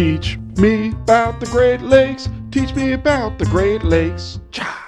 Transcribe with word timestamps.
Teach 0.00 0.38
me 0.56 0.92
about 0.92 1.40
the 1.40 1.46
Great 1.48 1.82
Lakes. 1.82 2.30
Teach 2.50 2.74
me 2.74 2.92
about 2.92 3.38
the 3.38 3.44
Great 3.44 3.84
Lakes. 3.84 4.40
Cha. 4.50 4.82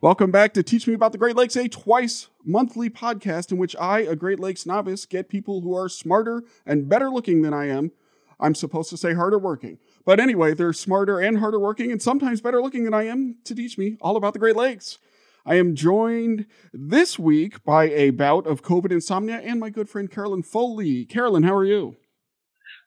Welcome 0.00 0.30
back 0.30 0.54
to 0.54 0.62
Teach 0.62 0.86
Me 0.86 0.94
About 0.94 1.12
the 1.12 1.18
Great 1.18 1.36
Lakes, 1.36 1.54
a 1.54 1.68
twice 1.68 2.28
monthly 2.42 2.88
podcast 2.88 3.52
in 3.52 3.58
which 3.58 3.76
I, 3.76 3.98
a 3.98 4.16
Great 4.16 4.40
Lakes 4.40 4.64
novice, 4.64 5.04
get 5.04 5.28
people 5.28 5.60
who 5.60 5.76
are 5.76 5.90
smarter 5.90 6.44
and 6.64 6.88
better 6.88 7.10
looking 7.10 7.42
than 7.42 7.52
I 7.52 7.68
am. 7.68 7.92
I'm 8.40 8.54
supposed 8.54 8.88
to 8.88 8.96
say 8.96 9.12
harder 9.12 9.38
working. 9.38 9.76
But 10.06 10.18
anyway, 10.18 10.54
they're 10.54 10.72
smarter 10.72 11.20
and 11.20 11.38
harder 11.38 11.60
working 11.60 11.92
and 11.92 12.00
sometimes 12.00 12.40
better 12.40 12.62
looking 12.62 12.84
than 12.84 12.94
I 12.94 13.02
am 13.02 13.36
to 13.44 13.54
teach 13.54 13.76
me 13.76 13.98
all 14.00 14.16
about 14.16 14.32
the 14.32 14.38
Great 14.38 14.56
Lakes. 14.56 14.96
I 15.44 15.56
am 15.56 15.74
joined 15.74 16.46
this 16.72 17.18
week 17.18 17.62
by 17.64 17.90
a 17.90 18.12
bout 18.12 18.46
of 18.46 18.62
COVID 18.62 18.90
insomnia 18.90 19.36
and 19.40 19.60
my 19.60 19.68
good 19.68 19.90
friend 19.90 20.10
Carolyn 20.10 20.42
Foley. 20.42 21.04
Carolyn, 21.04 21.42
how 21.42 21.54
are 21.54 21.66
you? 21.66 21.96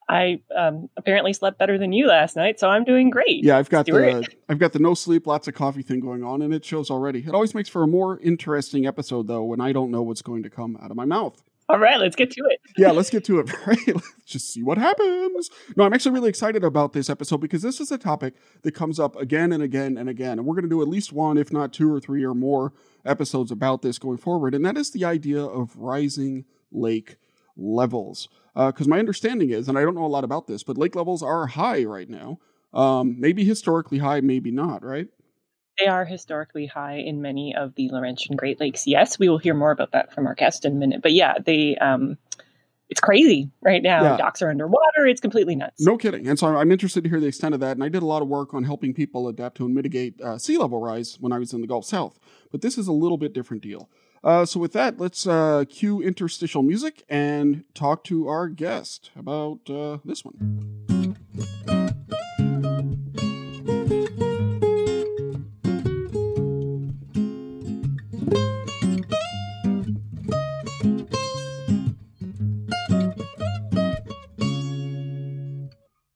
I 0.09 0.41
um, 0.55 0.89
apparently 0.97 1.33
slept 1.33 1.57
better 1.57 1.77
than 1.77 1.93
you 1.93 2.07
last 2.07 2.35
night, 2.35 2.59
so 2.59 2.69
I'm 2.69 2.83
doing 2.83 3.09
great. 3.09 3.43
Yeah, 3.43 3.57
I've 3.57 3.69
got 3.69 3.85
Stuart. 3.85 4.25
the 4.25 4.35
I've 4.49 4.59
got 4.59 4.73
the 4.73 4.79
no 4.79 4.93
sleep, 4.93 5.25
lots 5.25 5.47
of 5.47 5.53
coffee 5.53 5.83
thing 5.83 5.99
going 5.99 6.23
on, 6.23 6.41
and 6.41 6.53
it 6.53 6.65
shows 6.65 6.89
already. 6.89 7.19
It 7.19 7.33
always 7.33 7.55
makes 7.55 7.69
for 7.69 7.83
a 7.83 7.87
more 7.87 8.19
interesting 8.19 8.85
episode, 8.85 9.27
though, 9.27 9.43
when 9.43 9.61
I 9.61 9.71
don't 9.71 9.91
know 9.91 10.01
what's 10.01 10.21
going 10.21 10.43
to 10.43 10.49
come 10.49 10.77
out 10.81 10.91
of 10.91 10.97
my 10.97 11.05
mouth. 11.05 11.41
All 11.69 11.79
right, 11.79 11.97
let's 11.97 12.17
get 12.17 12.31
to 12.31 12.41
it. 12.49 12.59
yeah, 12.77 12.91
let's 12.91 13.09
get 13.09 13.23
to 13.25 13.39
it. 13.39 13.49
Right, 13.65 13.87
let's 13.87 14.13
just 14.25 14.49
see 14.49 14.61
what 14.61 14.77
happens. 14.77 15.49
No, 15.77 15.85
I'm 15.85 15.93
actually 15.93 16.11
really 16.11 16.27
excited 16.27 16.65
about 16.65 16.91
this 16.91 17.09
episode 17.09 17.39
because 17.39 17.61
this 17.61 17.79
is 17.79 17.93
a 17.93 17.97
topic 17.97 18.33
that 18.63 18.73
comes 18.73 18.99
up 18.99 19.15
again 19.15 19.53
and 19.53 19.63
again 19.63 19.97
and 19.97 20.09
again, 20.09 20.37
and 20.37 20.45
we're 20.45 20.55
going 20.55 20.63
to 20.63 20.69
do 20.69 20.81
at 20.81 20.89
least 20.89 21.13
one, 21.13 21.37
if 21.37 21.53
not 21.53 21.71
two 21.71 21.89
or 21.89 22.01
three 22.01 22.25
or 22.25 22.33
more 22.33 22.73
episodes 23.05 23.51
about 23.51 23.83
this 23.83 23.97
going 23.99 24.17
forward, 24.17 24.53
and 24.53 24.65
that 24.65 24.75
is 24.75 24.91
the 24.91 25.05
idea 25.05 25.41
of 25.41 25.77
rising 25.77 26.43
lake 26.73 27.15
levels. 27.55 28.27
Because 28.53 28.87
uh, 28.87 28.89
my 28.89 28.99
understanding 28.99 29.49
is, 29.49 29.69
and 29.69 29.77
I 29.77 29.81
don't 29.81 29.95
know 29.95 30.05
a 30.05 30.07
lot 30.07 30.23
about 30.23 30.47
this, 30.47 30.63
but 30.63 30.77
lake 30.77 30.95
levels 30.95 31.23
are 31.23 31.47
high 31.47 31.83
right 31.83 32.09
now. 32.09 32.39
Um, 32.73 33.19
maybe 33.19 33.43
historically 33.43 33.97
high, 33.97 34.21
maybe 34.21 34.51
not, 34.51 34.83
right? 34.83 35.07
They 35.79 35.87
are 35.87 36.05
historically 36.05 36.67
high 36.67 36.97
in 36.97 37.21
many 37.21 37.55
of 37.55 37.75
the 37.75 37.89
Laurentian 37.89 38.35
Great 38.35 38.59
Lakes. 38.59 38.85
Yes, 38.85 39.17
we 39.17 39.29
will 39.29 39.37
hear 39.37 39.53
more 39.53 39.71
about 39.71 39.93
that 39.93 40.13
from 40.13 40.27
our 40.27 40.35
guest 40.35 40.65
in 40.65 40.73
a 40.73 40.75
minute. 40.75 41.01
But 41.01 41.13
yeah, 41.13 41.35
they 41.43 41.75
um, 41.77 42.17
it's 42.91 42.99
crazy 42.99 43.49
right 43.61 43.81
now. 43.81 44.03
Yeah. 44.03 44.17
Docks 44.17 44.41
are 44.41 44.49
underwater. 44.49 45.07
It's 45.07 45.21
completely 45.21 45.55
nuts. 45.55 45.79
No 45.79 45.97
kidding. 45.97 46.27
And 46.27 46.37
so 46.37 46.47
I'm 46.47 46.71
interested 46.73 47.05
to 47.05 47.09
hear 47.09 47.21
the 47.21 47.27
extent 47.27 47.53
of 47.53 47.61
that. 47.61 47.77
And 47.77 47.83
I 47.85 47.89
did 47.89 48.03
a 48.03 48.05
lot 48.05 48.21
of 48.21 48.27
work 48.27 48.53
on 48.53 48.65
helping 48.65 48.93
people 48.93 49.29
adapt 49.29 49.57
to 49.57 49.65
and 49.65 49.73
mitigate 49.73 50.19
uh, 50.19 50.37
sea 50.37 50.57
level 50.57 50.81
rise 50.81 51.17
when 51.21 51.31
I 51.31 51.39
was 51.39 51.53
in 51.53 51.61
the 51.61 51.67
Gulf 51.67 51.85
South. 51.85 52.19
But 52.51 52.61
this 52.61 52.77
is 52.77 52.87
a 52.87 52.91
little 52.91 53.17
bit 53.17 53.33
different 53.33 53.63
deal. 53.63 53.89
Uh, 54.23 54.45
so 54.45 54.59
with 54.59 54.73
that, 54.73 54.99
let's 54.99 55.25
uh, 55.25 55.63
cue 55.67 56.01
interstitial 56.01 56.61
music 56.61 57.03
and 57.09 57.63
talk 57.73 58.03
to 58.03 58.27
our 58.27 58.47
guest 58.47 59.09
about 59.15 59.67
uh, 59.69 59.97
this 60.05 60.23
one. 60.23 60.77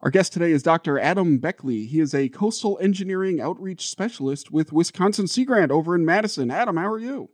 Our 0.02 0.11
guest 0.11 0.33
today 0.33 0.52
is 0.52 0.61
Dr. 0.61 1.00
Adam 1.00 1.39
Bechle. 1.39 1.88
He 1.88 2.00
is 2.00 2.14
a 2.14 2.30
coastal 2.30 2.78
engineering 2.80 3.42
outreach 3.42 3.89
specialist 3.89 4.52
with 4.52 4.72
Wisconsin 4.72 5.26
Sea 5.26 5.45
Grant 5.45 5.72
over 5.72 5.95
in 5.95 6.06
Madison. 6.06 6.52
Adam, 6.52 6.78
how 6.78 6.92
are 6.92 7.00
you? 7.00 7.31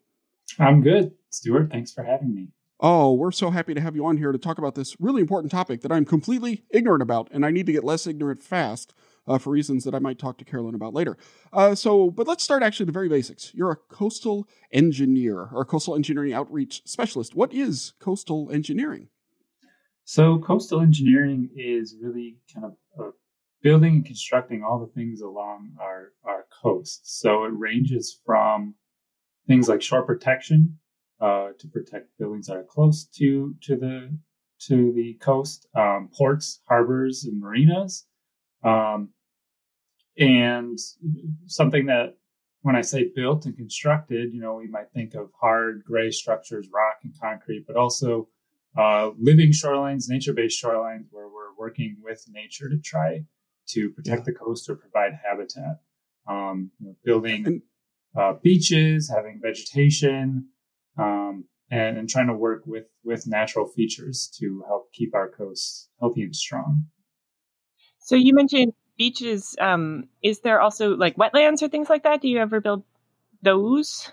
I'm 0.60 0.82
good. 0.82 1.14
Stuart, 1.30 1.72
thanks 1.72 1.92
for 1.92 2.04
having 2.04 2.34
me. 2.34 2.50
Oh, 2.84 3.14
we're 3.14 3.32
so 3.32 3.52
happy 3.52 3.76
to 3.76 3.82
have 3.82 3.96
you 3.96 4.06
on 4.08 4.18
here 4.18 4.32
to 4.32 4.40
talk 4.40 4.58
about 4.58 4.74
this 4.74 5.00
really 5.00 5.22
important 5.22 5.52
topic 5.52 5.82
that 5.82 5.92
I'm 5.92 6.04
completely 6.04 6.64
ignorant 6.72 7.04
about, 7.04 7.30
and 7.32 7.46
I 7.46 7.52
need 7.52 7.68
to 7.68 7.72
get 7.72 7.84
less 7.84 8.08
ignorant 8.08 8.42
fast 8.42 8.96
uh, 9.28 9.38
for 9.38 9.52
reasons 9.52 9.84
that 9.84 9.94
I 9.94 10.00
might 10.00 10.18
talk 10.18 10.40
to 10.40 10.46
Carolyn 10.46 10.74
about 10.74 10.96
later. 10.96 11.16
Uh, 11.54 11.76
so, 11.76 12.10
but 12.10 12.28
let's 12.28 12.44
start 12.44 12.64
actually 12.64 12.88
the 12.88 12.92
very 12.92 13.08
basics. 13.08 13.54
You're 13.54 13.72
a 13.72 13.76
coastal 13.76 14.48
engineer 14.72 15.50
or 15.54 15.64
coastal 15.64 15.96
engineering 15.96 16.34
outreach 16.34 16.82
specialist. 16.86 17.36
What 17.36 17.54
is 17.54 17.94
coastal 18.00 18.50
engineering? 18.52 19.10
So, 20.04 20.40
coastal 20.40 20.82
engineering 20.82 21.52
is 21.56 21.96
really 22.02 22.38
kind 22.52 22.66
of 22.66 22.74
uh, 23.00 23.12
building 23.62 23.94
and 23.94 24.06
constructing 24.06 24.64
all 24.64 24.80
the 24.80 24.92
things 24.94 25.22
along 25.22 25.74
our, 25.80 26.14
our 26.24 26.46
coast. 26.64 27.02
So, 27.20 27.46
it 27.46 27.54
ranges 27.56 28.20
from 28.26 28.74
things 29.48 29.68
like 29.68 29.82
shore 29.82 30.04
protection 30.04 30.78
uh, 31.20 31.50
to 31.60 31.68
protect 31.68 32.18
buildings 32.18 32.48
that 32.48 32.58
are 32.58 32.64
close 32.64 33.06
to 33.06 33.56
to 33.62 33.76
the 33.76 34.18
to 34.68 34.92
the 34.94 35.16
coast, 35.16 35.68
um, 35.76 36.10
ports, 36.16 36.62
harbors, 36.68 37.24
and 37.24 37.40
marinas, 37.40 38.06
um, 38.64 39.10
and 40.18 40.78
something 41.48 41.88
that 41.88 42.16
when 42.62 42.76
I 42.76 42.82
say 42.82 43.12
built 43.16 43.46
and 43.46 43.58
constructed, 43.58 44.34
you 44.34 44.40
know, 44.40 44.56
we 44.56 44.68
might 44.68 44.92
think 44.94 45.16
of 45.16 45.32
hard 45.40 45.84
gray 45.84 46.12
structures, 46.12 46.68
rock 46.72 46.98
and 47.04 47.14
concrete, 47.20 47.66
but 47.66 47.76
also 47.76 48.30
uh, 48.78 49.10
living 49.20 49.50
shorelines, 49.50 50.08
nature-based 50.08 50.64
shorelines, 50.64 51.06
where 51.10 51.28
we're 51.28 51.56
working 51.58 51.98
with 52.02 52.24
nature 52.30 52.70
to 52.70 52.78
try 52.78 53.26
to 53.70 53.90
protect 53.90 54.20
yeah. 54.20 54.26
the 54.26 54.34
coast 54.34 54.70
or 54.70 54.76
provide 54.76 55.14
habitat. 55.26 55.82
Um, 56.28 56.70
you 56.80 56.88
know, 56.88 56.96
building 57.04 57.64
uh, 58.16 58.34
beaches, 58.42 59.12
having 59.14 59.40
vegetation, 59.42 60.48
um, 60.98 61.46
and, 61.70 61.98
and 61.98 62.10
trying 62.10 62.28
to 62.28 62.34
work 62.34 62.64
with 62.66 62.86
with 63.04 63.26
natural 63.28 63.68
features 63.68 64.30
to 64.40 64.64
help 64.68 64.92
keep 64.94 65.16
our 65.16 65.30
coasts 65.30 65.90
healthy 66.00 66.24
and 66.24 66.36
strong. 66.36 66.86
So 68.00 68.16
you 68.16 68.34
mentioned 68.34 68.74
beaches. 68.98 69.56
Um, 69.60 70.10
is 70.22 70.40
there 70.42 70.62
also 70.62 70.96
like 70.96 71.16
wetlands 71.16 71.62
or 71.62 71.70
things 71.70 71.90
like 71.90 72.04
that? 72.04 72.22
Do 72.22 72.28
you 72.28 72.40
ever 72.40 72.60
build 72.60 72.84
those? 73.42 74.12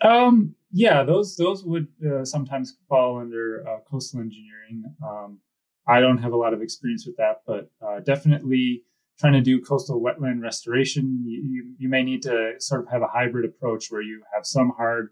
Um, 0.00 0.54
yeah, 0.72 1.02
those 1.04 1.36
those 1.36 1.64
would 1.64 1.88
uh, 2.04 2.24
sometimes 2.24 2.76
fall 2.88 3.18
under 3.18 3.64
uh, 3.68 3.78
coastal 3.90 4.20
engineering. 4.20 4.84
Um, 5.06 5.38
I 5.86 6.00
don't 6.00 6.18
have 6.18 6.32
a 6.32 6.36
lot 6.36 6.54
of 6.54 6.62
experience 6.62 7.06
with 7.06 7.16
that, 7.18 7.42
but 7.46 7.70
uh, 7.86 8.00
definitely 8.00 8.84
trying 9.18 9.32
to 9.34 9.40
do 9.40 9.60
coastal 9.60 10.00
wetland 10.00 10.42
restoration, 10.42 11.22
you, 11.24 11.74
you, 11.78 11.88
may 11.88 12.02
need 12.02 12.22
to 12.22 12.54
sort 12.58 12.82
of 12.82 12.88
have 12.90 13.02
a 13.02 13.06
hybrid 13.06 13.44
approach 13.44 13.90
where 13.90 14.02
you 14.02 14.22
have 14.34 14.44
some 14.44 14.72
hard 14.76 15.10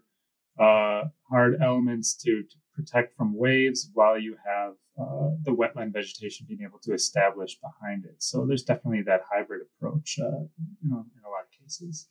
uh, 0.59 1.03
hard 1.29 1.57
elements 1.61 2.13
to, 2.15 2.43
to, 2.43 2.55
protect 2.75 3.15
from 3.15 3.37
waves 3.37 3.91
while 3.93 4.17
you 4.17 4.35
have 4.43 4.73
uh, 4.99 5.29
the 5.43 5.51
wetland 5.51 5.93
vegetation 5.93 6.43
being 6.49 6.61
able 6.67 6.79
to 6.81 6.91
establish 6.91 7.55
behind 7.59 8.03
it. 8.03 8.15
So 8.17 8.47
there's 8.47 8.63
definitely 8.63 9.03
that 9.03 9.21
hybrid 9.31 9.61
approach, 9.61 10.17
uh, 10.19 10.39
you 10.81 10.89
know, 10.89 11.05
in 11.15 11.23
a 11.23 11.29
lot 11.29 11.43
of 11.43 11.61
cases. 11.61 12.07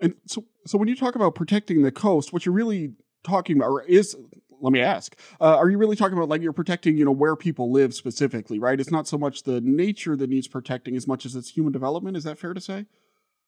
And 0.00 0.14
so, 0.26 0.46
so 0.66 0.78
when 0.78 0.88
you 0.88 0.96
talk 0.96 1.14
about 1.14 1.34
protecting 1.34 1.82
the 1.82 1.92
coast, 1.92 2.32
what 2.32 2.46
you're 2.46 2.54
really 2.54 2.94
talking 3.22 3.58
about 3.58 3.82
is 3.86 4.16
let 4.60 4.72
me 4.72 4.80
ask 4.80 5.18
uh, 5.40 5.56
are 5.56 5.68
you 5.68 5.78
really 5.78 5.96
talking 5.96 6.16
about 6.16 6.28
like 6.28 6.42
you're 6.42 6.52
protecting 6.52 6.96
you 6.96 7.04
know 7.04 7.12
where 7.12 7.36
people 7.36 7.72
live 7.72 7.94
specifically 7.94 8.58
right 8.58 8.80
it's 8.80 8.90
not 8.90 9.06
so 9.06 9.18
much 9.18 9.42
the 9.42 9.60
nature 9.60 10.16
that 10.16 10.30
needs 10.30 10.48
protecting 10.48 10.96
as 10.96 11.06
much 11.06 11.24
as 11.24 11.34
it's 11.34 11.50
human 11.50 11.72
development 11.72 12.16
is 12.16 12.24
that 12.24 12.38
fair 12.38 12.54
to 12.54 12.60
say 12.60 12.86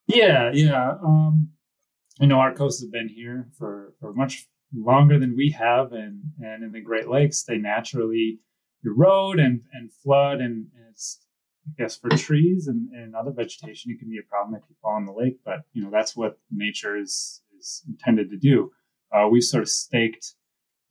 yeah 0.07 0.51
yeah 0.53 0.95
um 1.05 1.51
you 2.21 2.27
know 2.27 2.39
our 2.39 2.55
coasts 2.55 2.83
have 2.83 2.93
been 2.93 3.09
here 3.09 3.49
for 3.59 3.95
for 4.01 4.13
much 4.13 4.49
longer 4.75 5.19
than 5.19 5.35
we 5.37 5.51
have 5.51 5.93
and 5.93 6.23
and 6.41 6.63
in 6.63 6.73
the 6.73 6.81
great 6.81 7.09
lakes 7.09 7.43
they 7.45 7.57
naturally 7.57 8.39
erode 8.85 9.39
and 9.39 9.61
and 9.73 9.93
flood 9.93 10.41
and, 10.41 10.67
and 10.75 10.87
it's 10.91 11.21
I 11.67 11.83
guess 11.83 11.97
for 11.97 12.11
trees 12.11 12.69
and, 12.69 12.89
and 12.93 13.15
other 13.15 13.33
vegetation, 13.33 13.91
it 13.91 13.99
can 13.99 14.09
be 14.09 14.19
a 14.19 14.29
problem 14.29 14.55
if 14.55 14.69
you 14.69 14.77
fall 14.81 14.97
in 14.97 15.05
the 15.05 15.13
lake, 15.13 15.39
but 15.45 15.61
you 15.73 15.83
know, 15.83 15.91
that's 15.91 16.17
what 16.17 16.39
nature 16.51 16.97
is, 16.97 17.43
is 17.59 17.83
intended 17.89 18.31
to 18.31 18.37
do. 18.37 18.71
Uh, 19.13 19.29
we've 19.31 19.45
sort 19.45 19.63
of 19.63 19.69
staked 19.69 20.35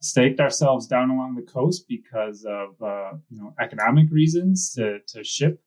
staked 0.00 0.40
ourselves 0.40 0.86
down 0.86 1.10
along 1.10 1.34
the 1.34 1.42
coast 1.42 1.86
because 1.88 2.44
of 2.44 2.80
uh, 2.82 3.12
you 3.30 3.38
know 3.38 3.54
economic 3.60 4.10
reasons 4.10 4.72
to 4.74 4.98
to 5.08 5.22
ship. 5.22 5.62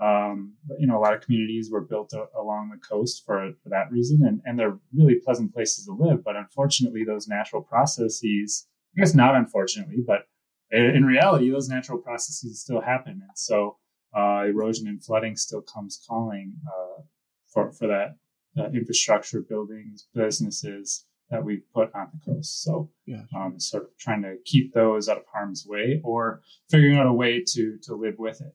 Um, 0.00 0.54
but, 0.66 0.80
you 0.80 0.88
know, 0.88 0.98
a 0.98 1.02
lot 1.04 1.14
of 1.14 1.20
communities 1.20 1.70
were 1.70 1.80
built 1.80 2.12
a, 2.14 2.26
along 2.36 2.70
the 2.70 2.84
coast 2.84 3.22
for 3.24 3.52
for 3.62 3.68
that 3.68 3.92
reason, 3.92 4.24
and 4.24 4.40
and 4.44 4.58
they're 4.58 4.78
really 4.92 5.16
pleasant 5.16 5.54
places 5.54 5.86
to 5.86 5.92
live. 5.92 6.24
But 6.24 6.36
unfortunately, 6.36 7.04
those 7.04 7.28
natural 7.28 7.62
processes, 7.62 8.66
I 8.96 9.00
guess 9.00 9.14
not 9.14 9.36
unfortunately, 9.36 10.02
but 10.04 10.26
in 10.70 11.04
reality, 11.04 11.50
those 11.50 11.68
natural 11.68 11.98
processes 11.98 12.60
still 12.60 12.80
happen, 12.80 13.20
and 13.22 13.36
so 13.36 13.76
uh, 14.16 14.44
erosion 14.46 14.88
and 14.88 15.04
flooding 15.04 15.36
still 15.36 15.62
comes 15.62 16.02
calling 16.08 16.54
uh, 16.66 17.02
for 17.46 17.70
for 17.72 17.86
that 17.86 18.16
uh, 18.58 18.70
infrastructure, 18.70 19.42
buildings, 19.42 20.08
businesses 20.14 21.06
that 21.34 21.44
we've 21.44 21.62
put 21.74 21.94
on 21.94 22.08
the 22.12 22.32
coast. 22.32 22.62
So, 22.62 22.90
yeah. 23.06 23.22
um, 23.36 23.58
sort 23.58 23.84
of 23.84 23.90
trying 23.98 24.22
to 24.22 24.36
keep 24.44 24.72
those 24.72 25.08
out 25.08 25.18
of 25.18 25.24
harm's 25.32 25.66
way 25.66 26.00
or 26.04 26.42
figuring 26.70 26.96
out 26.96 27.06
a 27.06 27.12
way 27.12 27.42
to 27.48 27.78
to 27.82 27.94
live 27.94 28.14
with 28.18 28.40
it. 28.40 28.54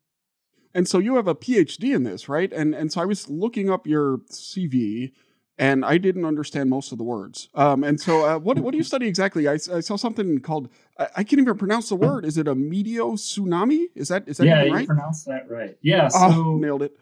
And 0.73 0.87
so 0.87 0.99
you 0.99 1.15
have 1.15 1.27
a 1.27 1.35
PhD 1.35 1.95
in 1.95 2.03
this, 2.03 2.29
right? 2.29 2.51
And 2.51 2.73
and 2.73 2.91
so 2.91 3.01
I 3.01 3.05
was 3.05 3.29
looking 3.29 3.69
up 3.69 3.85
your 3.85 4.19
CV 4.31 5.11
and 5.59 5.83
I 5.83 5.97
didn't 5.97 6.23
understand 6.23 6.69
most 6.69 6.93
of 6.93 6.97
the 6.97 7.03
words. 7.03 7.49
Um, 7.53 7.83
and 7.83 7.99
so, 7.99 8.25
uh, 8.25 8.39
what 8.39 8.57
what 8.59 8.71
do 8.71 8.77
you 8.77 8.83
study 8.83 9.07
exactly? 9.07 9.47
I, 9.47 9.53
I 9.53 9.81
saw 9.81 9.97
something 9.97 10.39
called 10.39 10.69
I, 10.97 11.07
I, 11.17 11.23
can't 11.23 11.41
even 11.41 11.57
pronounce 11.57 11.89
the 11.89 11.95
word. 11.95 12.23
Is 12.23 12.37
it 12.37 12.47
a 12.47 12.55
meteotsunami? 12.55 13.87
Is 13.93 14.07
that 14.07 14.27
is 14.27 14.37
that 14.37 14.47
yeah? 14.47 14.63
you 14.63 14.73
right? 14.73 14.87
pronounced 14.87 15.25
that 15.25 15.49
right. 15.49 15.77
Yeah. 15.81 16.09
Oh, 16.13 16.31
so 16.31 16.39
oh, 16.39 16.57
nailed 16.57 16.83
it. 16.83 16.97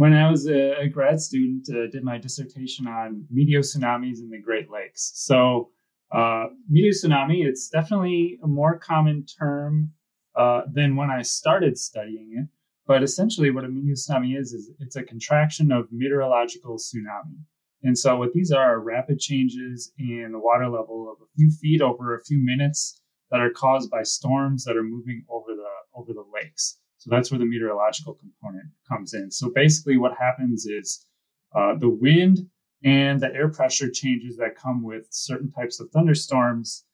When 0.00 0.14
I 0.14 0.30
was 0.30 0.46
a, 0.46 0.80
a 0.80 0.88
grad 0.88 1.20
student, 1.20 1.68
uh, 1.68 1.90
did 1.92 2.04
my 2.04 2.16
dissertation 2.16 2.86
on 2.86 3.26
meteotsunamis 3.30 4.20
in 4.20 4.30
the 4.30 4.40
Great 4.40 4.70
Lakes. 4.70 5.12
So, 5.14 5.72
uh, 6.10 6.46
meteotsunami, 6.72 7.44
it's 7.44 7.68
definitely 7.68 8.38
a 8.42 8.46
more 8.46 8.78
common 8.78 9.26
term 9.26 9.92
uh, 10.34 10.62
than 10.72 10.96
when 10.96 11.10
I 11.10 11.20
started 11.20 11.76
studying 11.76 12.32
it. 12.34 12.48
But 12.86 13.02
essentially, 13.02 13.50
what 13.50 13.66
a 13.66 13.68
meteotsunami 13.68 14.40
is 14.40 14.54
is 14.54 14.70
it's 14.78 14.96
a 14.96 15.02
contraction 15.02 15.70
of 15.70 15.92
meteorological 15.92 16.78
tsunami. 16.78 17.36
And 17.82 17.98
so 17.98 18.16
what 18.16 18.32
these 18.32 18.52
are 18.52 18.76
are 18.76 18.80
rapid 18.80 19.18
changes 19.18 19.92
in 19.98 20.30
the 20.32 20.38
water 20.38 20.70
level 20.70 21.12
of 21.12 21.22
a 21.22 21.28
few 21.36 21.50
feet 21.60 21.82
over 21.82 22.16
a 22.16 22.24
few 22.24 22.38
minutes 22.42 23.02
that 23.30 23.40
are 23.40 23.50
caused 23.50 23.90
by 23.90 24.04
storms 24.04 24.64
that 24.64 24.78
are 24.78 24.82
moving 24.82 25.26
over 25.28 25.54
the 25.54 25.72
over 25.94 26.14
the 26.14 26.24
lakes. 26.32 26.78
So 27.00 27.08
that's 27.10 27.30
where 27.30 27.38
the 27.38 27.46
meteorological 27.46 28.14
component 28.14 28.66
comes 28.86 29.14
in. 29.14 29.30
So 29.30 29.50
basically, 29.54 29.96
what 29.96 30.12
happens 30.18 30.66
is 30.66 31.06
uh, 31.56 31.74
the 31.78 31.88
wind 31.88 32.40
and 32.84 33.18
the 33.18 33.34
air 33.34 33.48
pressure 33.48 33.90
changes 33.90 34.36
that 34.36 34.54
come 34.54 34.82
with 34.82 35.06
certain 35.10 35.50
types 35.50 35.80
of 35.80 35.90
thunderstorms. 35.90 36.84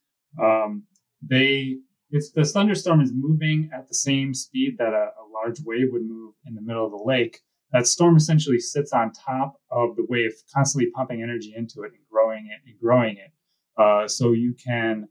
Um, 0.41 0.85
they 1.21 1.79
if 2.11 2.33
the 2.35 2.45
thunderstorm 2.45 3.01
is 3.01 3.13
moving 3.13 3.69
at 3.75 3.89
the 3.89 3.95
same 3.95 4.33
speed 4.33 4.77
that 4.79 4.93
a, 4.93 5.11
a 5.21 5.27
large 5.35 5.61
wave 5.65 5.89
would 5.91 6.07
move 6.07 6.35
in 6.47 6.55
the 6.55 6.63
middle 6.63 6.87
of 6.87 6.93
the 6.93 7.03
lake, 7.05 7.41
that 7.73 7.89
storm 7.89 8.17
essentially 8.17 8.61
sits 8.61 8.93
on 8.93 9.11
top 9.11 9.61
of 9.73 9.97
the 9.97 10.07
wave, 10.09 10.31
constantly 10.55 10.89
pumping 10.93 11.21
energy 11.21 11.53
into 11.57 11.83
it 11.83 11.91
and 11.91 12.07
growing 12.09 12.47
it 12.47 12.61
and 12.65 12.79
growing 12.81 13.17
it. 13.17 13.33
Uh, 13.77 14.07
so 14.07 14.33
you 14.33 14.55
can 14.55 15.09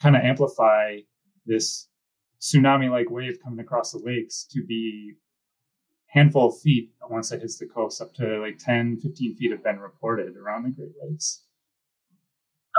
kind 0.00 0.16
of 0.16 0.22
amplify 0.22 0.96
this 1.44 1.86
tsunami 2.40 2.90
like 2.90 3.10
wave 3.10 3.38
coming 3.42 3.60
across 3.60 3.92
the 3.92 3.98
lakes 3.98 4.46
to 4.50 4.64
be 4.64 5.14
handful 6.06 6.48
of 6.48 6.58
feet 6.60 6.90
once 7.10 7.32
it 7.32 7.40
hits 7.40 7.58
the 7.58 7.66
coast 7.66 8.00
up 8.00 8.14
to 8.14 8.40
like 8.40 8.58
10 8.58 8.98
15 9.00 9.36
feet 9.36 9.50
have 9.50 9.62
been 9.62 9.78
reported 9.78 10.36
around 10.36 10.64
the 10.64 10.70
great 10.70 10.92
lakes. 11.02 11.42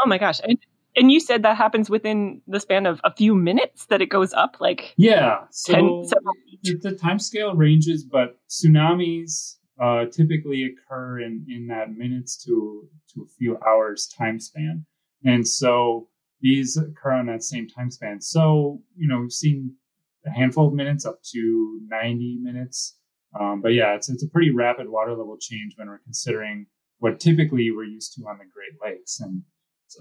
Oh 0.03 0.07
my 0.07 0.17
gosh. 0.17 0.39
And, 0.43 0.57
and 0.95 1.11
you 1.11 1.19
said 1.19 1.43
that 1.43 1.57
happens 1.57 1.89
within 1.89 2.41
the 2.47 2.59
span 2.59 2.85
of 2.85 3.01
a 3.03 3.13
few 3.13 3.35
minutes 3.35 3.85
that 3.87 4.01
it 4.01 4.07
goes 4.07 4.33
up 4.33 4.57
like 4.59 4.93
yeah 4.97 5.41
so 5.51 5.73
10, 5.73 6.09
the, 6.63 6.79
the 6.81 6.95
time 6.95 7.19
scale 7.19 7.53
ranges 7.53 8.03
but 8.03 8.37
tsunamis 8.49 9.59
uh, 9.79 10.05
typically 10.05 10.65
occur 10.65 11.21
in 11.21 11.45
in 11.47 11.67
that 11.67 11.95
minutes 11.95 12.35
to 12.43 12.87
to 13.13 13.21
a 13.23 13.27
few 13.37 13.57
hours 13.65 14.07
time 14.07 14.39
span. 14.39 14.85
And 15.23 15.47
so 15.47 16.09
these 16.41 16.77
occur 16.77 17.11
on 17.11 17.25
that 17.27 17.43
same 17.43 17.67
time 17.67 17.89
span 17.89 18.21
so 18.21 18.81
you 18.95 19.07
know 19.07 19.19
we've 19.19 19.31
seen 19.31 19.73
a 20.25 20.31
handful 20.31 20.67
of 20.67 20.73
minutes 20.73 21.05
up 21.05 21.21
to 21.23 21.79
90 21.89 22.39
minutes 22.41 22.97
um, 23.39 23.61
but 23.61 23.73
yeah 23.73 23.95
it's, 23.95 24.09
it's 24.09 24.23
a 24.23 24.29
pretty 24.29 24.51
rapid 24.51 24.89
water 24.89 25.11
level 25.11 25.37
change 25.39 25.73
when 25.75 25.87
we're 25.87 25.99
considering 25.99 26.65
what 26.99 27.19
typically 27.19 27.71
we're 27.71 27.83
used 27.83 28.13
to 28.13 28.27
on 28.27 28.37
the 28.37 28.45
great 28.45 28.77
lakes 28.83 29.19
and 29.19 29.43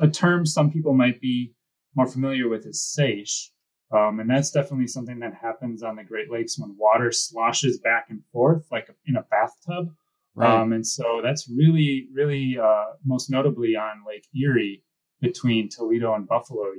a 0.01 0.09
term 0.09 0.45
some 0.45 0.71
people 0.71 0.93
might 0.93 1.21
be 1.21 1.55
more 1.95 2.07
familiar 2.07 2.49
with 2.49 2.67
is 2.67 2.81
seiche. 2.81 3.49
Um, 3.91 4.21
and 4.21 4.29
that's 4.29 4.51
definitely 4.51 4.87
something 4.87 5.19
that 5.21 5.35
happens 5.35 5.83
on 5.83 5.97
the 5.97 6.05
Great 6.05 6.31
Lakes 6.31 6.59
when 6.59 6.77
water 6.79 7.11
sloshes 7.11 7.79
back 7.79 8.07
and 8.11 8.23
forth, 8.33 8.67
like 8.71 8.89
in 9.07 9.17
a 9.17 9.23
bathtub. 9.23 9.89
Right. 10.35 10.61
Um, 10.61 10.73
and 10.73 10.87
so 10.87 11.21
that's 11.23 11.51
really, 11.51 12.09
really 12.13 12.59
uh, 12.63 12.85
most 13.05 13.31
notably 13.31 13.77
on 13.77 14.05
Lake 14.07 14.27
Erie 14.35 14.85
between 15.21 15.69
Toledo 15.69 16.15
and 16.15 16.27
Buffalo. 16.27 16.73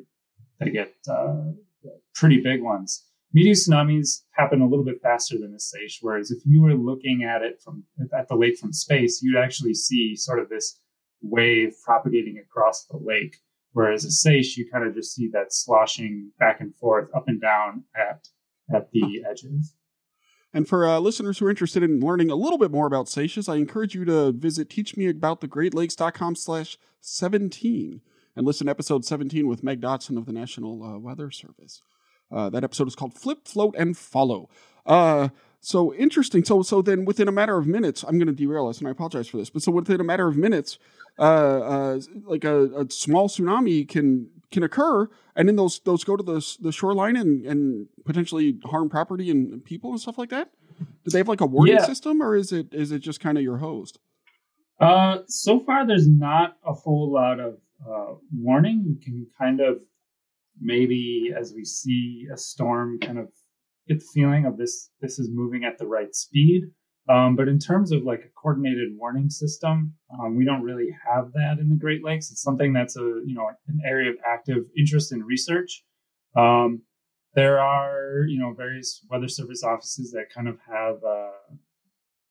They 0.59 0.69
get 0.69 0.93
uh, 1.09 1.51
pretty 2.15 2.41
big 2.41 2.61
ones. 2.61 3.05
Meteotsunamis 3.35 4.23
happen 4.31 4.61
a 4.61 4.67
little 4.67 4.83
bit 4.83 5.01
faster 5.01 5.37
than 5.37 5.53
a 5.53 5.57
seiche, 5.57 5.97
whereas 6.01 6.31
if 6.31 6.39
you 6.45 6.61
were 6.61 6.73
looking 6.73 7.23
at 7.23 7.43
it 7.43 7.61
from 7.63 7.83
at 8.17 8.27
the 8.27 8.35
lake 8.35 8.57
from 8.57 8.73
space, 8.73 9.21
you'd 9.21 9.37
actually 9.37 9.75
see 9.75 10.15
sort 10.15 10.39
of 10.39 10.49
this 10.49 10.79
wave 11.21 11.75
propagating 11.83 12.41
across 12.43 12.85
the 12.85 12.97
lake. 12.97 13.37
Whereas 13.73 14.03
a 14.03 14.07
seiche, 14.07 14.57
you 14.57 14.67
kind 14.71 14.85
of 14.85 14.95
just 14.95 15.13
see 15.13 15.29
that 15.31 15.53
sloshing 15.53 16.31
back 16.39 16.59
and 16.59 16.75
forth, 16.75 17.09
up 17.15 17.27
and 17.27 17.39
down 17.39 17.83
at 17.95 18.27
at 18.73 18.91
the 18.91 19.23
edges. 19.29 19.75
And 20.51 20.67
for 20.67 20.87
uh, 20.87 20.99
listeners 20.99 21.37
who 21.37 21.45
are 21.45 21.51
interested 21.51 21.83
in 21.83 21.99
learning 21.99 22.31
a 22.31 22.35
little 22.35 22.57
bit 22.57 22.71
more 22.71 22.87
about 22.87 23.05
seiches, 23.05 23.47
I 23.47 23.57
encourage 23.57 23.93
you 23.93 24.05
to 24.05 24.31
visit 24.31 24.69
teachmeaboutthegreatlakes.com 24.69 26.35
slash 26.35 26.77
17 27.01 28.01
and 28.39 28.47
listen 28.47 28.67
to 28.67 28.71
episode 28.71 29.03
17 29.03 29.49
with 29.49 29.63
Meg 29.63 29.81
Dotson 29.81 30.17
of 30.17 30.25
the 30.25 30.31
National 30.31 30.81
uh, 30.81 30.97
Weather 30.97 31.29
Service. 31.29 31.81
Uh, 32.31 32.49
that 32.49 32.63
episode 32.63 32.87
is 32.87 32.95
called 32.95 33.13
Flip, 33.13 33.45
Float, 33.45 33.75
and 33.77 33.97
Follow. 33.97 34.49
Uh, 34.85 35.27
so 35.59 35.93
interesting. 35.93 36.45
So 36.45 36.61
so 36.61 36.81
then 36.81 37.03
within 37.03 37.27
a 37.27 37.33
matter 37.33 37.57
of 37.57 37.67
minutes, 37.67 38.01
I'm 38.01 38.17
going 38.17 38.27
to 38.27 38.33
derail 38.33 38.69
us, 38.69 38.79
and 38.79 38.87
I 38.87 38.91
apologize 38.91 39.27
for 39.27 39.35
this. 39.35 39.49
But 39.49 39.61
so 39.61 39.73
within 39.73 39.99
a 39.99 40.05
matter 40.05 40.25
of 40.25 40.37
minutes, 40.37 40.79
uh, 41.19 41.21
uh, 41.21 42.01
like 42.23 42.45
a, 42.45 42.67
a, 42.79 42.89
small 42.89 43.27
tsunami 43.27 43.85
can 43.85 44.29
can 44.51 44.63
occur, 44.63 45.09
and 45.35 45.49
then 45.49 45.57
those 45.57 45.79
those 45.79 46.05
go 46.05 46.15
to 46.15 46.23
the 46.23 46.57
the 46.61 46.71
shoreline 46.71 47.17
and 47.17 47.45
and 47.45 47.87
potentially 48.05 48.57
harm 48.63 48.87
property 48.87 49.29
and 49.29 49.65
people 49.65 49.91
and 49.91 49.99
stuff 49.99 50.17
like 50.17 50.29
that. 50.29 50.51
Do 50.79 51.11
they 51.11 51.17
have 51.17 51.27
like 51.27 51.41
a 51.41 51.45
warning 51.45 51.75
yeah. 51.75 51.85
system, 51.85 52.23
or 52.23 52.37
is 52.37 52.53
it 52.53 52.73
is 52.73 52.93
it 52.93 52.99
just 52.99 53.19
kind 53.19 53.37
of 53.37 53.43
your 53.43 53.57
host? 53.57 53.99
Uh, 54.79 55.23
so 55.27 55.59
far, 55.59 55.85
there's 55.85 56.07
not 56.07 56.55
a 56.65 56.71
whole 56.71 57.11
lot 57.11 57.41
of 57.41 57.57
uh, 57.87 58.15
warning. 58.33 58.85
We 58.87 59.03
can 59.03 59.27
kind 59.37 59.61
of 59.61 59.79
maybe 60.59 61.31
as 61.37 61.53
we 61.55 61.63
see 61.63 62.27
a 62.33 62.37
storm 62.37 62.99
kind 62.99 63.17
of 63.17 63.29
get 63.87 63.99
the 63.99 64.05
feeling 64.13 64.45
of 64.45 64.57
this 64.57 64.89
this 65.01 65.19
is 65.19 65.29
moving 65.31 65.63
at 65.63 65.77
the 65.77 65.87
right 65.87 66.13
speed. 66.13 66.63
Um, 67.09 67.35
but 67.35 67.47
in 67.47 67.57
terms 67.57 67.91
of 67.91 68.03
like 68.03 68.19
a 68.19 68.39
coordinated 68.39 68.89
warning 68.95 69.31
system, 69.31 69.95
um, 70.13 70.35
we 70.35 70.45
don't 70.45 70.61
really 70.61 70.95
have 71.07 71.31
that 71.33 71.57
in 71.59 71.69
the 71.69 71.75
Great 71.75 72.03
Lakes. 72.03 72.29
It's 72.29 72.43
something 72.43 72.71
that's 72.71 72.97
a 72.97 73.21
you 73.25 73.33
know 73.33 73.49
an 73.67 73.79
area 73.85 74.11
of 74.11 74.17
active 74.25 74.65
interest 74.77 75.11
in 75.11 75.23
research. 75.23 75.83
Um, 76.35 76.83
there 77.33 77.59
are 77.59 78.25
you 78.27 78.39
know 78.39 78.53
various 78.53 79.03
weather 79.09 79.27
service 79.27 79.63
offices 79.63 80.11
that 80.11 80.33
kind 80.33 80.47
of 80.47 80.59
have 80.67 80.97
uh, 81.03 81.55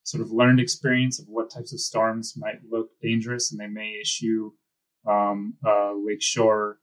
sort 0.04 0.22
of 0.22 0.30
learned 0.30 0.60
experience 0.60 1.18
of 1.18 1.26
what 1.28 1.50
types 1.50 1.72
of 1.72 1.80
storms 1.80 2.34
might 2.36 2.60
look 2.70 2.90
dangerous, 3.02 3.50
and 3.50 3.60
they 3.60 3.66
may 3.66 3.98
issue 4.00 4.52
um, 5.06 5.54
a 5.64 5.92
lakeshore 6.04 6.78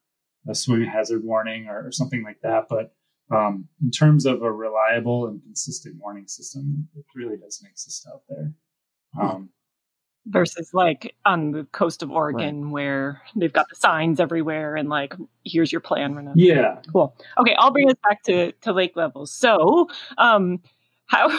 a 0.47 0.55
swimming 0.55 0.89
hazard 0.89 1.23
warning 1.23 1.67
or, 1.67 1.87
or 1.87 1.91
something 1.91 2.23
like 2.23 2.39
that. 2.43 2.65
But 2.69 2.93
um, 3.35 3.67
in 3.83 3.91
terms 3.91 4.25
of 4.25 4.41
a 4.41 4.51
reliable 4.51 5.27
and 5.27 5.41
consistent 5.41 5.95
warning 5.99 6.27
system, 6.27 6.87
it 6.95 7.05
really 7.15 7.37
doesn't 7.37 7.67
exist 7.67 8.07
out 8.11 8.21
there. 8.29 8.53
Um, 9.19 9.49
Versus 10.27 10.71
like 10.73 11.15
on 11.25 11.51
the 11.51 11.65
coast 11.65 12.01
of 12.01 12.09
Oregon 12.09 12.65
right. 12.65 12.71
where 12.71 13.21
they've 13.35 13.53
got 13.53 13.69
the 13.69 13.75
signs 13.75 14.19
everywhere 14.19 14.75
and 14.75 14.89
like 14.89 15.13
here's 15.43 15.71
your 15.71 15.81
plan. 15.81 16.15
Renata. 16.15 16.33
Yeah. 16.35 16.81
Cool. 16.91 17.15
Okay, 17.37 17.55
I'll 17.59 17.69
bring 17.69 17.89
us 17.91 17.97
back 18.03 18.23
to, 18.23 18.51
to 18.51 18.73
lake 18.73 18.95
levels. 18.95 19.31
So 19.31 19.87
um 20.17 20.61
how 21.05 21.29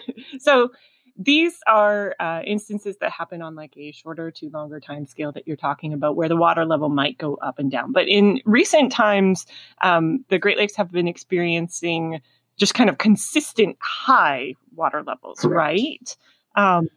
so 0.40 0.72
these 1.16 1.58
are 1.66 2.14
uh, 2.18 2.42
instances 2.44 2.96
that 2.98 3.10
happen 3.10 3.42
on 3.42 3.54
like 3.54 3.76
a 3.76 3.92
shorter 3.92 4.30
to 4.30 4.48
longer 4.50 4.80
time 4.80 5.06
scale 5.06 5.32
that 5.32 5.46
you're 5.46 5.56
talking 5.56 5.92
about 5.92 6.16
where 6.16 6.28
the 6.28 6.36
water 6.36 6.64
level 6.64 6.88
might 6.88 7.18
go 7.18 7.34
up 7.36 7.58
and 7.58 7.70
down. 7.70 7.92
But 7.92 8.08
in 8.08 8.40
recent 8.44 8.92
times 8.92 9.46
um, 9.82 10.24
the 10.28 10.38
great 10.38 10.58
lakes 10.58 10.76
have 10.76 10.90
been 10.90 11.08
experiencing 11.08 12.20
just 12.56 12.74
kind 12.74 12.90
of 12.90 12.98
consistent 12.98 13.76
high 13.80 14.54
water 14.74 15.02
levels 15.02 15.40
Correct. 15.40 15.56
right? 15.56 16.16
Um, 16.54 16.88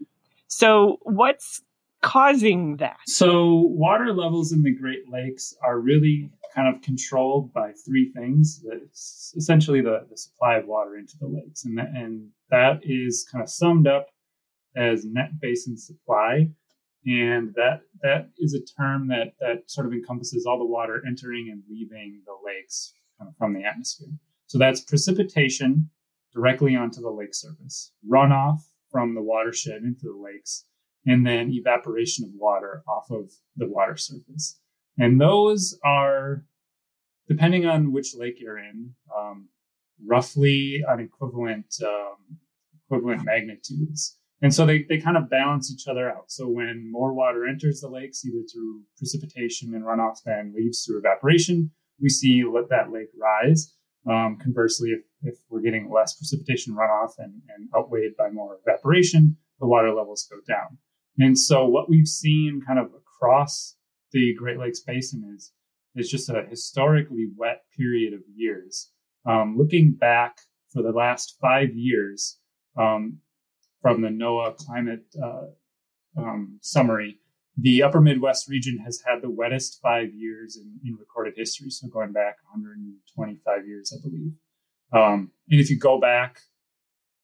so 0.47 0.99
what's 1.03 1.61
causing 2.01 2.77
that? 2.77 2.97
So 3.07 3.53
water 3.55 4.13
levels 4.13 4.51
in 4.51 4.61
the 4.61 4.73
great 4.73 5.09
lakes 5.09 5.55
are 5.63 5.79
really 5.79 6.29
kind 6.55 6.73
of 6.73 6.81
controlled 6.81 7.51
by 7.53 7.71
three 7.85 8.11
things 8.15 8.63
it's 8.71 9.33
essentially 9.35 9.81
the, 9.81 10.07
the 10.09 10.17
supply 10.17 10.55
of 10.55 10.65
water 10.65 10.95
into 10.95 11.17
the 11.19 11.27
lakes 11.27 11.65
and 11.65 11.77
that, 11.77 11.89
and 11.93 12.29
that 12.49 12.79
is 12.83 13.27
kind 13.29 13.43
of 13.43 13.49
summed 13.49 13.87
up 13.87 14.07
as 14.75 15.05
net 15.05 15.39
basin 15.39 15.77
supply. 15.77 16.49
And 17.07 17.53
that 17.53 17.81
that 18.01 18.31
is 18.39 18.55
a 18.55 18.81
term 18.81 19.09
that 19.09 19.33
that 19.39 19.69
sort 19.69 19.85
of 19.85 19.93
encompasses 19.93 20.47
all 20.47 20.57
the 20.57 20.65
water 20.65 21.03
entering 21.07 21.49
and 21.51 21.61
leaving 21.69 22.21
the 22.25 22.33
lakes 22.43 22.93
kind 23.19 23.29
of 23.29 23.37
from 23.37 23.53
the 23.53 23.63
atmosphere. 23.63 24.09
So 24.47 24.57
that's 24.57 24.81
precipitation 24.81 25.91
directly 26.33 26.75
onto 26.75 27.01
the 27.01 27.11
lake 27.11 27.35
surface, 27.35 27.91
runoff 28.09 28.61
from 28.89 29.13
the 29.13 29.21
watershed 29.21 29.83
into 29.83 30.05
the 30.05 30.19
lakes, 30.19 30.65
and 31.05 31.25
then 31.25 31.51
evaporation 31.51 32.25
of 32.25 32.31
water 32.33 32.83
off 32.87 33.11
of 33.11 33.31
the 33.55 33.67
water 33.67 33.97
surface. 33.97 34.59
And 34.97 35.19
those 35.19 35.77
are, 35.83 36.45
depending 37.27 37.65
on 37.65 37.91
which 37.91 38.15
lake 38.15 38.35
you're 38.39 38.57
in, 38.57 38.93
um, 39.17 39.49
roughly 40.05 40.83
on 40.87 40.99
equivalent 40.99 41.67
um, 41.83 42.37
equivalent 42.85 43.23
magnitudes. 43.25 44.17
And 44.41 44.53
so 44.53 44.65
they, 44.65 44.85
they 44.87 44.99
kind 44.99 45.17
of 45.17 45.29
balance 45.29 45.71
each 45.71 45.87
other 45.87 46.09
out. 46.09 46.25
So 46.27 46.47
when 46.47 46.91
more 46.91 47.13
water 47.13 47.47
enters 47.47 47.81
the 47.81 47.89
lakes, 47.89 48.23
either 48.25 48.43
through 48.53 48.81
precipitation 48.97 49.73
and 49.73 49.83
runoff 49.83 50.17
than 50.25 50.53
leaves 50.55 50.83
through 50.83 50.99
evaporation, 50.99 51.71
we 52.01 52.09
see 52.09 52.43
let 52.43 52.69
that 52.69 52.91
lake 52.91 53.09
rise. 53.19 53.73
Um, 54.07 54.37
conversely, 54.39 54.89
if, 54.89 54.99
if 55.23 55.35
we're 55.49 55.61
getting 55.61 55.89
less 55.91 56.15
precipitation 56.15 56.75
runoff 56.75 57.13
and, 57.17 57.41
and 57.55 57.69
outweighed 57.75 58.15
by 58.17 58.29
more 58.29 58.59
evaporation, 58.65 59.37
the 59.59 59.67
water 59.67 59.91
levels 59.93 60.27
go 60.29 60.37
down. 60.47 60.77
And 61.17 61.39
so 61.39 61.65
what 61.65 61.89
we've 61.89 62.07
seen 62.07 62.61
kind 62.67 62.77
of 62.77 62.87
across 62.87 63.77
the 64.11 64.33
Great 64.35 64.57
Lakes 64.57 64.81
Basin 64.81 65.33
is, 65.35 65.51
is 65.95 66.09
just 66.09 66.29
a 66.29 66.45
historically 66.49 67.29
wet 67.35 67.63
period 67.75 68.13
of 68.13 68.21
years. 68.33 68.91
Um, 69.25 69.55
looking 69.57 69.93
back 69.93 70.37
for 70.71 70.81
the 70.81 70.91
last 70.91 71.37
five 71.41 71.73
years, 71.73 72.37
um, 72.77 73.19
from 73.81 74.01
the 74.01 74.09
NOAA 74.09 74.57
climate 74.57 75.05
uh, 75.23 75.45
um, 76.17 76.59
summary, 76.61 77.19
the 77.57 77.83
upper 77.83 78.01
Midwest 78.01 78.49
region 78.49 78.79
has 78.79 79.01
had 79.05 79.21
the 79.21 79.29
wettest 79.29 79.79
five 79.81 80.13
years 80.13 80.57
in, 80.57 80.79
in 80.83 80.95
recorded 80.95 81.35
history. 81.37 81.69
So 81.69 81.87
going 81.87 82.11
back 82.11 82.37
125 82.51 83.67
years, 83.67 83.93
I 83.95 84.01
believe. 84.01 84.33
Um, 84.91 85.31
and 85.49 85.59
if 85.59 85.69
you 85.69 85.77
go 85.77 85.99
back, 85.99 86.39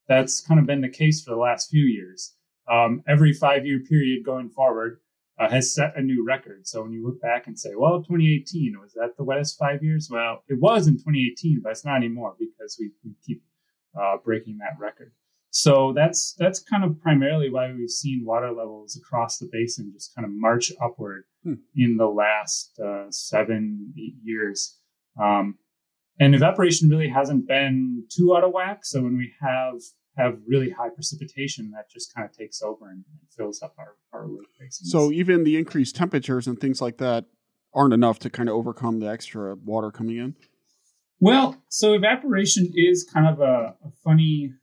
that's 0.07 0.41
kind 0.41 0.59
of 0.59 0.65
been 0.65 0.81
the 0.81 0.89
case 0.89 1.23
for 1.23 1.31
the 1.31 1.39
last 1.39 1.69
few 1.69 1.83
years. 1.83 2.33
Um, 2.71 3.03
every 3.07 3.33
five 3.33 3.65
year 3.65 3.79
period 3.79 4.23
going 4.25 4.49
forward 4.49 4.99
uh, 5.41 5.49
has 5.49 5.73
set 5.73 5.97
a 5.97 6.01
new 6.01 6.23
record. 6.25 6.67
So 6.67 6.83
when 6.83 6.91
you 6.91 7.03
look 7.03 7.19
back 7.19 7.47
and 7.47 7.57
say, 7.57 7.71
well, 7.75 7.97
2018, 7.97 8.77
was 8.79 8.93
that 8.93 9.17
the 9.17 9.23
wettest 9.23 9.57
five 9.57 9.81
years? 9.81 10.07
Well, 10.11 10.43
it 10.47 10.59
was 10.59 10.87
in 10.87 10.93
2018, 10.93 11.61
but 11.63 11.71
it's 11.71 11.85
not 11.85 11.97
anymore 11.97 12.35
because 12.37 12.77
we, 12.79 12.91
we 13.03 13.15
keep 13.25 13.41
uh, 13.99 14.17
breaking 14.23 14.59
that 14.59 14.79
record. 14.79 15.11
So 15.53 15.91
that's 15.93 16.33
that's 16.37 16.63
kind 16.63 16.85
of 16.85 17.01
primarily 17.01 17.49
why 17.49 17.73
we've 17.73 17.89
seen 17.89 18.23
water 18.23 18.51
levels 18.51 18.95
across 18.95 19.37
the 19.37 19.49
basin 19.51 19.91
just 19.93 20.15
kind 20.15 20.25
of 20.25 20.31
march 20.31 20.71
upward 20.81 21.25
hmm. 21.43 21.55
in 21.75 21.97
the 21.97 22.07
last 22.07 22.79
uh, 22.79 23.07
seven 23.09 23.93
eight 23.97 24.15
years. 24.23 24.77
Um, 25.21 25.57
and 26.21 26.35
evaporation 26.35 26.87
really 26.87 27.09
hasn't 27.09 27.47
been 27.47 28.05
too 28.15 28.33
out 28.33 28.45
of 28.45 28.53
whack. 28.53 28.85
So 28.85 29.01
when 29.01 29.17
we 29.17 29.33
have 29.41 29.81
have 30.17 30.39
really 30.47 30.69
high 30.69 30.89
precipitation, 30.89 31.71
that 31.71 31.89
just 31.89 32.13
kind 32.13 32.29
of 32.29 32.35
takes 32.35 32.61
over 32.61 32.89
and, 32.89 33.03
and 33.09 33.19
fills 33.35 33.61
up 33.61 33.73
our, 33.77 33.95
our 34.13 34.27
lake 34.27 34.47
basins. 34.59 34.91
So 34.91 35.11
even 35.11 35.43
the 35.43 35.57
increased 35.57 35.95
temperatures 35.95 36.47
and 36.47 36.59
things 36.59 36.81
like 36.81 36.97
that 36.97 37.25
aren't 37.73 37.93
enough 37.93 38.19
to 38.19 38.29
kind 38.29 38.49
of 38.49 38.55
overcome 38.55 38.99
the 38.99 39.07
extra 39.07 39.55
water 39.55 39.91
coming 39.91 40.17
in. 40.17 40.35
Well, 41.19 41.61
so 41.69 41.93
evaporation 41.93 42.71
is 42.75 43.03
kind 43.03 43.27
of 43.27 43.39
a, 43.39 43.75
a 43.85 43.91
funny 44.03 44.53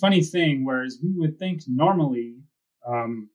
funny 0.00 0.22
thing, 0.22 0.64
whereas 0.64 0.98
we 1.02 1.12
would 1.16 1.38
think 1.38 1.60
normally 1.66 2.36
um, 2.88 3.28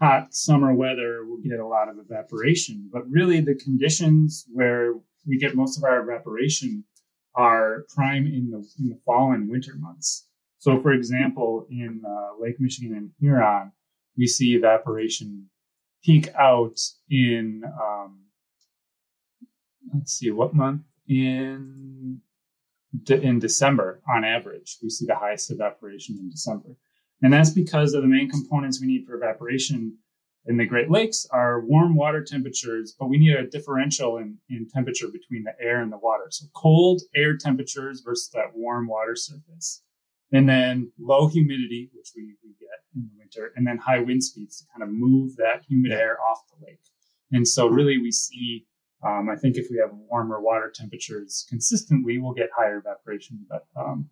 hot 0.00 0.34
summer 0.34 0.74
weather 0.74 1.24
will 1.24 1.38
get 1.38 1.58
a 1.58 1.66
lot 1.66 1.88
of 1.88 1.96
evaporation, 1.98 2.90
but 2.92 3.08
really 3.08 3.40
the 3.40 3.54
conditions 3.54 4.44
where 4.52 4.94
we 5.26 5.38
get 5.38 5.54
most 5.54 5.78
of 5.78 5.84
our 5.84 6.02
evaporation 6.02 6.84
are 7.34 7.86
prime 7.94 8.26
in 8.26 8.50
the 8.50 8.58
in 8.78 8.90
the 8.90 8.98
fall 9.06 9.32
and 9.32 9.48
winter 9.48 9.72
months. 9.78 10.28
So, 10.64 10.80
for 10.80 10.94
example, 10.94 11.66
in 11.68 12.00
uh, 12.08 12.40
Lake 12.40 12.58
Michigan 12.58 12.96
and 12.96 13.10
Huron, 13.20 13.70
we 14.16 14.26
see 14.26 14.54
evaporation 14.54 15.50
peak 16.02 16.28
out 16.38 16.80
in 17.10 17.62
um, 17.66 18.20
let's 19.92 20.14
see 20.14 20.30
what 20.30 20.54
month 20.54 20.80
in 21.06 22.22
in 23.06 23.38
December 23.40 24.00
on 24.08 24.24
average. 24.24 24.78
We 24.82 24.88
see 24.88 25.04
the 25.04 25.16
highest 25.16 25.50
evaporation 25.50 26.16
in 26.18 26.30
December. 26.30 26.70
And 27.20 27.30
that's 27.30 27.50
because 27.50 27.92
of 27.92 28.00
the 28.00 28.08
main 28.08 28.30
components 28.30 28.80
we 28.80 28.86
need 28.86 29.04
for 29.04 29.16
evaporation 29.16 29.98
in 30.46 30.56
the 30.56 30.64
Great 30.64 30.90
Lakes 30.90 31.26
are 31.30 31.60
warm 31.60 31.94
water 31.94 32.24
temperatures, 32.24 32.96
but 32.98 33.10
we 33.10 33.18
need 33.18 33.36
a 33.36 33.46
differential 33.46 34.16
in, 34.16 34.38
in 34.48 34.66
temperature 34.66 35.08
between 35.08 35.44
the 35.44 35.52
air 35.60 35.82
and 35.82 35.92
the 35.92 35.98
water. 35.98 36.28
So 36.30 36.46
cold 36.54 37.02
air 37.14 37.36
temperatures 37.36 38.00
versus 38.02 38.30
that 38.32 38.54
warm 38.54 38.86
water 38.86 39.14
surface. 39.14 39.82
And 40.34 40.48
then 40.48 40.92
low 40.98 41.28
humidity, 41.28 41.90
which 41.94 42.08
we, 42.14 42.34
we 42.42 42.54
get 42.60 42.80
in 42.94 43.02
the 43.02 43.18
winter, 43.18 43.52
and 43.56 43.66
then 43.66 43.78
high 43.78 44.00
wind 44.00 44.22
speeds 44.22 44.58
to 44.58 44.64
kind 44.72 44.82
of 44.82 44.88
move 44.92 45.36
that 45.36 45.62
humid 45.66 45.92
air 45.92 46.18
off 46.20 46.40
the 46.48 46.66
lake. 46.66 46.80
And 47.32 47.48
so 47.48 47.68
really 47.68 47.98
we 47.98 48.10
see 48.10 48.66
um, 49.04 49.28
I 49.30 49.36
think 49.36 49.56
if 49.56 49.66
we 49.70 49.78
have 49.78 49.90
warmer 49.92 50.40
water 50.40 50.72
temperatures 50.74 51.46
consistently, 51.48 52.18
we'll 52.18 52.32
get 52.32 52.48
higher 52.56 52.78
evaporation, 52.78 53.44
but 53.48 53.66
um, 53.76 54.08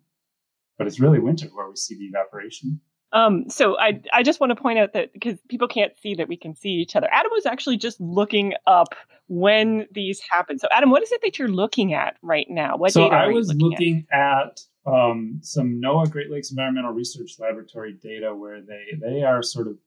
but 0.77 0.87
it's 0.87 0.99
really 0.99 1.19
winter 1.19 1.47
where 1.47 1.67
we 1.67 1.75
see 1.75 1.95
the 1.97 2.05
evaporation. 2.05 2.79
Um, 3.11 3.49
so 3.49 3.77
I 3.79 4.01
I 4.11 4.23
just 4.23 4.39
want 4.39 4.51
to 4.51 4.61
point 4.61 4.79
out 4.79 4.93
that 4.93 5.13
because 5.13 5.39
people 5.49 5.67
can't 5.67 5.93
see 5.97 6.15
that 6.15 6.27
we 6.27 6.37
can 6.37 6.55
see 6.55 6.69
each 6.69 6.95
other. 6.95 7.07
Adam 7.11 7.31
was 7.33 7.45
actually 7.45 7.77
just 7.77 7.99
looking 7.99 8.53
up 8.67 8.95
when 9.33 9.87
these 9.91 10.21
happen. 10.29 10.59
So 10.59 10.67
Adam, 10.71 10.91
what 10.91 11.01
is 11.01 11.11
it 11.11 11.21
that 11.23 11.39
you're 11.39 11.47
looking 11.47 11.93
at 11.93 12.17
right 12.21 12.45
now? 12.49 12.77
What 12.77 12.93
data 12.93 13.15
are 13.15 13.31
you 13.31 13.39
looking 13.39 13.47
at? 13.47 13.49
so 13.49 13.53
data 13.55 13.55
I 13.55 13.55
was 13.55 13.59
looking, 13.59 13.69
looking, 13.69 14.07
at, 14.11 14.59
at 14.85 14.91
um, 14.93 15.39
some 15.41 15.81
NOAA 15.83 16.11
Great 16.11 16.29
Lakes 16.29 16.51
Environmental 16.51 16.91
Research 16.91 17.31
Laboratory 17.39 17.93
data 17.93 18.35
where 18.35 18.61
they 18.61 18.97
they 19.01 19.23
are 19.23 19.41
sort 19.41 19.67
of 19.67 19.77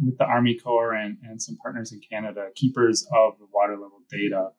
with 0.00 0.16
the 0.18 0.24
Army 0.24 0.58
Corps 0.58 0.94
and, 0.94 1.18
and 1.22 1.40
some 1.40 1.56
partners 1.56 1.92
in 1.92 2.00
Canada, 2.10 2.48
keepers 2.54 3.06
of 3.14 3.38
the 3.38 3.46
water 3.52 3.74
level 3.74 4.00
data 4.10 4.50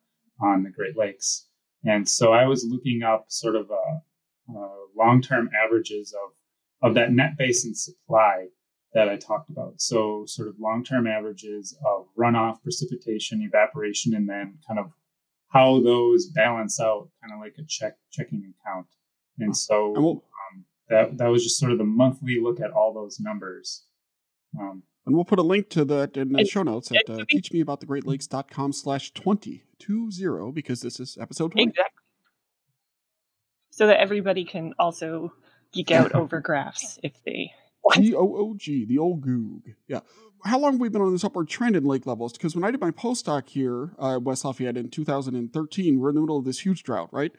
on 0.41 0.63
the 0.63 0.69
Great 0.69 0.97
Lakes. 0.97 1.47
And 1.83 2.07
so 2.07 2.33
I 2.33 2.45
was 2.45 2.65
looking 2.67 3.03
up 3.03 3.25
sort 3.29 3.55
of 3.55 3.69
uh, 3.71 4.55
uh, 4.55 4.75
long 4.95 5.21
term 5.21 5.49
averages 5.63 6.13
of, 6.13 6.89
of 6.89 6.95
that 6.95 7.11
net 7.11 7.37
basin 7.37 7.75
supply 7.75 8.47
that 8.97 9.09
I 9.09 9.15
talked 9.15 9.51
about. 9.51 9.79
So, 9.79 10.25
sort 10.25 10.47
of 10.47 10.55
long 10.59 10.83
term 10.83 11.05
averages 11.05 11.77
of 11.85 12.07
runoff, 12.17 12.63
precipitation, 12.63 13.43
evaporation, 13.43 14.15
and 14.15 14.27
then 14.27 14.57
kind 14.67 14.79
of 14.79 14.91
how 15.49 15.79
those 15.81 16.25
balance 16.25 16.79
out, 16.81 17.09
kind 17.21 17.31
of 17.31 17.39
like 17.39 17.55
a 17.59 17.63
check 17.67 17.97
checking 18.11 18.51
account. 18.59 18.87
And 19.37 19.55
so 19.55 19.95
um, 19.95 20.65
that 20.89 21.19
that 21.19 21.27
was 21.27 21.43
just 21.43 21.59
sort 21.59 21.71
of 21.71 21.77
the 21.77 21.83
monthly 21.83 22.39
look 22.41 22.59
at 22.59 22.71
all 22.71 22.91
those 22.91 23.19
numbers. 23.19 23.83
Um, 24.59 24.81
and 25.05 25.15
we'll 25.15 25.25
put 25.25 25.37
a 25.37 25.43
link 25.43 25.69
to 25.69 25.85
that 25.85 26.17
in 26.17 26.33
the 26.33 26.43
show 26.43 26.63
notes 26.63 26.91
at 26.91 27.07
uh, 27.07 27.23
teachmeaboutthegreatlakes.com 27.31 28.73
slash 28.73 29.11
20, 29.11 29.63
because 30.53 30.81
this 30.81 30.99
is 30.99 31.19
episode 31.21 31.51
20. 31.51 31.69
Exactly. 31.69 32.01
So 33.69 33.87
that 33.87 33.99
everybody 33.99 34.43
can 34.43 34.73
also 34.79 35.33
geek 35.71 35.91
out 35.91 36.13
over 36.15 36.41
graphs 36.41 36.97
if 37.03 37.13
they 37.23 37.51
G 37.93 38.15
O 38.15 38.35
O 38.37 38.53
G, 38.55 38.85
the 38.85 38.97
old 38.97 39.21
goog. 39.21 39.73
Yeah. 39.87 40.01
How 40.43 40.59
long 40.59 40.73
have 40.73 40.81
we 40.81 40.89
been 40.89 41.01
on 41.01 41.11
this 41.11 41.23
upward 41.23 41.49
trend 41.49 41.75
in 41.75 41.83
lake 41.83 42.05
levels? 42.05 42.33
Because 42.33 42.55
when 42.55 42.63
I 42.63 42.71
did 42.71 42.79
my 42.79 42.91
postdoc 42.91 43.49
here 43.49 43.91
uh, 43.97 44.19
West 44.21 44.45
Lafayette 44.45 44.77
in 44.77 44.89
2013, 44.89 45.99
we're 45.99 46.09
in 46.09 46.15
the 46.15 46.21
middle 46.21 46.37
of 46.37 46.45
this 46.45 46.59
huge 46.59 46.83
drought, 46.83 47.09
right? 47.11 47.33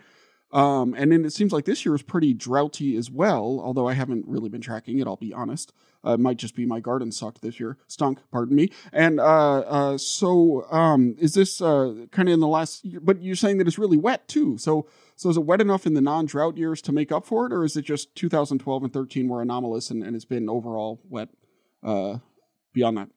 Um, 0.51 0.95
and 0.97 1.13
then 1.13 1.25
it 1.25 1.33
seems 1.33 1.53
like 1.53 1.67
this 1.67 1.85
year 1.85 1.95
is 1.95 2.03
pretty 2.03 2.33
droughty 2.33 2.97
as 2.97 3.11
well, 3.11 3.61
although 3.63 3.87
I 3.87 3.93
haven't 3.93 4.27
really 4.27 4.49
been 4.49 4.63
tracking 4.63 4.99
it, 4.99 5.07
I'll 5.07 5.17
be 5.17 5.33
honest. 5.33 5.73
Uh, 6.05 6.13
it 6.13 6.21
might 6.21 6.39
just 6.39 6.55
be 6.55 6.65
my 6.65 6.81
garden 6.81 7.13
sucked 7.13 7.43
this 7.43 7.61
year, 7.61 7.77
stunk, 7.87 8.21
pardon 8.31 8.57
me. 8.57 8.71
And 8.93 9.21
uh, 9.21 9.59
uh, 9.61 9.99
so 9.99 10.65
um, 10.71 11.17
is 11.19 11.35
this 11.35 11.61
uh, 11.61 12.07
kind 12.13 12.29
of 12.29 12.35
in 12.35 12.41
the 12.41 12.49
last 12.49 12.85
year? 12.85 13.01
But 13.01 13.23
you're 13.23 13.37
saying 13.37 13.59
that 13.59 13.67
it's 13.67 13.79
really 13.79 13.97
wet 13.97 14.27
too. 14.29 14.57
So, 14.59 14.89
so 15.19 15.29
is 15.29 15.37
it 15.37 15.45
wet 15.45 15.61
enough 15.61 15.85
in 15.85 15.95
the 15.95 16.01
non 16.01 16.27
drought 16.27 16.57
years 16.57 16.81
to 16.83 16.93
make 16.93 17.11
up 17.11 17.27
for 17.27 17.47
it, 17.47 17.53
or 17.53 17.65
is 17.65 17.77
it 17.77 17.83
just 17.83 18.15
2012 18.15 18.85
and 18.85 18.93
13 18.93 19.29
were 19.29 19.43
anomalous 19.43 19.91
and, 19.91 20.05
and 20.05 20.15
it's 20.15 20.25
been 20.25 20.49
overall 20.49 21.03
wet 21.09 21.29
uh, 21.83 22.19
beyond 22.73 22.97
that? 22.99 23.09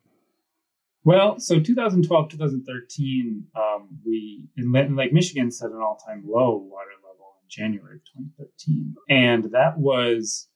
Well, 1.03 1.39
so 1.39 1.59
2012, 1.59 2.29
2013, 2.29 3.45
um, 3.55 3.89
we 4.03 4.43
in 4.57 4.95
Lake 4.95 5.13
Michigan 5.13 5.51
set 5.51 5.69
an 5.69 5.77
all 5.77 6.01
time 6.03 6.23
low 6.27 6.57
water 6.57 6.89
level 7.03 7.33
in 7.43 7.49
January 7.49 7.97
of 7.97 8.01
2013. 8.37 8.95
And 9.07 9.51
that 9.51 9.77
was 9.77 10.47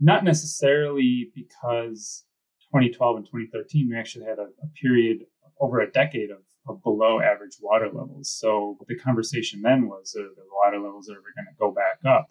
not 0.00 0.24
necessarily 0.24 1.30
because 1.36 2.24
2012 2.72 3.16
and 3.16 3.26
2013, 3.26 3.88
we 3.90 3.96
actually 3.96 4.24
had 4.24 4.40
a, 4.40 4.48
a 4.62 4.68
period 4.82 5.26
over 5.60 5.78
a 5.78 5.90
decade 5.90 6.30
of, 6.30 6.38
below 6.72 7.20
average 7.20 7.56
water 7.60 7.86
levels. 7.86 8.30
So 8.30 8.78
the 8.88 8.96
conversation 8.96 9.62
then 9.62 9.88
was 9.88 10.14
are 10.18 10.22
the 10.22 10.44
water 10.62 10.78
levels 10.78 11.10
ever 11.10 11.20
going 11.20 11.46
to 11.46 11.58
go 11.58 11.70
back 11.70 11.98
up? 12.04 12.30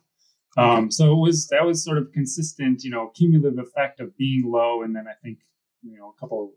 Um, 0.56 0.92
so 0.92 1.14
it 1.14 1.20
was 1.20 1.48
that 1.48 1.66
was 1.66 1.84
sort 1.84 1.98
of 1.98 2.12
consistent, 2.12 2.84
you 2.84 2.92
know, 2.92 3.12
cumulative 3.16 3.58
effect 3.58 4.00
of 4.00 4.16
being 4.18 4.44
low, 4.46 4.84
and 4.84 4.96
then 4.96 5.06
I 5.08 5.14
think 5.24 5.40
you 5.82 5.98
know 5.98 6.14
a 6.16 6.20
couple 6.20 6.54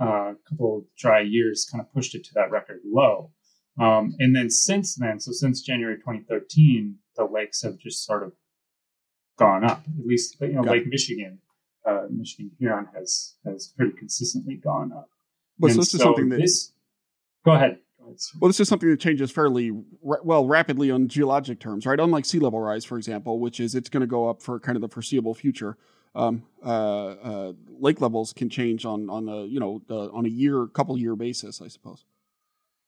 a 0.00 0.04
uh, 0.04 0.34
couple 0.48 0.86
dry 0.96 1.20
years 1.20 1.68
kind 1.70 1.82
of 1.82 1.92
pushed 1.92 2.14
it 2.14 2.24
to 2.24 2.34
that 2.34 2.50
record 2.50 2.80
low. 2.84 3.30
Um, 3.80 4.14
and 4.20 4.34
then 4.34 4.50
since 4.50 4.94
then, 4.94 5.18
so 5.18 5.32
since 5.32 5.62
January 5.62 5.96
2013, 5.96 6.96
the 7.16 7.24
lakes 7.24 7.62
have 7.62 7.78
just 7.78 8.04
sort 8.04 8.22
of 8.22 8.32
gone 9.38 9.64
up. 9.64 9.82
At 9.98 10.06
least, 10.06 10.36
you 10.40 10.52
know, 10.52 10.62
Got 10.62 10.72
Lake 10.72 10.82
it. 10.82 10.88
Michigan, 10.88 11.38
uh, 11.84 12.06
Michigan 12.10 12.52
Huron 12.58 12.88
has 12.94 13.34
has 13.44 13.72
pretty 13.76 13.96
consistently 13.96 14.54
gone 14.54 14.92
up. 14.92 15.10
But 15.58 15.70
so 15.70 15.76
this 15.78 15.90
so 15.90 15.96
is 15.96 16.02
something 16.02 16.28
that 16.30 16.40
this. 16.40 16.72
Go 17.44 17.52
ahead. 17.52 17.78
Well, 18.40 18.48
this 18.48 18.60
is 18.60 18.68
something 18.68 18.88
that 18.90 19.00
changes 19.00 19.30
fairly 19.30 19.70
ra- 20.02 20.18
well 20.22 20.46
rapidly 20.46 20.90
on 20.90 21.08
geologic 21.08 21.58
terms, 21.58 21.86
right? 21.86 21.98
Unlike 21.98 22.26
sea 22.26 22.38
level 22.38 22.60
rise, 22.60 22.84
for 22.84 22.98
example, 22.98 23.40
which 23.40 23.60
is 23.60 23.74
it's 23.74 23.88
going 23.88 24.02
to 24.02 24.06
go 24.06 24.28
up 24.28 24.42
for 24.42 24.60
kind 24.60 24.76
of 24.76 24.82
the 24.82 24.88
foreseeable 24.88 25.34
future. 25.34 25.76
um, 26.14 26.44
uh, 26.64 26.68
uh, 26.68 27.52
lake 27.80 28.00
levels 28.00 28.32
can 28.32 28.48
change 28.48 28.84
on 28.84 29.10
on 29.10 29.28
a 29.28 29.44
you 29.44 29.58
know 29.58 29.82
on 29.88 30.26
a 30.26 30.28
year, 30.28 30.66
couple 30.68 30.96
year 30.98 31.16
basis, 31.16 31.60
I 31.60 31.68
suppose. 31.68 32.04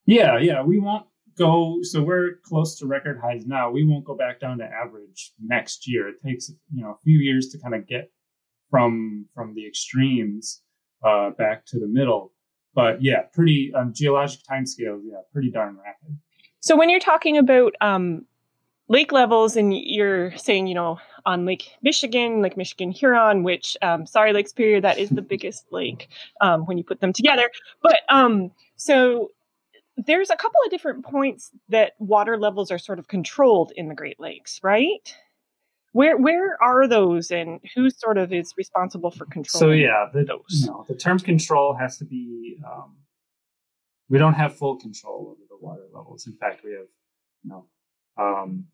Yeah, 0.04 0.38
yeah, 0.38 0.62
we 0.62 0.78
won't 0.78 1.06
go. 1.36 1.78
So 1.82 2.02
we're 2.02 2.36
close 2.44 2.78
to 2.78 2.86
record 2.86 3.18
highs 3.20 3.46
now. 3.46 3.70
We 3.70 3.84
won't 3.84 4.04
go 4.04 4.16
back 4.16 4.38
down 4.38 4.58
to 4.58 4.64
average 4.64 5.32
next 5.42 5.88
year. 5.88 6.08
It 6.08 6.22
takes 6.24 6.50
you 6.72 6.82
know 6.82 6.90
a 6.90 6.98
few 7.02 7.18
years 7.18 7.48
to 7.48 7.58
kind 7.58 7.74
of 7.74 7.86
get 7.88 8.12
from 8.70 9.26
from 9.34 9.54
the 9.54 9.66
extremes 9.66 10.62
uh, 11.04 11.30
back 11.30 11.66
to 11.66 11.80
the 11.80 11.88
middle. 11.88 12.32
But 12.76 13.02
yeah, 13.02 13.22
pretty 13.32 13.72
um, 13.74 13.94
geologic 13.94 14.40
timescales. 14.48 15.00
Yeah, 15.02 15.22
pretty 15.32 15.50
darn 15.50 15.78
rapid. 15.82 16.18
So 16.60 16.76
when 16.76 16.90
you're 16.90 17.00
talking 17.00 17.38
about 17.38 17.74
um, 17.80 18.26
lake 18.88 19.12
levels, 19.12 19.56
and 19.56 19.74
you're 19.74 20.36
saying, 20.36 20.66
you 20.66 20.74
know, 20.74 20.98
on 21.24 21.46
Lake 21.46 21.70
Michigan, 21.82 22.42
Lake 22.42 22.56
Michigan 22.56 22.90
Huron, 22.92 23.42
which, 23.42 23.78
um, 23.80 24.06
sorry, 24.06 24.34
Lake 24.34 24.46
Superior, 24.46 24.82
that 24.82 24.98
is 24.98 25.08
the 25.08 25.22
biggest 25.32 25.64
lake 25.72 26.08
um, 26.42 26.66
when 26.66 26.76
you 26.76 26.84
put 26.84 27.00
them 27.00 27.14
together. 27.14 27.50
But 27.82 28.00
um, 28.10 28.52
so 28.76 29.30
there's 29.96 30.28
a 30.28 30.36
couple 30.36 30.60
of 30.66 30.70
different 30.70 31.02
points 31.02 31.52
that 31.70 31.94
water 31.98 32.36
levels 32.38 32.70
are 32.70 32.78
sort 32.78 32.98
of 32.98 33.08
controlled 33.08 33.72
in 33.74 33.88
the 33.88 33.94
Great 33.94 34.20
Lakes, 34.20 34.60
right? 34.62 35.16
Where 35.96 36.18
where 36.18 36.62
are 36.62 36.86
those, 36.86 37.30
and 37.30 37.58
who 37.74 37.88
sort 37.88 38.18
of 38.18 38.30
is 38.30 38.52
responsible 38.58 39.10
for 39.10 39.24
control? 39.24 39.60
So 39.60 39.70
yeah, 39.70 40.10
the, 40.12 40.24
those. 40.24 40.66
Know, 40.66 40.84
the 40.86 40.94
term 40.94 41.18
control 41.18 41.74
has 41.74 41.96
to 42.00 42.04
be. 42.04 42.58
Um, 42.70 42.96
we 44.10 44.18
don't 44.18 44.34
have 44.34 44.54
full 44.58 44.76
control 44.76 45.28
over 45.30 45.40
the 45.48 45.56
water 45.58 45.86
levels. 45.94 46.26
In 46.26 46.34
fact, 46.36 46.62
we 46.62 46.72
have, 46.72 46.88
you 47.44 47.50
know, 47.50 47.64
um, 48.18 48.66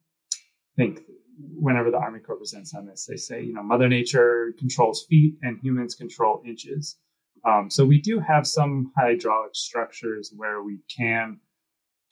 I 0.75 0.83
think 0.83 1.03
whenever 1.39 1.93
the 1.93 1.99
Army 1.99 2.19
Corps 2.19 2.39
presents 2.39 2.75
on 2.75 2.87
this, 2.87 3.07
they 3.09 3.17
say, 3.17 3.41
you 3.41 3.55
know, 3.55 3.63
Mother 3.63 3.89
Nature 3.89 4.53
controls 4.59 5.07
feet 5.09 5.37
and 5.43 5.61
humans 5.63 5.95
control 5.95 6.43
inches. 6.45 6.97
Um, 7.47 7.71
so 7.71 7.85
we 7.85 8.01
do 8.01 8.19
have 8.19 8.49
some 8.49 8.91
hydraulic 8.97 9.55
structures 9.55 10.33
where 10.35 10.61
we 10.65 10.81
can 10.99 11.39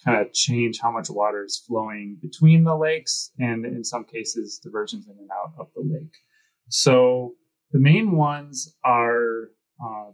kind 0.04 0.20
of 0.20 0.32
change 0.32 0.78
how 0.80 0.90
much 0.90 1.10
water 1.10 1.44
is 1.44 1.62
flowing 1.66 2.16
between 2.20 2.64
the 2.64 2.76
lakes 2.76 3.32
and 3.38 3.64
in 3.64 3.84
some 3.84 4.04
cases 4.04 4.58
diversions 4.62 5.06
in 5.06 5.16
and 5.18 5.30
out 5.30 5.52
of 5.58 5.68
the 5.74 5.82
lake. 5.82 6.14
So 6.68 7.34
the 7.72 7.78
main 7.78 8.12
ones 8.12 8.74
are 8.84 9.50
uh, 9.84 10.10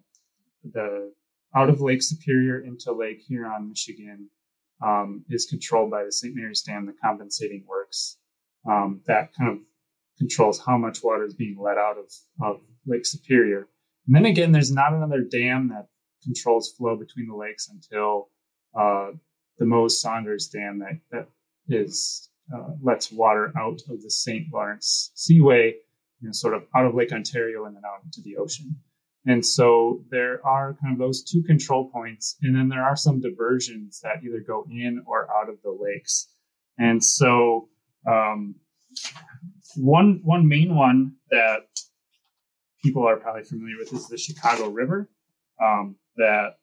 the 0.65 1.13
out 1.55 1.71
of 1.71 1.81
Lake 1.81 2.03
Superior 2.03 2.61
into 2.61 2.93
Lake 2.93 3.23
Huron, 3.27 3.69
Michigan, 3.69 4.29
um, 4.85 5.25
is 5.31 5.47
controlled 5.47 5.91
by 5.91 6.05
the 6.05 6.13
St. 6.13 6.35
Mary's 6.35 6.63
Dam, 6.63 6.87
the 6.87 6.93
compensating 7.03 7.65
works. 7.67 8.19
Um, 8.69 9.01
that 9.07 9.33
kind 9.35 9.51
of 9.51 9.59
controls 10.19 10.61
how 10.65 10.77
much 10.77 11.03
water 11.03 11.25
is 11.25 11.35
being 11.35 11.57
let 11.59 11.79
out 11.79 11.97
of, 11.99 12.13
of 12.43 12.61
Lake 12.87 13.07
Superior. 13.07 13.69
And 14.07 14.15
then 14.15 14.27
again, 14.27 14.53
there's 14.53 14.73
not 14.73 14.93
another 14.93 15.23
dam 15.23 15.69
that 15.69 15.87
controls 16.23 16.73
flow 16.73 16.97
between 16.97 17.29
the 17.29 17.37
lakes 17.37 17.69
until 17.69 18.29
uh, 18.79 19.13
the 19.59 19.65
Moses 19.65 20.01
Saunders 20.01 20.49
Dam 20.49 20.79
that, 20.81 20.99
that 21.11 21.29
is 21.69 22.29
uh, 22.55 22.71
lets 22.83 23.11
water 23.11 23.53
out 23.59 23.81
of 23.89 24.03
the 24.03 24.11
St. 24.11 24.47
Lawrence 24.53 25.11
Seaway, 25.15 25.75
you 26.21 26.29
know, 26.29 26.33
sort 26.33 26.55
of 26.55 26.65
out 26.75 26.87
of 26.87 26.95
Lake 26.95 27.13
Ontario 27.13 27.65
and 27.65 27.75
then 27.75 27.83
out 27.85 28.05
into 28.05 28.21
the 28.23 28.37
ocean. 28.37 28.77
And 29.27 29.45
so 29.45 30.05
there 30.11 30.45
are 30.47 30.77
kind 30.81 30.93
of 30.93 30.99
those 31.01 31.25
two 31.25 31.43
control 31.43 31.91
points, 31.91 32.37
and 32.43 32.55
then 32.55 32.69
there 32.69 32.85
are 32.85 32.95
some 32.95 33.21
diversions 33.21 34.01
that 34.03 34.23
either 34.25 34.41
go 34.47 34.65
in 34.71 35.03
or 35.05 35.29
out 35.37 35.49
of 35.49 35.61
the 35.63 35.77
lakes. 35.77 36.29
And 36.79 37.03
so 37.03 37.69
um, 38.07 38.55
one 39.75 40.21
one 40.23 40.49
main 40.49 40.77
one 40.77 41.15
that 41.31 41.67
people 42.85 43.07
are 43.07 43.17
probably 43.17 43.43
familiar 43.43 43.77
with 43.79 43.93
is 43.93 44.07
the 44.07 44.17
Chicago 44.17 44.69
River 44.69 45.11
um, 45.61 45.97
that 46.17 46.59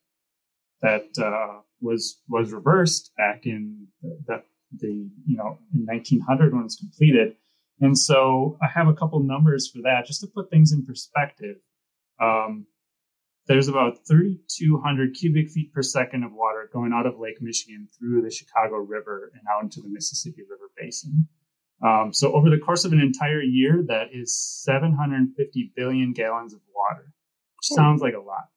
that 0.81 1.07
uh, 1.17 1.59
was 1.83 2.21
was 2.27 2.51
reversed 2.51 3.11
back 3.17 3.45
in 3.45 3.87
the, 4.01 4.17
the, 4.25 4.43
the, 4.79 5.09
you 5.27 5.37
know 5.37 5.59
in 5.73 5.85
1900 5.85 6.53
when 6.53 6.63
it's 6.63 6.77
completed. 6.77 7.35
And 7.79 7.97
so 7.97 8.57
I 8.61 8.67
have 8.67 8.87
a 8.87 8.93
couple 8.93 9.19
numbers 9.21 9.69
for 9.69 9.81
that 9.83 10.05
just 10.05 10.21
to 10.21 10.27
put 10.27 10.49
things 10.49 10.71
in 10.71 10.85
perspective. 10.85 11.57
Um, 12.21 12.67
there's 13.47 13.67
about 13.67 14.07
3,200 14.07 15.15
cubic 15.15 15.49
feet 15.49 15.73
per 15.73 15.81
second 15.81 16.23
of 16.23 16.31
water 16.31 16.69
going 16.71 16.93
out 16.93 17.05
of 17.05 17.19
Lake 17.19 17.41
Michigan 17.41 17.89
through 17.97 18.21
the 18.21 18.31
Chicago 18.31 18.77
River 18.77 19.31
and 19.33 19.41
out 19.53 19.63
into 19.63 19.81
the 19.81 19.89
Mississippi 19.89 20.43
River 20.49 20.71
Basin. 20.77 21.27
Um, 21.85 22.13
so 22.13 22.31
over 22.31 22.49
the 22.49 22.57
course 22.57 22.85
of 22.85 22.93
an 22.93 23.01
entire 23.01 23.41
year, 23.41 23.83
that 23.87 24.09
is 24.13 24.33
750 24.63 25.73
billion 25.75 26.13
gallons 26.13 26.53
of 26.53 26.61
water, 26.73 27.11
which 27.57 27.75
sounds 27.75 28.01
like 28.01 28.13
a 28.13 28.19
lot. 28.19 28.47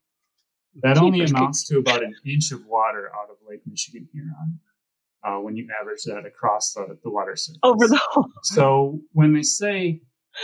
That 0.82 0.98
only 0.98 1.22
amounts 1.22 1.66
to 1.68 1.78
about 1.78 2.02
an 2.02 2.14
inch 2.24 2.52
of 2.52 2.64
water 2.66 3.10
out 3.14 3.30
of 3.30 3.36
Lake 3.48 3.62
Michigan 3.66 4.08
Huron 4.12 4.60
uh, 5.24 5.40
when 5.40 5.56
you 5.56 5.66
average 5.80 6.02
that 6.04 6.26
across 6.26 6.72
the, 6.72 6.98
the 7.02 7.10
water 7.10 7.36
surface. 7.36 7.58
Over 7.62 7.88
the 7.88 8.00
whole. 8.10 8.30
So 8.42 9.00
when 9.12 9.32
they 9.32 9.42
say 9.42 10.00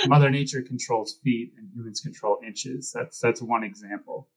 Mother 0.07 0.31
Nature 0.31 0.63
controls 0.63 1.19
feet 1.23 1.53
and 1.57 1.69
humans 1.75 2.01
control 2.01 2.39
inches, 2.47 2.93
that's 2.95 3.19
that's 3.19 3.43
one 3.43 3.63
example. 3.63 4.29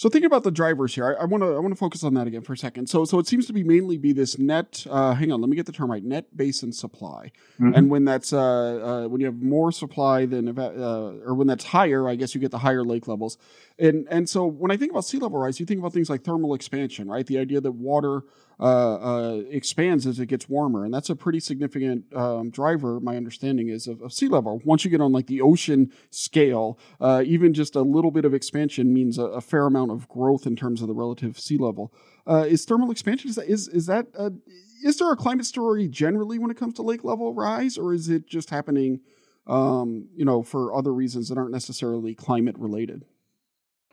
So 0.00 0.08
think 0.08 0.24
about 0.24 0.44
the 0.44 0.50
drivers 0.50 0.94
here, 0.94 1.14
I 1.20 1.26
want 1.26 1.42
to 1.42 1.48
I 1.48 1.58
want 1.58 1.72
to 1.72 1.78
focus 1.78 2.04
on 2.04 2.14
that 2.14 2.26
again 2.26 2.40
for 2.40 2.54
a 2.54 2.56
second. 2.56 2.88
So 2.88 3.04
so 3.04 3.18
it 3.18 3.26
seems 3.26 3.46
to 3.48 3.52
be 3.52 3.62
mainly 3.62 3.98
be 3.98 4.14
this 4.14 4.38
net. 4.38 4.86
Uh, 4.88 5.12
hang 5.12 5.30
on, 5.30 5.42
let 5.42 5.50
me 5.50 5.56
get 5.56 5.66
the 5.66 5.72
term 5.72 5.90
right. 5.90 6.02
Net 6.02 6.34
basin 6.34 6.72
supply, 6.72 7.32
mm-hmm. 7.60 7.74
and 7.74 7.90
when 7.90 8.06
that's 8.06 8.32
uh, 8.32 8.38
uh, 8.40 9.08
when 9.08 9.20
you 9.20 9.26
have 9.26 9.42
more 9.42 9.70
supply 9.70 10.24
than 10.24 10.58
uh, 10.58 11.12
or 11.26 11.34
when 11.34 11.46
that's 11.48 11.64
higher, 11.64 12.08
I 12.08 12.14
guess 12.14 12.34
you 12.34 12.40
get 12.40 12.50
the 12.50 12.60
higher 12.60 12.82
lake 12.82 13.08
levels. 13.08 13.36
And 13.78 14.06
and 14.10 14.26
so 14.26 14.46
when 14.46 14.70
I 14.70 14.78
think 14.78 14.90
about 14.90 15.04
sea 15.04 15.18
level 15.18 15.38
rise, 15.38 15.60
you 15.60 15.66
think 15.66 15.80
about 15.80 15.92
things 15.92 16.08
like 16.08 16.24
thermal 16.24 16.54
expansion, 16.54 17.06
right? 17.06 17.26
The 17.26 17.36
idea 17.36 17.60
that 17.60 17.72
water 17.72 18.22
uh, 18.60 18.94
uh, 18.96 19.42
expands 19.48 20.06
as 20.06 20.20
it 20.20 20.26
gets 20.26 20.46
warmer, 20.46 20.84
and 20.84 20.92
that's 20.92 21.08
a 21.08 21.16
pretty 21.16 21.40
significant 21.40 22.04
um, 22.14 22.50
driver. 22.50 23.00
My 23.00 23.16
understanding 23.16 23.70
is 23.70 23.86
of, 23.86 24.02
of, 24.02 24.12
sea 24.12 24.28
level. 24.28 24.60
Once 24.66 24.84
you 24.84 24.90
get 24.90 25.00
on 25.00 25.12
like 25.12 25.28
the 25.28 25.40
ocean 25.40 25.90
scale, 26.10 26.78
uh, 27.00 27.22
even 27.24 27.54
just 27.54 27.74
a 27.74 27.80
little 27.80 28.10
bit 28.10 28.26
of 28.26 28.34
expansion 28.34 28.92
means 28.92 29.16
a, 29.16 29.24
a, 29.24 29.40
fair 29.40 29.64
amount 29.64 29.92
of 29.92 30.06
growth 30.08 30.46
in 30.46 30.56
terms 30.56 30.82
of 30.82 30.88
the 30.88 30.94
relative 30.94 31.40
sea 31.40 31.56
level. 31.56 31.90
Uh, 32.26 32.44
is 32.46 32.66
thermal 32.66 32.90
expansion 32.90 33.30
is 33.30 33.36
that 33.36 33.48
is, 33.48 33.66
is 33.68 33.86
that 33.86 34.08
uh, 34.18 34.28
is 34.84 34.98
there 34.98 35.10
a 35.10 35.16
climate 35.16 35.46
story 35.46 35.88
generally 35.88 36.38
when 36.38 36.50
it 36.50 36.58
comes 36.58 36.74
to 36.74 36.82
lake 36.82 37.02
level 37.02 37.32
rise, 37.32 37.78
or 37.78 37.94
is 37.94 38.10
it 38.10 38.26
just 38.26 38.50
happening? 38.50 39.00
Um, 39.46 40.08
you 40.14 40.26
know, 40.26 40.42
for 40.42 40.74
other 40.74 40.92
reasons 40.92 41.30
that 41.30 41.38
aren't 41.38 41.50
necessarily 41.50 42.14
climate 42.14 42.56
related. 42.58 43.06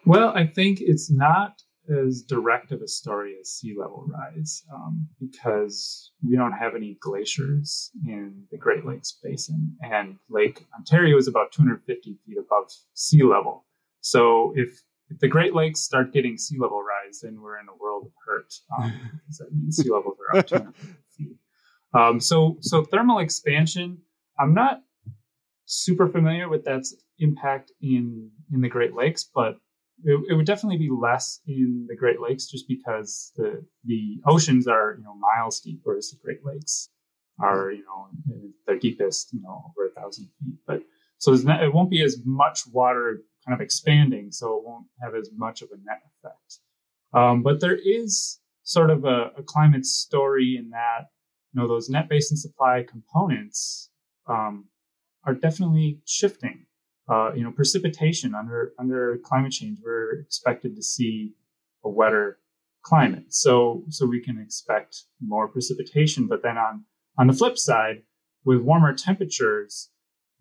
Well, 0.06 0.34
I 0.36 0.46
think 0.46 0.80
it's 0.82 1.10
not 1.10 1.64
as 1.90 2.22
direct 2.22 2.72
of 2.72 2.82
a 2.82 2.88
story 2.88 3.36
as 3.40 3.50
sea 3.50 3.76
level 3.78 4.08
rise 4.08 4.64
um, 4.74 5.08
because 5.20 6.12
we 6.28 6.36
don't 6.36 6.54
have 6.54 6.76
any 6.76 6.98
glaciers 7.02 7.92
in 8.06 8.44
the 8.52 8.58
Great 8.58 8.86
Lakes 8.86 9.18
Basin, 9.24 9.76
and 9.82 10.18
Lake 10.30 10.66
Ontario 10.78 11.18
is 11.18 11.28
about 11.28 11.52
250 11.52 12.18
feet 12.26 12.38
above 12.38 12.72
sea 12.94 13.24
level. 13.24 13.66
So 14.02 14.54
if 14.56 14.82
if 15.10 15.20
the 15.20 15.28
Great 15.28 15.56
Lakes 15.56 15.82
start 15.82 16.12
getting 16.12 16.38
sea 16.38 16.58
level 16.60 16.84
rise, 16.84 17.22
then 17.22 17.40
we're 17.42 17.60
in 17.60 17.68
a 17.70 17.78
world 17.82 18.06
of 18.06 18.12
hurt 18.26 18.54
um, 18.78 18.94
because 19.26 19.38
that 19.38 19.54
means 19.54 19.78
sea 19.78 19.90
levels 19.90 20.18
are 20.20 20.40
up 20.40 20.48
250 20.48 20.94
feet. 21.18 21.38
Um, 21.94 22.20
so 22.20 22.58
so 22.62 22.84
thermal 22.84 23.20
expansion, 23.20 24.00
I'm 24.40 24.54
not 24.54 24.82
super 25.66 26.08
familiar 26.08 26.50
with 26.50 26.66
that 26.66 26.84
impact 27.20 27.72
in 27.82 28.32
in 28.52 28.62
the 28.62 28.70
Great 28.70 28.94
Lakes, 28.94 29.30
but 29.34 29.58
it, 30.04 30.20
it, 30.30 30.34
would 30.36 30.46
definitely 30.46 30.78
be 30.78 30.90
less 30.90 31.42
in 31.48 31.86
the 31.90 31.96
Great 31.96 32.22
Lakes 32.22 32.46
just 32.48 32.68
because 32.68 33.32
the 33.36 33.66
the 33.86 34.22
oceans 34.26 34.68
are 34.68 34.96
you 34.98 35.04
know 35.04 35.16
miles 35.16 35.60
deep, 35.60 35.82
whereas 35.84 36.12
the 36.12 36.18
Great 36.24 36.46
Lakes 36.46 36.90
are 37.40 37.72
you 37.72 37.84
know 37.84 38.08
their 38.66 38.78
deepest 38.78 39.34
you 39.34 39.42
know 39.42 39.72
over 39.72 39.88
a 39.88 39.92
thousand 40.00 40.30
feet. 40.40 40.56
But 40.66 40.84
so 41.18 41.32
not, 41.34 41.64
it 41.64 41.74
won't 41.74 41.90
be 41.90 42.04
as 42.04 42.20
much 42.26 42.62
water 42.72 43.22
kind 43.46 43.60
of 43.60 43.62
expanding, 43.62 44.32
so 44.32 44.58
it 44.58 44.64
won't 44.64 44.86
have 45.02 45.16
as 45.16 45.30
much 45.36 45.62
of 45.62 45.70
a 45.72 45.78
net 45.78 46.02
effect. 46.24 46.60
Um, 47.14 47.42
but 47.42 47.60
there 47.60 47.78
is 47.78 48.40
sort 48.64 48.90
of 48.90 49.06
a, 49.06 49.32
a, 49.38 49.44
climate 49.44 49.86
story 49.86 50.58
in 50.60 50.70
that 50.72 51.06
you 51.54 51.62
know 51.62 51.68
those 51.68 51.90
net 51.90 52.10
basin 52.10 52.38
supply 52.38 52.86
components 52.88 53.90
um, 54.28 54.66
are 55.24 55.34
definitely 55.34 56.02
shifting 56.06 56.67
uh, 57.10 57.32
you 57.34 57.44
know, 57.44 57.52
precipitation 57.52 58.36
under 58.36 58.74
under 58.78 59.18
climate 59.24 59.52
change, 59.52 59.80
we're 59.84 60.20
expected 60.20 60.76
to 60.76 60.84
see 60.84 61.34
a 61.84 61.90
wetter 61.90 62.40
climate. 62.82 63.26
So 63.30 63.84
so 63.90 64.06
we 64.06 64.22
can 64.22 64.40
expect 64.40 65.04
more 65.26 65.48
precipitation. 65.48 66.28
But 66.28 66.44
then 66.44 66.58
on 66.58 66.86
on 67.18 67.28
the 67.28 67.34
flip 67.34 67.58
side, 67.58 68.04
with 68.44 68.60
warmer 68.60 68.94
temperatures, 68.94 69.90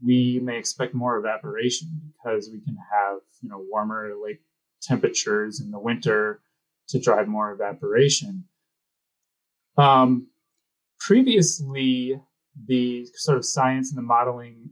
we 0.04 0.40
may 0.42 0.58
expect 0.58 0.94
more 0.94 1.16
evaporation 1.18 1.88
because 2.12 2.50
we 2.52 2.60
can 2.60 2.76
have 2.92 3.18
you 3.42 3.48
know 3.48 3.64
warmer 3.70 4.12
lake 4.22 4.40
temperatures 4.82 5.60
in 5.60 5.70
the 5.70 5.78
winter 5.78 6.40
to 6.88 7.00
drive 7.00 7.28
more 7.28 7.52
evaporation. 7.52 8.44
Um, 9.76 10.28
previously, 10.98 12.20
the 12.66 13.06
sort 13.14 13.38
of 13.38 13.44
science 13.44 13.90
and 13.90 13.98
the 13.98 14.02
modeling 14.02 14.70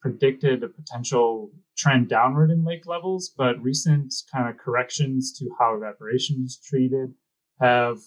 predicted 0.00 0.62
a 0.62 0.68
potential 0.68 1.50
trend 1.76 2.08
downward 2.08 2.50
in 2.50 2.64
lake 2.64 2.86
levels, 2.86 3.32
but 3.36 3.60
recent 3.62 4.14
kind 4.32 4.48
of 4.48 4.56
corrections 4.58 5.32
to 5.38 5.48
how 5.58 5.74
evaporation 5.74 6.42
is 6.44 6.60
treated 6.64 7.14
have 7.60 7.98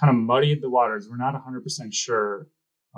kind 0.00 0.10
of 0.10 0.16
muddied 0.16 0.62
the 0.62 0.70
waters. 0.70 1.08
We're 1.08 1.16
not 1.16 1.34
100% 1.34 1.92
sure. 1.92 2.48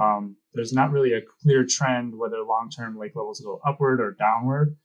Um, 0.01 0.37
there's 0.55 0.73
not 0.73 0.91
really 0.91 1.13
a 1.13 1.21
clear 1.43 1.65
trend 1.65 2.17
whether 2.17 2.43
long-term 2.43 2.99
lake 2.99 3.13
levels 3.15 3.41
go 3.41 3.61
upward 3.67 4.01
or 4.01 4.13
downward, 4.13 4.77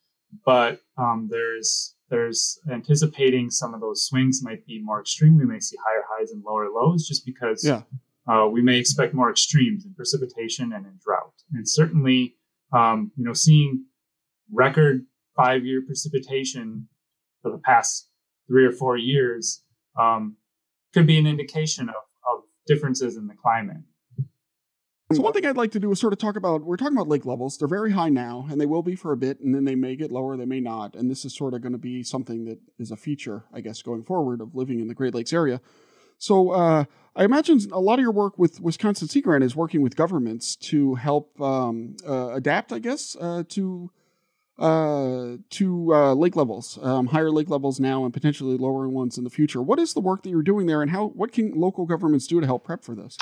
but 0.45 0.81
um, 0.97 1.27
there's 1.31 1.95
there's 2.09 2.59
anticipating 2.71 3.51
some 3.51 3.73
of 3.73 3.81
those 3.81 4.05
swings 4.05 4.41
might 4.43 4.65
be 4.65 4.81
more 4.81 4.99
extreme. 4.99 5.37
We 5.37 5.45
may 5.45 5.59
see 5.59 5.77
higher 5.85 6.03
highs 6.09 6.31
and 6.31 6.43
lower 6.43 6.67
lows 6.69 7.07
just 7.07 7.23
because 7.23 7.63
yeah. 7.63 7.81
uh, 8.27 8.47
we 8.47 8.61
may 8.61 8.79
expect 8.79 9.13
more 9.13 9.29
extremes 9.29 9.85
in 9.85 9.93
precipitation 9.93 10.73
and 10.73 10.85
in 10.85 10.93
drought. 11.03 11.33
And 11.53 11.69
certainly, 11.69 12.35
um, 12.73 13.12
you 13.17 13.23
know, 13.23 13.34
seeing 13.34 13.86
record 14.51 15.05
five-year 15.36 15.84
precipitation 15.86 16.88
for 17.41 17.51
the 17.51 17.60
past 17.60 18.10
three 18.47 18.65
or 18.65 18.71
four 18.71 18.97
years 18.97 19.63
um, 19.99 20.36
could 20.93 21.08
be 21.08 21.17
an 21.17 21.27
indication 21.27 21.88
of, 21.89 21.95
of 21.95 22.43
differences 22.67 23.15
in 23.15 23.27
the 23.27 23.36
climate. 23.36 23.77
So 25.12 25.23
one 25.23 25.34
thing 25.34 25.43
I'd 25.47 25.58
like 25.58 25.71
to 25.71 25.79
do 25.79 25.91
is 25.91 25.99
sort 25.99 26.13
of 26.13 26.19
talk 26.19 26.36
about 26.36 26.63
we're 26.63 26.77
talking 26.77 26.95
about 26.95 27.08
lake 27.08 27.25
levels. 27.25 27.58
They're 27.58 27.67
very 27.67 27.91
high 27.91 28.10
now, 28.10 28.45
and 28.51 28.62
they 28.62 28.67
will 28.67 28.84
be 28.84 28.95
for 28.95 29.12
a 29.12 29.17
bit, 29.17 29.39
and 29.39 29.55
then 29.55 29.65
they 29.65 29.73
may 29.73 29.95
get 29.95 30.12
lower, 30.12 30.38
they 30.38 30.45
may 30.45 30.60
not. 30.60 30.95
And 30.95 31.10
this 31.10 31.25
is 31.25 31.36
sort 31.36 31.55
of 31.55 31.62
going 31.62 31.71
to 31.71 31.79
be 31.79 32.03
something 32.03 32.45
that 32.45 32.60
is 32.77 32.91
a 32.91 32.95
feature, 32.95 33.43
I 33.51 33.62
guess, 33.62 33.82
going 33.82 34.03
forward 34.03 34.39
of 34.39 34.53
living 34.53 34.79
in 34.79 34.88
the 34.88 34.93
Great 34.93 35.15
Lakes 35.15 35.34
area. 35.34 35.62
So 36.19 36.51
uh, 36.51 36.86
I 37.15 37.23
imagine 37.23 37.60
a 37.71 37.79
lot 37.79 37.97
of 37.97 38.03
your 38.03 38.12
work 38.12 38.38
with 38.38 38.62
Wisconsin 38.62 39.08
Sea 39.08 39.21
Grant 39.21 39.43
is 39.43 39.55
working 39.55 39.82
with 39.82 39.95
governments 39.95 40.55
to 40.58 40.95
help 40.95 41.39
um, 41.41 41.95
uh, 42.08 42.34
adapt, 42.34 42.71
I 42.71 42.79
guess, 42.79 43.15
uh, 43.19 43.43
to 43.49 43.89
uh, 44.60 45.38
to 45.49 45.93
uh, 45.93 46.13
lake 46.13 46.36
levels, 46.36 46.77
um, 46.82 47.08
higher 47.08 47.32
lake 47.32 47.49
levels 47.49 47.79
now, 47.79 48.03
and 48.03 48.13
potentially 48.13 48.58
lower 48.58 48.89
ones 48.89 49.17
in 49.17 49.23
the 49.23 49.29
future. 49.29 49.62
What 49.62 49.79
is 49.79 49.93
the 49.93 50.01
work 50.01 50.23
that 50.23 50.29
you're 50.29 50.43
doing 50.43 50.67
there, 50.67 50.82
and 50.82 50.91
how 50.91 51.08
what 51.08 51.32
can 51.32 51.53
local 51.53 51.86
governments 51.86 52.27
do 52.27 52.41
to 52.41 52.45
help 52.45 52.65
prep 52.65 52.84
for 52.84 52.93
this? 52.93 53.17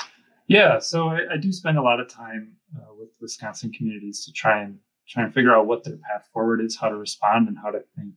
Yeah, 0.48 0.80
so 0.80 1.08
I, 1.08 1.34
I 1.34 1.36
do 1.36 1.52
spend 1.52 1.78
a 1.78 1.82
lot 1.82 2.00
of 2.00 2.08
time 2.08 2.56
uh, 2.76 2.92
with 2.98 3.10
Wisconsin 3.20 3.70
communities 3.70 4.24
to 4.24 4.32
try 4.32 4.62
and 4.62 4.78
try 5.08 5.22
and 5.22 5.32
figure 5.32 5.54
out 5.54 5.66
what 5.66 5.84
their 5.84 5.96
path 5.96 6.28
forward 6.32 6.60
is, 6.60 6.76
how 6.76 6.88
to 6.88 6.96
respond, 6.96 7.46
and 7.48 7.56
how 7.56 7.70
to 7.70 7.80
think 7.96 8.14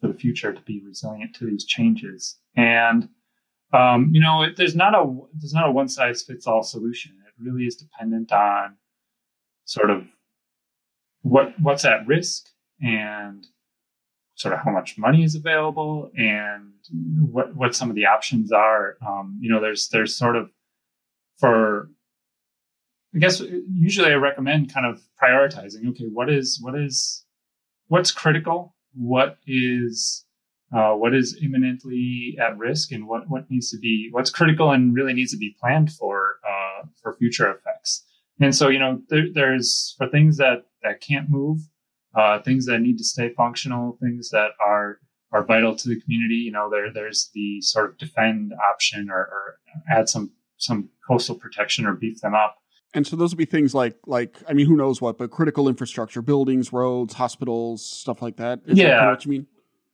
for 0.00 0.08
the 0.08 0.14
future 0.14 0.52
to 0.52 0.60
be 0.62 0.80
resilient 0.86 1.34
to 1.36 1.46
these 1.46 1.66
changes. 1.66 2.38
And 2.56 3.10
um, 3.74 4.10
you 4.12 4.20
know, 4.20 4.42
it, 4.42 4.56
there's 4.56 4.76
not 4.76 4.94
a 4.94 5.04
there's 5.34 5.52
not 5.52 5.68
a 5.68 5.72
one 5.72 5.88
size 5.88 6.22
fits 6.22 6.46
all 6.46 6.62
solution. 6.62 7.12
It 7.26 7.32
really 7.42 7.66
is 7.66 7.76
dependent 7.76 8.32
on 8.32 8.76
sort 9.64 9.90
of 9.90 10.06
what 11.22 11.58
what's 11.60 11.84
at 11.84 12.06
risk 12.06 12.46
and 12.80 13.46
sort 14.36 14.54
of 14.54 14.60
how 14.60 14.70
much 14.70 14.96
money 14.96 15.24
is 15.24 15.34
available 15.34 16.10
and 16.16 16.72
what 17.30 17.56
what 17.56 17.74
some 17.74 17.90
of 17.90 17.96
the 17.96 18.06
options 18.06 18.52
are. 18.52 18.96
Um, 19.06 19.38
you 19.40 19.50
know, 19.50 19.60
there's 19.60 19.88
there's 19.88 20.16
sort 20.16 20.36
of 20.36 20.50
for 21.38 21.90
I 23.14 23.18
guess 23.18 23.40
usually 23.40 24.12
I 24.12 24.16
recommend 24.16 24.72
kind 24.72 24.86
of 24.86 25.02
prioritizing. 25.20 25.88
Okay, 25.90 26.06
what 26.12 26.30
is 26.30 26.60
what 26.62 26.78
is 26.78 27.24
what's 27.88 28.12
critical? 28.12 28.76
What 28.94 29.38
is 29.46 30.24
uh, 30.74 30.92
what 30.92 31.14
is 31.14 31.38
imminently 31.42 32.36
at 32.40 32.56
risk, 32.58 32.92
and 32.92 33.06
what 33.06 33.28
what 33.28 33.50
needs 33.50 33.70
to 33.70 33.78
be 33.78 34.08
what's 34.10 34.30
critical 34.30 34.70
and 34.70 34.94
really 34.94 35.12
needs 35.12 35.32
to 35.32 35.38
be 35.38 35.56
planned 35.60 35.92
for 35.92 36.36
uh, 36.48 36.86
for 37.00 37.14
future 37.14 37.50
effects. 37.50 38.04
And 38.40 38.54
so, 38.54 38.68
you 38.68 38.78
know, 38.78 39.00
there, 39.08 39.26
there's 39.32 39.94
for 39.96 40.08
things 40.08 40.38
that 40.38 40.66
that 40.82 41.00
can't 41.00 41.30
move, 41.30 41.60
uh, 42.16 42.40
things 42.40 42.66
that 42.66 42.80
need 42.80 42.98
to 42.98 43.04
stay 43.04 43.32
functional, 43.36 43.96
things 44.02 44.30
that 44.30 44.50
are 44.60 44.98
are 45.32 45.44
vital 45.44 45.76
to 45.76 45.88
the 45.88 46.00
community. 46.00 46.36
You 46.36 46.52
know, 46.52 46.68
there 46.70 46.92
there's 46.92 47.30
the 47.34 47.60
sort 47.60 47.90
of 47.90 47.98
defend 47.98 48.52
option 48.72 49.08
or, 49.10 49.18
or 49.18 49.58
add 49.88 50.08
some 50.08 50.32
some 50.56 50.90
coastal 51.06 51.36
protection 51.36 51.86
or 51.86 51.94
beef 51.94 52.20
them 52.20 52.34
up. 52.34 52.56
And 52.94 53.06
so 53.06 53.16
those 53.16 53.32
would 53.32 53.38
be 53.38 53.44
things 53.44 53.74
like 53.74 53.96
like 54.06 54.36
I 54.48 54.52
mean, 54.52 54.66
who 54.66 54.76
knows 54.76 55.00
what, 55.00 55.18
but 55.18 55.30
critical 55.30 55.68
infrastructure, 55.68 56.22
buildings, 56.22 56.72
roads, 56.72 57.14
hospitals, 57.14 57.84
stuff 57.84 58.22
like 58.22 58.36
that. 58.36 58.60
Is 58.66 58.78
yeah, 58.78 59.00
that 59.00 59.10
what 59.10 59.24
you 59.24 59.30
mean? 59.30 59.46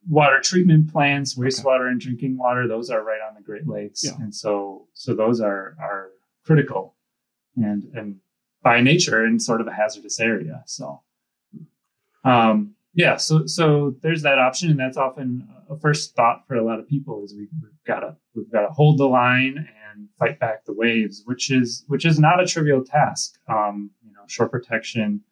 Water 0.09 0.41
treatment 0.43 0.91
plants, 0.91 1.37
wastewater 1.37 1.83
okay. 1.83 1.91
and 1.91 2.01
drinking 2.01 2.39
water, 2.39 2.67
those 2.67 2.91
are 2.91 3.05
right 3.05 3.21
on 3.27 3.35
the 3.35 3.43
Great 3.43 3.69
Lakes, 3.69 4.05
yeah. 4.05 4.13
and 4.19 4.35
so 4.35 4.89
so 4.95 5.15
those 5.15 5.41
are 5.41 5.77
are 5.81 6.11
critical, 6.45 6.97
and 7.57 7.85
and 7.95 8.17
by 8.63 8.81
nature 8.81 9.25
in 9.27 9.39
sort 9.39 9.61
of 9.61 9.67
a 9.67 9.73
hazardous 9.73 10.19
area. 10.21 10.63
So, 10.67 11.03
um, 12.25 12.75
yeah, 12.95 13.17
so 13.17 13.47
so 13.47 13.95
there's 14.03 14.23
that 14.23 14.39
option, 14.39 14.71
and 14.71 14.81
that's 14.81 14.97
often 14.97 15.47
a 15.69 15.79
first 15.79 16.15
thought 16.17 16.47
for 16.47 16.57
a 16.57 16.65
lot 16.65 16.81
of 16.81 16.89
people 16.89 17.23
is 17.25 17.35
we, 17.35 17.49
have 17.63 17.85
got 17.87 18.01
to 18.01 18.17
we've 18.35 18.51
got 18.51 18.63
to 18.63 18.73
hold 18.73 18.99
the 18.99 19.07
line 19.07 19.69
and 19.93 20.09
fight 20.19 20.41
back 20.41 20.65
the 20.65 20.73
waves, 20.73 21.23
which 21.25 21.51
is 21.51 21.85
which 21.87 22.05
is 22.05 22.19
not 22.19 22.43
a 22.43 22.47
trivial 22.47 22.85
task. 22.85 23.39
Um, 23.49 23.91
you 24.05 24.13
know, 24.13 24.23
shore 24.27 24.49
protection 24.49 25.23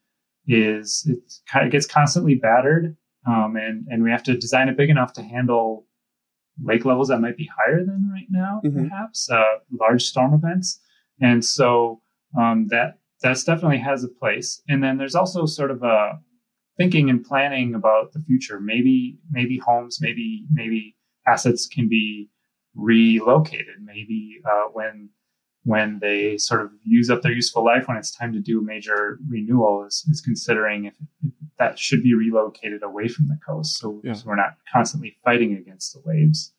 is 0.46 1.06
it 1.06 1.70
gets 1.70 1.86
constantly 1.86 2.34
battered, 2.34 2.96
um, 3.28 3.56
and 3.56 3.86
and 3.88 4.02
we 4.02 4.10
have 4.10 4.22
to 4.24 4.36
design 4.36 4.68
it 4.68 4.76
big 4.76 4.90
enough 4.90 5.12
to 5.14 5.22
handle 5.22 5.86
lake 6.62 6.84
levels 6.84 7.08
that 7.08 7.20
might 7.20 7.36
be 7.36 7.48
higher 7.56 7.84
than 7.84 8.10
right 8.12 8.26
now, 8.30 8.60
mm-hmm. 8.64 8.88
perhaps 8.88 9.30
uh, 9.30 9.58
large 9.78 10.02
storm 10.04 10.34
events, 10.34 10.80
and 11.20 11.44
so 11.44 12.00
um, 12.38 12.66
that 12.68 12.98
that's 13.22 13.44
definitely 13.44 13.78
has 13.78 14.04
a 14.04 14.08
place. 14.08 14.62
And 14.68 14.82
then 14.82 14.96
there's 14.96 15.14
also 15.14 15.46
sort 15.46 15.70
of 15.70 15.82
a 15.82 16.18
thinking 16.76 17.10
and 17.10 17.24
planning 17.24 17.74
about 17.74 18.12
the 18.12 18.20
future. 18.20 18.60
Maybe 18.60 19.18
maybe 19.30 19.58
homes, 19.58 19.98
maybe 20.00 20.46
maybe 20.50 20.96
assets 21.26 21.66
can 21.66 21.88
be 21.88 22.30
relocated. 22.74 23.76
Maybe 23.82 24.40
uh, 24.50 24.68
when 24.72 25.10
when 25.68 25.98
they 26.00 26.38
sort 26.38 26.62
of 26.62 26.70
use 26.82 27.10
up 27.10 27.20
their 27.20 27.32
useful 27.32 27.62
life, 27.62 27.86
when 27.86 27.98
it's 27.98 28.10
time 28.10 28.32
to 28.32 28.40
do 28.40 28.58
a 28.58 28.62
major 28.62 29.18
renewal, 29.28 29.84
is, 29.84 30.02
is 30.10 30.22
considering 30.22 30.86
if, 30.86 30.94
if, 31.22 31.30
that 31.58 31.78
should 31.78 32.02
be 32.02 32.14
relocated 32.14 32.82
away 32.82 33.06
from 33.06 33.28
the 33.28 33.38
coast, 33.46 33.78
so, 33.78 34.00
yeah. 34.02 34.14
so 34.14 34.24
we're 34.28 34.36
not 34.36 34.54
constantly 34.72 35.14
fighting 35.22 35.56
against 35.56 35.92
the 35.92 36.00
waves. 36.06 36.54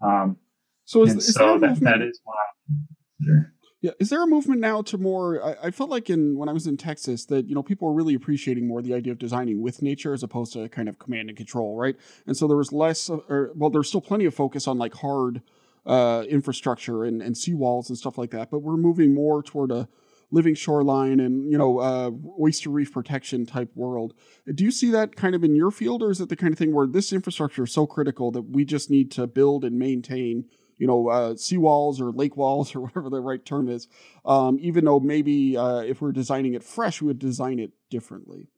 Um, 0.00 0.36
so 0.84 1.02
is, 1.02 1.16
is 1.16 1.34
so 1.34 1.58
that, 1.58 1.80
that 1.80 2.02
is 2.02 2.20
one. 2.22 3.46
Yeah, 3.80 3.90
is 3.98 4.10
there 4.10 4.22
a 4.22 4.28
movement 4.28 4.60
now 4.60 4.82
to 4.82 4.98
more? 4.98 5.44
I, 5.44 5.66
I, 5.66 5.70
felt 5.72 5.90
like 5.90 6.08
in 6.08 6.36
when 6.36 6.48
I 6.48 6.52
was 6.52 6.68
in 6.68 6.76
Texas 6.76 7.24
that 7.26 7.48
you 7.48 7.54
know 7.56 7.64
people 7.64 7.88
were 7.88 7.94
really 7.94 8.14
appreciating 8.14 8.68
more 8.68 8.80
the 8.80 8.94
idea 8.94 9.12
of 9.12 9.18
designing 9.18 9.60
with 9.60 9.82
nature 9.82 10.12
as 10.12 10.22
opposed 10.22 10.52
to 10.52 10.68
kind 10.68 10.88
of 10.88 11.00
command 11.00 11.30
and 11.30 11.36
control, 11.36 11.76
right? 11.76 11.96
And 12.26 12.36
so 12.36 12.46
there 12.46 12.56
was 12.56 12.72
less, 12.72 13.10
or 13.10 13.50
well, 13.56 13.70
there's 13.70 13.88
still 13.88 14.00
plenty 14.00 14.24
of 14.24 14.34
focus 14.34 14.68
on 14.68 14.78
like 14.78 14.94
hard 14.94 15.42
uh, 15.86 16.24
infrastructure 16.28 17.04
and 17.04 17.22
and 17.22 17.34
seawalls 17.34 17.88
and 17.88 17.98
stuff 17.98 18.18
like 18.18 18.30
that, 18.30 18.50
but 18.50 18.60
we're 18.60 18.76
moving 18.76 19.14
more 19.14 19.42
toward 19.42 19.70
a 19.70 19.88
living 20.30 20.54
shoreline 20.54 21.20
and 21.20 21.50
you 21.50 21.58
know 21.58 21.78
uh, 21.78 22.10
oyster 22.40 22.70
reef 22.70 22.92
protection 22.92 23.46
type 23.46 23.70
world. 23.74 24.14
Do 24.52 24.64
you 24.64 24.70
see 24.70 24.90
that 24.90 25.16
kind 25.16 25.34
of 25.34 25.44
in 25.44 25.54
your 25.54 25.70
field, 25.70 26.02
or 26.02 26.10
is 26.10 26.20
it 26.20 26.28
the 26.28 26.36
kind 26.36 26.52
of 26.52 26.58
thing 26.58 26.74
where 26.74 26.86
this 26.86 27.12
infrastructure 27.12 27.64
is 27.64 27.72
so 27.72 27.86
critical 27.86 28.30
that 28.32 28.42
we 28.42 28.64
just 28.64 28.90
need 28.90 29.10
to 29.12 29.26
build 29.26 29.64
and 29.64 29.78
maintain? 29.78 30.46
you 30.78 30.88
know, 30.88 31.08
uh, 31.08 31.34
seawalls 31.34 32.00
or 32.00 32.10
lake 32.10 32.36
walls 32.36 32.74
or 32.74 32.80
whatever 32.80 33.08
the 33.08 33.20
right 33.20 33.44
term 33.44 33.68
is, 33.68 33.86
um, 34.24 34.58
even 34.60 34.84
though 34.84 34.98
maybe 34.98 35.56
uh, 35.56 35.78
if 35.78 36.00
we're 36.00 36.10
designing 36.10 36.54
it 36.54 36.64
fresh, 36.64 37.00
we 37.00 37.06
would 37.06 37.20
design 37.20 37.60
it 37.60 37.70
differently. 37.88 38.48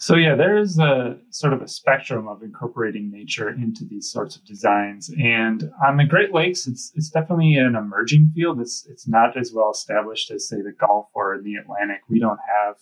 So 0.00 0.14
yeah, 0.14 0.36
there 0.36 0.56
is 0.56 0.78
a 0.78 1.18
sort 1.30 1.52
of 1.52 1.60
a 1.60 1.66
spectrum 1.66 2.28
of 2.28 2.42
incorporating 2.42 3.10
nature 3.10 3.48
into 3.48 3.84
these 3.84 4.10
sorts 4.10 4.36
of 4.36 4.44
designs, 4.44 5.10
and 5.20 5.70
on 5.84 5.96
the 5.96 6.04
Great 6.04 6.32
Lakes, 6.32 6.68
it's 6.68 6.92
it's 6.94 7.10
definitely 7.10 7.56
an 7.56 7.74
emerging 7.74 8.30
field. 8.32 8.60
It's 8.60 8.86
it's 8.88 9.08
not 9.08 9.36
as 9.36 9.52
well 9.52 9.72
established 9.72 10.30
as 10.30 10.48
say 10.48 10.58
the 10.58 10.72
Gulf 10.72 11.08
or 11.14 11.40
the 11.42 11.56
Atlantic. 11.56 12.02
We 12.08 12.20
don't 12.20 12.38
have 12.48 12.76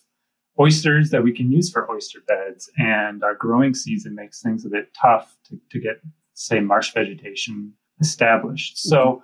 oysters 0.61 1.09
that 1.11 1.25
we 1.25 1.33
can 1.33 1.51
use 1.51 1.71
for 1.71 1.91
oyster 1.91 2.21
beds, 2.29 2.71
and 2.77 3.25
our 3.25 3.35
growing 3.35 3.73
season 3.73 4.15
makes 4.15 4.43
things 4.43 4.67
a 4.67 4.71
bit 4.71 4.93
tough 5.01 5.35
to, 5.49 5.59
to 5.71 5.81
get 5.81 6.03
say 6.35 6.61
marsh 6.61 6.93
vegetation 6.93 7.73
established. 7.99 8.77
So 8.77 9.23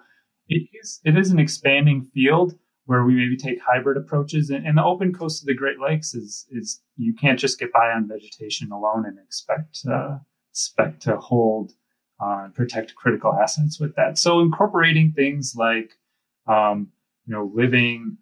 it 0.49 0.67
is 0.83 1.01
it 1.05 1.19
is 1.19 1.31
an 1.31 1.39
expanding 1.39 2.09
field 2.15 2.57
where 2.87 3.05
we 3.05 3.15
maybe 3.15 3.37
take 3.37 3.61
hybrid 3.61 3.97
approaches. 3.97 4.51
And, 4.51 4.67
and, 4.67 4.77
the 4.77 4.85
open 4.85 5.13
coast 5.13 5.43
of 5.43 5.47
the 5.47 5.55
Great 5.55 5.81
Lakes 5.81 6.15
is 6.15 6.47
is 6.51 6.81
you 6.97 7.15
can't 7.15 7.39
just 7.39 7.59
get 7.59 7.73
by 7.73 7.91
on 7.91 8.09
vegetation 8.09 8.73
alone 8.73 9.07
and 9.07 9.19
expect 9.19 9.81
uh, 9.91 10.19
expect 10.51 11.03
to 11.03 11.17
hold 11.17 11.73
uh, 12.21 12.49
protect 12.55 12.95
critical 12.95 13.35
assets 13.35 13.81
with 13.81 13.95
that. 13.97 14.19
So 14.19 14.41
incorporating 14.41 15.13
things 15.13 15.55
like 15.57 15.93
um, 16.47 16.89
you 17.27 17.35
know 17.35 17.51
living 17.55 18.19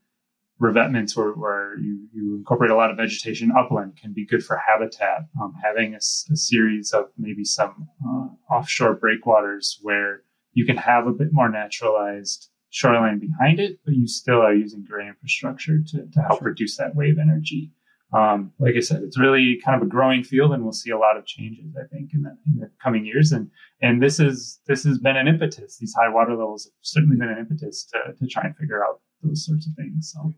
revetments 0.60 1.16
where, 1.16 1.30
where 1.30 1.78
you, 1.78 2.06
you 2.12 2.34
incorporate 2.36 2.70
a 2.70 2.76
lot 2.76 2.90
of 2.90 2.96
vegetation 2.98 3.50
upland 3.56 3.96
can 3.96 4.12
be 4.12 4.26
good 4.26 4.44
for 4.44 4.60
habitat. 4.68 5.26
Um, 5.40 5.54
having 5.62 5.94
a, 5.94 5.96
a, 5.96 6.36
series 6.36 6.92
of 6.92 7.06
maybe 7.16 7.44
some 7.44 7.88
uh, 8.06 8.54
offshore 8.54 8.94
breakwaters 8.94 9.78
where 9.80 10.22
you 10.52 10.66
can 10.66 10.76
have 10.76 11.06
a 11.06 11.12
bit 11.12 11.28
more 11.32 11.48
naturalized 11.48 12.49
shoreline 12.70 13.18
behind 13.18 13.60
it, 13.60 13.78
but 13.84 13.94
you 13.94 14.06
still 14.06 14.40
are 14.40 14.54
using 14.54 14.84
grid 14.84 15.08
infrastructure 15.08 15.78
to, 15.88 16.06
to 16.12 16.20
help 16.22 16.38
sure. 16.40 16.48
reduce 16.48 16.76
that 16.76 16.94
wave 16.94 17.18
energy. 17.18 17.72
um, 18.12 18.52
like 18.58 18.74
I 18.76 18.80
said, 18.80 19.02
it's 19.02 19.18
really 19.18 19.60
kind 19.64 19.76
of 19.76 19.86
a 19.86 19.90
growing 19.90 20.24
field, 20.24 20.52
and 20.52 20.62
we'll 20.62 20.72
see 20.72 20.90
a 20.90 20.98
lot 20.98 21.16
of 21.16 21.26
changes, 21.26 21.76
I 21.76 21.86
think, 21.86 22.12
in 22.12 22.22
the, 22.22 22.36
in 22.46 22.58
the 22.58 22.70
coming 22.82 23.04
years. 23.04 23.30
And 23.32 23.50
and 23.80 24.02
this 24.02 24.18
is 24.18 24.60
this 24.66 24.84
has 24.84 24.98
been 24.98 25.16
an 25.16 25.28
impetus. 25.28 25.78
These 25.78 25.94
high 25.94 26.08
water 26.08 26.34
levels 26.34 26.64
have 26.64 26.72
certainly 26.80 27.16
been 27.16 27.28
an 27.28 27.38
impetus 27.38 27.84
to 27.92 28.12
to 28.18 28.26
try 28.26 28.44
and 28.44 28.56
figure 28.56 28.84
out 28.84 29.00
those 29.22 29.46
sorts 29.46 29.66
of 29.66 29.74
things. 29.74 30.12
So. 30.12 30.32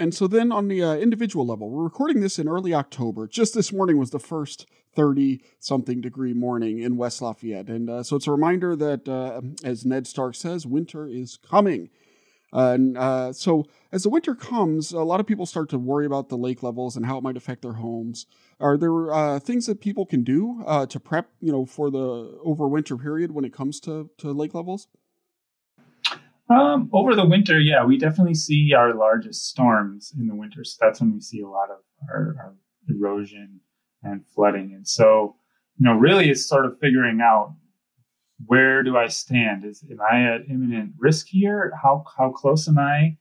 And 0.00 0.14
so 0.14 0.26
then 0.26 0.50
on 0.50 0.68
the 0.68 0.82
uh, 0.82 0.94
individual 0.94 1.46
level, 1.46 1.68
we're 1.68 1.84
recording 1.84 2.22
this 2.22 2.38
in 2.38 2.48
early 2.48 2.72
October. 2.72 3.28
Just 3.28 3.52
this 3.52 3.70
morning 3.70 3.98
was 3.98 4.08
the 4.10 4.18
first 4.18 4.64
30 4.96 5.42
something 5.58 6.00
degree 6.00 6.32
morning 6.32 6.78
in 6.78 6.96
West 6.96 7.20
Lafayette. 7.20 7.68
And 7.68 7.90
uh, 7.90 8.02
so 8.02 8.16
it's 8.16 8.26
a 8.26 8.32
reminder 8.32 8.74
that, 8.76 9.06
uh, 9.06 9.42
as 9.62 9.84
Ned 9.84 10.06
Stark 10.06 10.36
says, 10.36 10.66
winter 10.66 11.06
is 11.06 11.36
coming. 11.36 11.90
and 12.50 12.96
uh, 12.96 13.34
so 13.34 13.66
as 13.92 14.04
the 14.04 14.08
winter 14.08 14.34
comes, 14.34 14.90
a 14.92 15.00
lot 15.00 15.20
of 15.20 15.26
people 15.26 15.44
start 15.44 15.68
to 15.68 15.78
worry 15.78 16.06
about 16.06 16.30
the 16.30 16.38
lake 16.38 16.62
levels 16.62 16.96
and 16.96 17.04
how 17.04 17.18
it 17.18 17.22
might 17.22 17.36
affect 17.36 17.60
their 17.60 17.74
homes. 17.74 18.24
Are 18.58 18.78
there 18.78 19.12
uh, 19.12 19.38
things 19.38 19.66
that 19.66 19.82
people 19.82 20.06
can 20.06 20.24
do 20.24 20.62
uh, 20.66 20.86
to 20.86 20.98
prep, 20.98 21.28
you 21.40 21.52
know, 21.52 21.66
for 21.66 21.90
the 21.90 22.40
overwinter 22.46 23.00
period 23.00 23.32
when 23.32 23.44
it 23.44 23.52
comes 23.52 23.78
to, 23.80 24.08
to 24.16 24.32
lake 24.32 24.54
levels? 24.54 24.88
Um, 26.50 26.90
over 26.92 27.14
the 27.14 27.24
winter, 27.24 27.60
yeah, 27.60 27.84
we 27.84 27.96
definitely 27.96 28.34
see 28.34 28.74
our 28.74 28.92
largest 28.92 29.46
storms 29.46 30.12
in 30.18 30.26
the 30.26 30.34
winter. 30.34 30.64
So 30.64 30.78
that's 30.80 31.00
when 31.00 31.14
we 31.14 31.20
see 31.20 31.42
a 31.42 31.48
lot 31.48 31.70
of 31.70 31.78
our, 32.12 32.34
our 32.40 32.54
erosion 32.88 33.60
and 34.02 34.26
flooding. 34.34 34.72
And 34.74 34.86
so, 34.86 35.36
you 35.78 35.86
know, 35.86 35.94
really 35.94 36.28
it's 36.28 36.44
sort 36.44 36.66
of 36.66 36.78
figuring 36.80 37.20
out 37.22 37.54
where 38.46 38.82
do 38.82 38.96
I 38.96 39.06
stand? 39.06 39.64
Is 39.64 39.84
am 39.88 40.00
I 40.00 40.34
at 40.34 40.48
imminent 40.48 40.94
risk 40.98 41.26
here? 41.28 41.72
How 41.80 42.04
how 42.18 42.30
close 42.30 42.66
am 42.68 42.78
I 42.78 43.16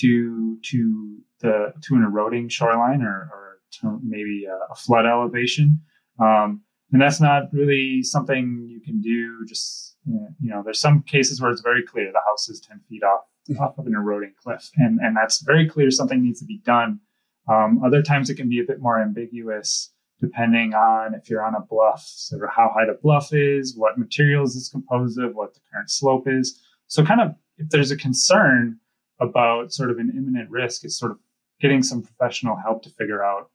to 0.00 0.58
to 0.62 1.18
the 1.40 1.72
to 1.84 1.94
an 1.94 2.02
eroding 2.02 2.48
shoreline 2.48 3.02
or, 3.02 3.30
or 3.32 3.60
to 3.80 4.00
maybe 4.02 4.44
a, 4.44 4.72
a 4.72 4.74
flood 4.74 5.06
elevation? 5.06 5.80
Um, 6.20 6.62
and 6.92 7.00
that's 7.00 7.20
not 7.20 7.52
really 7.52 8.02
something 8.02 8.66
you 8.68 8.80
can 8.80 9.00
do 9.00 9.44
just 9.46 9.93
you 10.06 10.50
know, 10.50 10.62
there's 10.62 10.80
some 10.80 11.02
cases 11.02 11.40
where 11.40 11.50
it's 11.50 11.62
very 11.62 11.82
clear 11.82 12.10
the 12.12 12.20
house 12.26 12.48
is 12.48 12.60
10 12.60 12.80
feet 12.88 13.02
off, 13.02 13.22
mm-hmm. 13.48 13.62
off 13.62 13.78
of 13.78 13.86
an 13.86 13.94
eroding 13.94 14.34
cliff. 14.42 14.70
And, 14.76 14.98
and 15.00 15.16
that's 15.16 15.42
very 15.42 15.68
clear 15.68 15.90
something 15.90 16.22
needs 16.22 16.40
to 16.40 16.46
be 16.46 16.58
done. 16.64 17.00
Um, 17.48 17.82
other 17.84 18.02
times 18.02 18.30
it 18.30 18.36
can 18.36 18.48
be 18.48 18.60
a 18.60 18.64
bit 18.64 18.80
more 18.80 19.00
ambiguous 19.00 19.90
depending 20.20 20.74
on 20.74 21.14
if 21.14 21.28
you're 21.28 21.44
on 21.44 21.54
a 21.54 21.60
bluff, 21.60 22.02
sort 22.06 22.42
of 22.42 22.50
how 22.50 22.70
high 22.74 22.86
the 22.86 22.98
bluff 23.02 23.32
is, 23.32 23.76
what 23.76 23.98
materials 23.98 24.56
it's 24.56 24.70
composed 24.70 25.18
of, 25.18 25.34
what 25.34 25.52
the 25.54 25.60
current 25.70 25.90
slope 25.90 26.26
is. 26.26 26.62
So 26.86 27.04
kind 27.04 27.20
of 27.20 27.34
if 27.58 27.68
there's 27.68 27.90
a 27.90 27.96
concern 27.96 28.78
about 29.20 29.72
sort 29.72 29.90
of 29.90 29.98
an 29.98 30.12
imminent 30.16 30.50
risk, 30.50 30.84
it's 30.84 30.98
sort 30.98 31.12
of 31.12 31.18
getting 31.60 31.82
some 31.82 32.02
professional 32.02 32.56
help 32.56 32.82
to 32.84 32.90
figure 32.90 33.24
out 33.24 33.50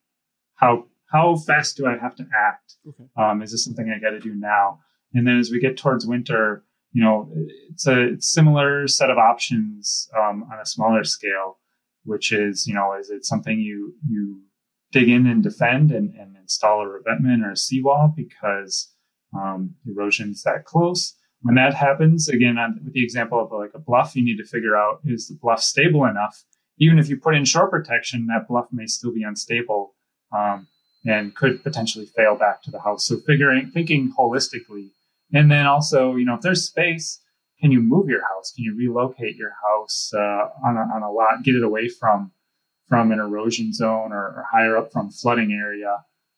how 0.56 0.86
how 1.12 1.36
fast 1.36 1.76
do 1.76 1.88
I 1.88 1.98
have 1.98 2.16
to 2.18 2.28
act? 2.36 2.76
Okay. 2.88 3.04
Um, 3.18 3.42
is 3.42 3.52
this 3.52 3.64
something 3.64 3.90
I 3.90 4.00
got 4.00 4.12
to 4.12 4.20
do 4.20 4.36
now? 4.36 4.80
And 5.13 5.28
then 5.28 5.39
as 5.39 5.52
we 5.52 5.60
get 5.60 5.78
towards 5.78 6.06
winter, 6.06 6.63
you 6.91 7.04
know, 7.04 7.32
it's 7.72 7.88
a 7.88 8.19
similar 8.19 8.88
set 8.88 9.10
of 9.10 9.17
options 9.17 10.10
um, 10.17 10.45
on 10.52 10.60
a 10.60 10.65
smaller 10.65 11.04
scale, 11.04 11.60
which 12.04 12.32
is, 12.32 12.65
you 12.67 12.74
know, 12.74 12.93
is 13.00 13.10
it 13.10 13.26
something 13.26 13.60
you 13.60 13.93
you 14.08 14.41
dig 14.91 15.10
in 15.10 15.28
and 15.28 15.43
defend 15.43 15.91
and, 15.91 16.13
and 16.15 16.36
install 16.38 16.82
a 16.82 16.88
revetment 16.88 17.45
or 17.45 17.52
a 17.52 17.58
seawall 17.58 18.13
because 18.15 18.91
um, 19.38 19.76
erosion's 19.86 20.43
that 20.43 20.65
close. 20.65 21.15
When 21.41 21.56
that 21.56 21.74
happens, 21.74 22.28
again, 22.28 22.58
on, 22.58 22.82
with 22.84 22.93
the 22.93 23.04
example 23.04 23.39
of 23.39 23.52
like 23.52 23.72
a 23.74 23.80
bluff, 23.80 24.15
you 24.15 24.24
need 24.24 24.38
to 24.38 24.45
figure 24.45 24.76
out 24.76 25.00
is 25.06 25.28
the 25.28 25.38
bluff 25.39 25.62
stable 25.62 26.06
enough? 26.06 26.43
Even 26.80 26.98
if 26.98 27.08
you 27.10 27.17
put 27.17 27.36
in 27.36 27.45
shore 27.45 27.69
protection, 27.69 28.28
that 28.28 28.48
bluff 28.48 28.67
may 28.72 28.88
still 28.88 29.13
be 29.13 29.24
unstable 29.24 29.95
um, 30.36 30.67
and 31.06 31.36
could 31.36 31.63
potentially 31.63 32.06
fail 32.06 32.36
back 32.36 32.62
to 32.63 32.72
the 32.72 32.82
house. 32.82 33.06
So 33.06 33.17
figuring, 33.26 33.72
thinking 33.72 34.13
holistically 34.17 34.89
and 35.34 35.52
then 35.52 35.65
also, 35.65 36.15
you 36.15 36.26
know, 36.26 36.36
if 36.36 36.42
there's 36.42 36.65
space, 36.65 37.22
can 37.62 37.72
you 37.72 37.82
move 37.82 38.10
your 38.10 38.22
house? 38.22 38.52
Can 38.56 38.63
you 38.63 38.76
relocate 38.76 39.36
your 39.36 39.54
house 39.68 40.12
uh, 40.15 40.48
on, 40.65 40.78
a, 40.78 40.96
on 40.96 41.04
a 41.04 41.12
lot, 41.12 41.44
get 41.44 41.56
it 41.56 41.63
away 41.63 41.89
from 41.89 42.32
from 42.88 43.12
an 43.12 43.20
erosion 43.20 43.72
zone 43.72 44.12
or, 44.12 44.24
or 44.24 44.46
higher 44.52 44.76
up 44.76 44.92
from 44.92 45.12
flooding 45.12 45.52
area? 45.52 45.98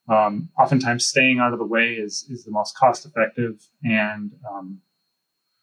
Um, 0.09 0.49
oftentimes, 0.59 1.05
staying 1.05 1.39
out 1.39 1.53
of 1.53 1.59
the 1.59 1.65
way 1.65 1.93
is 1.93 2.25
is 2.29 2.43
the 2.43 2.51
most 2.51 2.75
cost 2.77 3.05
effective 3.05 3.61
and 3.83 4.31
um, 4.49 4.81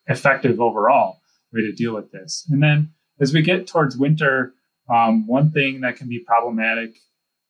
effective 0.07 0.61
overall 0.61 1.21
way 1.53 1.63
to 1.63 1.73
deal 1.73 1.95
with 1.95 2.13
this. 2.13 2.47
And 2.51 2.63
then 2.63 2.93
as 3.21 3.33
we 3.33 3.43
get 3.43 3.67
towards 3.67 3.97
winter, 3.97 4.55
um, 4.89 5.27
one 5.27 5.51
thing 5.51 5.81
that 5.81 5.97
can 5.97 6.09
be 6.09 6.21
problematic 6.21 6.97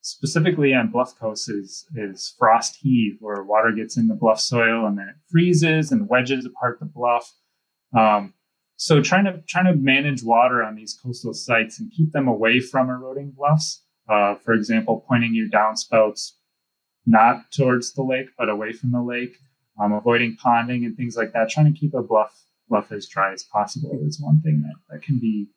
specifically 0.01 0.75
on 0.75 0.91
bluff 0.91 1.19
coasts 1.19 1.49
is, 1.49 1.87
is 1.95 2.35
frost 2.39 2.77
heave, 2.81 3.17
where 3.21 3.43
water 3.43 3.73
gets 3.73 3.97
in 3.97 4.09
the 4.09 4.15
bluff 4.15 4.41
soil 4.41 4.87
and 4.87 4.99
then 4.99 5.09
it 5.09 5.17
freezes 5.31 5.93
and 5.93 6.09
wedges 6.09 6.47
apart 6.47 6.79
the 6.81 6.87
bluff. 6.87 7.33
Um, 7.97 8.35
so 8.77 9.03
trying 9.03 9.25
to 9.25 9.43
trying 9.49 9.65
to 9.65 9.75
manage 9.75 10.23
water 10.23 10.63
on 10.63 10.77
these 10.77 10.99
coastal 11.03 11.35
sites 11.35 11.81
and 11.81 11.91
keep 11.91 12.13
them 12.13 12.29
away 12.29 12.61
from 12.61 12.89
eroding 12.89 13.33
bluffs. 13.37 13.83
Uh, 14.09 14.37
for 14.37 14.55
example, 14.55 15.05
pointing 15.09 15.35
your 15.35 15.49
downspouts 15.49 16.33
not 17.05 17.51
towards 17.51 17.93
the 17.95 18.03
lake 18.03 18.29
but 18.39 18.49
away 18.49 18.73
from 18.73 18.93
the 18.93 19.03
lake, 19.03 19.37
um, 19.83 19.93
avoiding 19.93 20.37
ponding 20.43 20.87
and 20.87 20.97
things 20.97 21.17
like 21.17 21.33
that. 21.33 21.51
Trying 21.51 21.73
to 21.73 21.79
keep 21.79 21.93
a 21.95 22.03
bluff 22.03 22.45
bluff 22.69 22.93
as 22.93 23.09
dry 23.09 23.33
as 23.33 23.43
possible 23.43 23.99
is 24.07 24.21
one 24.21 24.41
thing 24.43 24.63
that, 24.63 24.75
that 24.91 25.03
can 25.03 25.19
be 25.19 25.49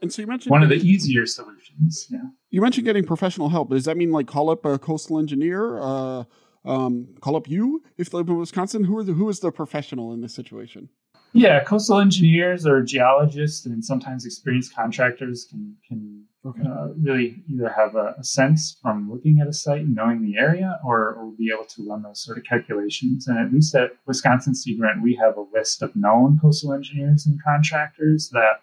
and 0.00 0.12
so 0.12 0.22
you 0.22 0.28
mentioned 0.28 0.50
one 0.50 0.62
of 0.62 0.68
the 0.68 0.76
easier 0.76 1.26
solutions. 1.26 2.06
Yeah. 2.10 2.20
You 2.50 2.60
mentioned 2.62 2.84
getting 2.84 3.04
professional 3.04 3.48
help. 3.48 3.70
Does 3.70 3.84
that 3.84 3.96
mean 3.96 4.10
like 4.10 4.26
call 4.26 4.50
up 4.50 4.64
a 4.64 4.78
coastal 4.78 5.18
engineer? 5.18 5.78
Uh, 5.78 6.24
um, 6.64 7.08
call 7.20 7.36
up 7.36 7.48
you 7.48 7.82
if 7.96 8.10
they 8.10 8.18
live 8.18 8.28
in 8.28 8.38
Wisconsin. 8.38 8.84
Who 8.84 8.96
are 8.98 9.04
the 9.04 9.12
who 9.12 9.28
is 9.28 9.40
the 9.40 9.50
professional 9.50 10.12
in 10.12 10.20
this 10.20 10.34
situation? 10.34 10.88
Yeah, 11.32 11.62
coastal 11.62 11.98
engineers 11.98 12.66
or 12.66 12.82
geologists 12.82 13.66
and 13.66 13.84
sometimes 13.84 14.24
experienced 14.24 14.74
contractors 14.74 15.46
can 15.48 15.76
can 15.86 16.24
okay. 16.44 16.62
uh, 16.62 16.88
really 17.00 17.42
either 17.48 17.68
have 17.68 17.94
a, 17.96 18.14
a, 18.18 18.24
sense 18.24 18.78
from 18.80 19.10
looking 19.10 19.40
at 19.40 19.46
a 19.46 19.52
site 19.52 19.82
and 19.82 19.94
knowing 19.94 20.22
the 20.22 20.38
area, 20.38 20.78
or, 20.84 21.14
or 21.14 21.32
be 21.36 21.50
able 21.52 21.66
to 21.66 21.86
run 21.88 22.02
those 22.02 22.22
sort 22.22 22.38
of 22.38 22.44
calculations. 22.44 23.28
And 23.28 23.38
at 23.38 23.52
least 23.52 23.74
at 23.74 23.92
Wisconsin 24.06 24.54
Sea 24.54 24.76
Grant, 24.76 25.02
we 25.02 25.16
have 25.16 25.36
a 25.36 25.44
list 25.52 25.82
of 25.82 25.94
known 25.94 26.38
coastal 26.40 26.72
engineers 26.72 27.26
and 27.26 27.38
contractors 27.42 28.30
that 28.30 28.62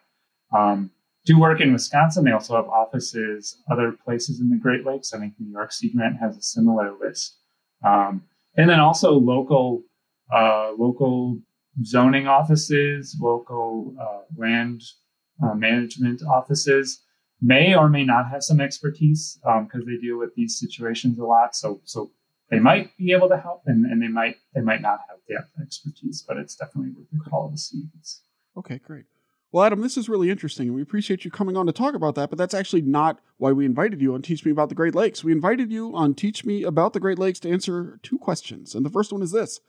um, 0.56 0.92
do 1.26 1.40
work 1.40 1.60
in 1.60 1.74
Wisconsin. 1.74 2.24
They 2.24 2.32
also 2.32 2.56
have 2.56 2.68
offices 2.68 3.58
other 3.70 3.92
places 3.92 4.40
in 4.40 4.50
the 4.50 4.58
Great 4.58 4.86
Lakes. 4.86 5.14
I 5.14 5.20
think 5.20 5.34
New 5.40 5.52
York 5.52 5.72
Sea 5.72 5.92
Grant 5.94 6.18
has 6.20 6.38
a 6.38 6.42
similar 6.42 6.94
list. 7.00 7.38
Um, 7.84 8.24
and 8.56 8.70
then 8.70 8.80
also 8.80 9.12
local, 9.14 9.84
uh, 10.34 10.72
local 10.78 11.40
zoning 11.84 12.28
offices, 12.28 13.18
local 13.20 13.96
uh, 14.00 14.22
land 14.38 14.82
uh, 15.44 15.54
management 15.56 16.22
offices 16.24 17.02
may 17.42 17.76
or 17.76 17.90
may 17.90 18.06
not 18.06 18.30
have 18.30 18.44
some 18.44 18.62
expertise 18.62 19.38
because 19.42 19.82
um, 19.82 19.86
they 19.86 19.98
deal 19.98 20.18
with 20.18 20.34
these 20.36 20.58
situations 20.58 21.20
a 21.20 21.24
lot. 21.24 21.56
So, 21.56 21.82
so 21.84 22.12
they 22.50 22.60
might 22.60 22.96
be 22.98 23.12
able 23.12 23.28
to 23.30 23.38
help, 23.38 23.64
and, 23.66 23.86
and 23.86 24.02
they 24.02 24.08
might 24.08 24.38
they 24.54 24.62
might 24.62 24.82
not 24.82 25.00
have 25.10 25.18
the 25.28 25.44
expertise, 25.62 26.24
but 26.28 26.38
it's 26.38 26.56
definitely 26.56 26.92
worth 26.92 27.08
a 27.14 27.30
call 27.30 27.50
to 27.50 27.58
see. 27.58 27.84
Okay, 28.58 28.78
great. 28.78 29.06
Well, 29.56 29.64
Adam, 29.64 29.80
this 29.80 29.96
is 29.96 30.10
really 30.10 30.30
interesting, 30.30 30.68
and 30.68 30.76
we 30.76 30.82
appreciate 30.82 31.24
you 31.24 31.32
coming 31.32 31.56
on 31.56 31.66
to 31.66 31.72
talk 31.72 31.96
about 31.96 32.16
that. 32.16 32.30
But 32.30 32.38
that's 32.38 32.54
actually 32.54 32.82
not 32.82 33.22
why 33.38 33.54
we 33.54 33.66
invited 33.66 34.02
you 34.02 34.14
on 34.14 34.22
Teach 34.22 34.44
Me 34.44 34.52
About 34.52 34.68
the 34.68 34.76
Great 34.76 34.94
Lakes. 34.94 35.24
We 35.24 35.32
invited 35.32 35.72
you 35.72 35.96
on 35.96 36.14
Teach 36.14 36.44
Me 36.44 36.64
About 36.64 36.92
the 36.92 37.00
Great 37.00 37.18
Lakes 37.18 37.40
to 37.40 37.50
answer 37.50 37.98
two 38.04 38.18
questions. 38.18 38.76
And 38.76 38.86
the 38.86 38.90
first 38.90 39.14
one 39.14 39.22
is 39.22 39.32
this 39.32 39.62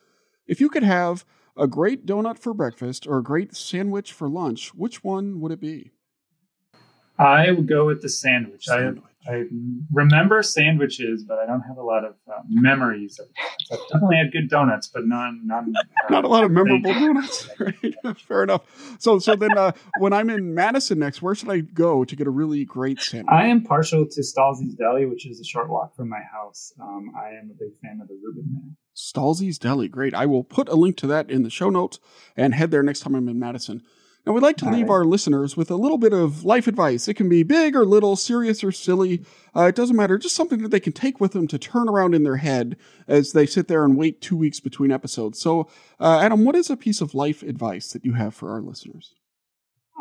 If 0.49 0.61
you 0.61 0.69
could 0.69 0.83
have 0.83 1.25
a 1.57 1.69
great 1.69 2.05
donut 2.05 2.37
for 2.37 2.53
breakfast 2.53 3.07
or 3.07 3.19
a 3.19 3.23
great 3.23 3.55
sandwich 3.55 4.13
for 4.13 4.29
lunch, 4.29 4.75
which 4.75 5.05
one 5.05 5.41
would 5.41 5.53
it 5.53 5.61
be? 5.61 5.93
I 7.19 7.51
would 7.51 7.69
go 7.69 7.87
with 7.87 8.03
the 8.03 8.09
sandwich. 8.09 8.65
sandwich. 8.65 9.03
I 9.29 9.45
remember 9.93 10.43
sandwiches, 10.43 11.25
but 11.25 11.39
I 11.39 11.47
don't 11.47 11.63
have 11.63 11.79
a 11.79 11.83
lot 11.83 12.05
of 12.05 12.15
uh, 12.29 12.43
memories 12.49 13.19
of 13.19 13.27
donuts. 13.35 13.67
I've 13.73 13.89
definitely 13.93 14.17
had 14.17 14.33
good 14.33 14.49
donuts, 14.49 14.87
but 14.87 15.05
none, 15.05 15.41
none 15.45 15.75
uh, 15.77 16.13
not 16.13 16.25
a 16.25 16.29
lot 16.29 16.45
of 16.45 16.51
memorable 16.51 16.93
donuts. 16.93 17.49
Right? 17.59 18.19
Fair 18.19 18.45
enough. 18.45 18.63
So, 19.01 19.19
so 19.19 19.35
then 19.35 19.57
uh, 19.57 19.73
when 19.99 20.13
I'm 20.13 20.31
in 20.31 20.55
Madison 20.55 20.99
next, 20.99 21.23
where 21.23 21.35
should 21.35 21.51
I 21.51 21.61
go 21.61 22.05
to 22.05 22.17
get 22.17 22.27
a 22.27 22.31
really 22.31 22.65
great 22.65 23.01
sandwich? 23.01 23.33
I 23.33 23.47
am 23.47 23.65
partial 23.65 24.07
to 24.07 24.21
Stalzy's 24.23 24.75
Deli, 24.75 25.07
which 25.07 25.27
is 25.27 25.41
a 25.41 25.45
short 25.45 25.69
walk 25.69 25.97
from 25.97 26.09
my 26.09 26.21
house. 26.33 26.73
Um, 26.81 27.13
I 27.17 27.31
am 27.31 27.51
a 27.51 27.55
big 27.55 27.77
fan 27.83 27.99
of 28.01 28.09
the 28.09 28.19
Reuben 28.23 28.47
there. 28.53 28.71
Stalzy's 28.95 29.59
Deli, 29.59 29.89
great. 29.89 30.15
I 30.15 30.27
will 30.27 30.45
put 30.45 30.69
a 30.69 30.75
link 30.75 30.97
to 30.99 31.07
that 31.09 31.31
in 31.31 31.43
the 31.43 31.51
show 31.51 31.71
notes 31.71 31.99
and 32.37 32.55
head 32.55 32.71
there 32.71 32.83
next 32.83 33.01
time 33.01 33.15
I'm 33.15 33.29
in 33.29 33.39
Madison. 33.39 33.83
And 34.27 34.35
we'd 34.35 34.43
like 34.43 34.57
to 34.57 34.67
All 34.67 34.73
leave 34.73 34.89
right. 34.89 34.97
our 34.97 35.05
listeners 35.05 35.57
with 35.57 35.71
a 35.71 35.77
little 35.77 35.99
bit 35.99 36.13
of 36.13 36.45
life 36.45 36.67
advice. 36.67 37.07
It 37.07 37.15
can 37.15 37.29
be 37.29 37.45
big 37.45 37.77
or 37.77 37.87
little, 37.87 38.17
serious 38.17 38.65
or 38.65 38.73
silly. 38.73 39.25
Uh, 39.55 39.67
it 39.67 39.77
doesn't 39.77 39.95
matter. 39.95 40.19
Just 40.19 40.35
something 40.35 40.63
that 40.63 40.73
they 40.73 40.81
can 40.81 40.93
take 40.93 41.21
with 41.21 41.31
them 41.31 41.47
to 41.47 41.59
turn 41.59 41.89
around 41.89 42.13
in 42.13 42.25
their 42.25 42.39
head 42.39 42.77
as 43.07 43.33
they 43.33 43.47
sit 43.47 43.69
there 43.69 43.85
and 43.85 43.97
wait 43.97 44.21
two 44.21 44.37
weeks 44.37 44.59
between 44.59 44.91
episodes. 44.91 45.39
So, 45.39 45.69
uh, 46.01 46.19
Adam, 46.21 46.45
what 46.45 46.57
is 46.57 46.71
a 46.71 46.77
piece 46.77 47.01
of 47.01 47.15
life 47.15 47.45
advice 47.45 47.93
that 47.93 48.05
you 48.05 48.15
have 48.15 48.35
for 48.35 48.51
our 48.51 48.61
listeners? 48.61 49.15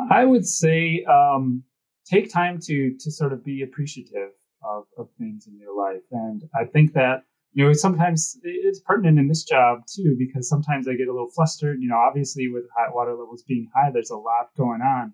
I 0.09 0.25
would 0.25 0.47
say 0.47 1.05
um, 1.05 1.63
take 2.05 2.31
time 2.31 2.59
to 2.61 2.95
to 2.99 3.11
sort 3.11 3.31
of 3.31 3.45
be 3.45 3.61
appreciative 3.61 4.31
of, 4.63 4.85
of 4.97 5.09
things 5.19 5.47
in 5.47 5.59
your 5.59 5.75
life. 5.77 6.03
And 6.11 6.43
I 6.59 6.65
think 6.65 6.93
that, 6.93 7.23
you 7.55 7.65
know, 7.65 7.71
sometimes 7.71 8.37
it's 8.43 8.81
pertinent 8.81 9.17
in 9.17 9.29
this 9.29 9.43
job 9.43 9.79
too, 9.87 10.15
because 10.19 10.47
sometimes 10.49 10.89
I 10.89 10.95
get 10.95 11.07
a 11.07 11.13
little 11.13 11.31
flustered. 11.33 11.81
You 11.81 11.87
know, 11.87 11.97
obviously 11.97 12.49
with 12.49 12.65
high 12.77 12.93
water 12.93 13.11
levels 13.11 13.43
being 13.47 13.69
high, 13.73 13.91
there's 13.91 14.09
a 14.09 14.17
lot 14.17 14.49
going 14.57 14.81
on. 14.81 15.13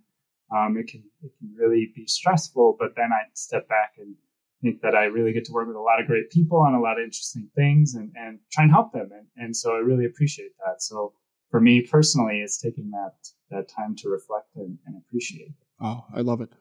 Um, 0.52 0.76
it 0.76 0.88
can 0.88 1.04
it 1.22 1.32
can 1.38 1.54
really 1.56 1.94
be 1.96 2.08
stressful, 2.08 2.78
but 2.80 2.96
then 2.96 3.12
I 3.14 3.30
step 3.36 3.70
back 3.70 3.94
and 4.00 4.16
think 4.64 4.82
that 4.82 4.96
I 4.96 5.04
really 5.04 5.34
get 5.34 5.46
to 5.46 5.54
work 5.54 5.68
with 5.68 5.76
a 5.76 5.80
lot 5.80 6.02
of 6.02 6.08
great 6.08 6.32
people 6.32 6.60
on 6.60 6.74
a 6.74 6.82
lot 6.82 7.00
of 7.00 7.04
interesting 7.04 7.48
things 7.56 7.94
and, 7.94 8.12
and 8.16 8.40
try 8.52 8.64
and 8.64 8.72
help 8.72 8.92
them. 8.92 9.10
And, 9.12 9.28
and 9.38 9.56
so 9.56 9.76
I 9.76 9.80
really 9.80 10.06
appreciate 10.06 10.52
that. 10.66 10.82
So 10.82 11.14
for 11.52 11.60
me 11.60 11.82
personally, 11.82 12.42
it's 12.42 12.60
taking 12.60 12.92
that, 12.92 13.14
that 13.50 13.70
time 13.70 13.96
to 13.98 14.10
reflect 14.10 14.56
and, 14.56 14.78
and 14.86 14.96
appreciate. 14.98 15.54
Oh, 15.80 16.06
I 16.14 16.22
love 16.22 16.42
it. 16.42 16.52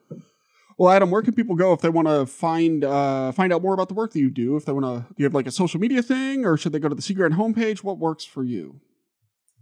Well, 0.81 0.89
Adam, 0.89 1.11
where 1.11 1.21
can 1.21 1.35
people 1.35 1.55
go 1.55 1.73
if 1.73 1.81
they 1.81 1.89
want 1.89 2.07
to 2.07 2.25
find 2.25 2.83
uh, 2.83 3.31
find 3.33 3.53
out 3.53 3.61
more 3.61 3.75
about 3.75 3.87
the 3.87 3.93
work 3.93 4.13
that 4.13 4.19
you 4.19 4.31
do? 4.31 4.55
If 4.55 4.65
they 4.65 4.71
want 4.71 4.85
to, 4.85 5.13
you 5.15 5.25
have 5.25 5.35
like 5.35 5.45
a 5.45 5.51
social 5.51 5.79
media 5.79 6.01
thing, 6.01 6.43
or 6.43 6.57
should 6.57 6.71
they 6.71 6.79
go 6.79 6.89
to 6.89 6.95
the 6.95 7.03
Sea 7.03 7.13
Grant 7.13 7.35
homepage? 7.35 7.83
What 7.83 7.99
works 7.99 8.25
for 8.25 8.43
you? 8.43 8.81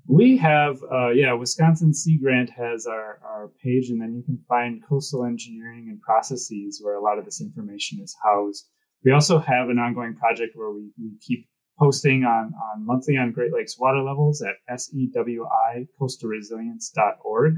We 0.07 0.37
have, 0.37 0.81
uh, 0.89 1.09
yeah, 1.09 1.33
Wisconsin 1.33 1.93
Sea 1.93 2.17
Grant 2.23 2.49
has 2.51 2.85
our, 2.85 3.19
our 3.21 3.51
page, 3.61 3.89
and 3.89 3.99
then 4.01 4.15
you 4.15 4.23
can 4.23 4.39
find 4.47 4.81
coastal 4.87 5.25
engineering 5.25 5.87
and 5.89 5.99
processes 5.99 6.79
where 6.81 6.95
a 6.95 7.03
lot 7.03 7.19
of 7.19 7.25
this 7.25 7.41
information 7.41 7.99
is 8.01 8.15
housed. 8.23 8.69
We 9.03 9.11
also 9.11 9.39
have 9.39 9.67
an 9.67 9.77
ongoing 9.77 10.15
project 10.15 10.53
where 10.55 10.71
we, 10.71 10.89
we 10.97 11.11
keep 11.19 11.49
posting 11.77 12.23
on, 12.23 12.53
on 12.53 12.85
monthly 12.85 13.17
on 13.17 13.33
Great 13.33 13.51
Lakes 13.51 13.77
water 13.77 14.01
levels 14.01 14.41
at 14.41 14.55
sewi 14.73 15.09
coastalresilience.org. 15.99 17.55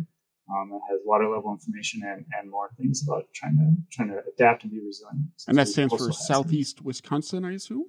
Um, 0.49 0.69
that 0.71 0.81
has 0.89 0.99
water 1.05 1.29
level 1.29 1.51
information 1.51 2.01
and, 2.03 2.25
and 2.37 2.49
more 2.49 2.71
things 2.77 3.03
about 3.07 3.25
trying 3.33 3.57
to 3.57 3.95
trying 3.95 4.09
to 4.09 4.21
adapt 4.33 4.63
and 4.63 4.71
be 4.71 4.79
resilient. 4.79 5.27
And 5.47 5.57
that 5.57 5.67
stands 5.67 5.93
for 5.95 6.11
Southeast 6.11 6.81
Wisconsin, 6.81 7.45
I 7.45 7.53
assume. 7.53 7.85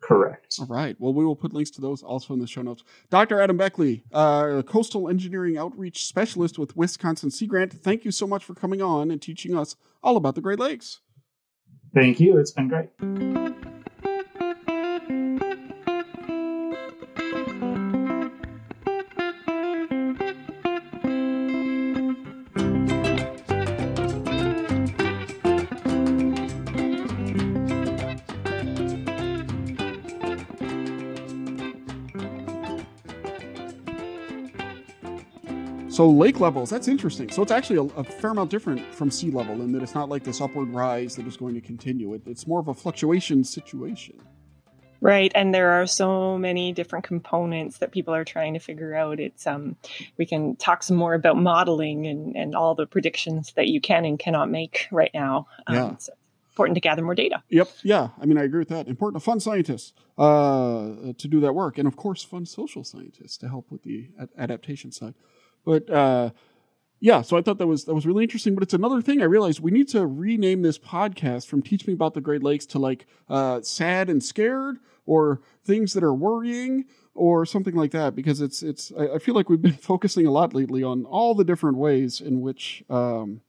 Correct. 0.00 0.56
All 0.60 0.66
right. 0.66 0.94
Well, 0.98 1.14
we 1.14 1.24
will 1.24 1.36
put 1.36 1.52
links 1.52 1.70
to 1.72 1.80
those 1.80 2.02
also 2.02 2.34
in 2.34 2.40
the 2.40 2.46
show 2.46 2.62
notes. 2.62 2.84
Dr. 3.10 3.40
Adam 3.40 3.56
Bechle, 3.56 4.02
uh, 4.12 4.62
coastal 4.62 5.08
engineering 5.08 5.56
outreach 5.56 6.04
specialist 6.04 6.58
with 6.58 6.76
Wisconsin 6.76 7.30
Sea 7.30 7.46
Grant. 7.46 7.72
Thank 7.72 8.04
you 8.04 8.10
so 8.10 8.26
much 8.26 8.44
for 8.44 8.54
coming 8.54 8.82
on 8.82 9.10
and 9.10 9.20
teaching 9.20 9.56
us 9.56 9.76
all 10.02 10.16
about 10.16 10.34
the 10.34 10.40
Great 10.40 10.58
Lakes. 10.58 11.00
Thank 11.94 12.20
you. 12.20 12.38
It's 12.38 12.50
been 12.50 12.68
great. 12.68 13.54
So 35.96 36.10
lake 36.10 36.40
levels, 36.40 36.68
that's 36.68 36.88
interesting. 36.88 37.30
So 37.30 37.40
it's 37.40 37.50
actually 37.50 37.76
a, 37.76 37.98
a, 37.98 38.04
fair 38.04 38.32
amount 38.32 38.50
different 38.50 38.84
from 38.94 39.10
sea 39.10 39.30
level 39.30 39.62
in 39.62 39.72
that 39.72 39.82
it's 39.82 39.94
not 39.94 40.10
like 40.10 40.24
this 40.24 40.42
upward 40.42 40.68
rise 40.68 41.16
that 41.16 41.26
is 41.26 41.38
going 41.38 41.54
to 41.54 41.60
continue. 41.62 42.12
It, 42.12 42.20
it's 42.26 42.46
more 42.46 42.60
of 42.60 42.68
a 42.68 42.74
fluctuation 42.74 43.42
situation. 43.44 44.20
Right, 45.00 45.32
and 45.34 45.54
there 45.54 45.70
are 45.70 45.86
so 45.86 46.36
many 46.36 46.74
different 46.74 47.06
components 47.06 47.78
that 47.78 47.92
people 47.92 48.14
are 48.14 48.26
trying 48.26 48.52
to 48.52 48.60
figure 48.60 48.94
out. 48.94 49.18
It's 49.20 49.46
um, 49.46 49.74
we 50.18 50.26
can 50.26 50.56
talk 50.56 50.82
some 50.82 50.98
more 50.98 51.14
about 51.14 51.38
modeling 51.38 52.06
and 52.06 52.36
and 52.36 52.54
all 52.54 52.74
the 52.74 52.86
predictions 52.86 53.54
that 53.54 53.68
you 53.68 53.80
can 53.80 54.04
and 54.04 54.18
cannot 54.18 54.50
make 54.50 54.88
right 54.92 55.10
now. 55.14 55.46
Um, 55.66 55.74
yeah. 55.74 55.96
So 55.96 56.12
important 56.50 56.74
to 56.76 56.80
gather 56.82 57.02
more 57.02 57.14
data. 57.14 57.42
Yep. 57.48 57.70
Yeah. 57.82 58.08
I 58.20 58.26
mean, 58.26 58.36
I 58.36 58.42
agree 58.42 58.58
with 58.58 58.68
that. 58.68 58.86
Important 58.86 59.22
to 59.22 59.24
fund 59.24 59.42
scientists 59.42 59.94
uh, 60.18 61.12
to 61.16 61.26
do 61.26 61.40
that 61.40 61.54
work, 61.54 61.78
and 61.78 61.88
of 61.88 61.96
course, 61.96 62.22
fund 62.22 62.48
social 62.48 62.84
scientists 62.84 63.38
to 63.38 63.48
help 63.48 63.70
with 63.70 63.82
the 63.82 64.10
adaptation 64.36 64.92
side. 64.92 65.14
But 65.66 65.90
uh, 65.90 66.30
yeah, 67.00 67.20
so 67.20 67.36
I 67.36 67.42
thought 67.42 67.58
that 67.58 67.66
was 67.66 67.84
that 67.84 67.94
was 67.94 68.06
really 68.06 68.24
interesting. 68.24 68.54
But 68.54 68.62
it's 68.62 68.72
another 68.72 69.02
thing 69.02 69.20
I 69.20 69.24
realized 69.24 69.60
we 69.60 69.70
need 69.70 69.88
to 69.88 70.06
rename 70.06 70.62
this 70.62 70.78
podcast 70.78 71.46
from 71.46 71.60
"Teach 71.60 71.86
Me 71.86 71.92
About 71.92 72.14
the 72.14 72.22
Great 72.22 72.42
Lakes" 72.42 72.64
to 72.66 72.78
like 72.78 73.06
uh, 73.28 73.60
"Sad 73.60 74.08
and 74.08 74.24
Scared" 74.24 74.78
or 75.04 75.42
things 75.64 75.92
that 75.92 76.02
are 76.02 76.14
worrying 76.14 76.86
or 77.14 77.44
something 77.44 77.74
like 77.74 77.90
that 77.90 78.14
because 78.14 78.40
it's 78.40 78.62
it's 78.62 78.92
I, 78.98 79.14
I, 79.14 79.18
feel 79.18 79.34
like 79.34 79.48
we've 79.48 79.60
been 79.60 79.72
focusing 79.80 80.26
a 80.26 80.30
lot 80.30 80.54
lately 80.54 80.82
on 80.82 81.04
all 81.04 81.34
the 81.34 81.44
different 81.44 81.76
ways 81.76 82.20
in 82.20 82.40
which 82.40 82.84
um, 82.88 83.40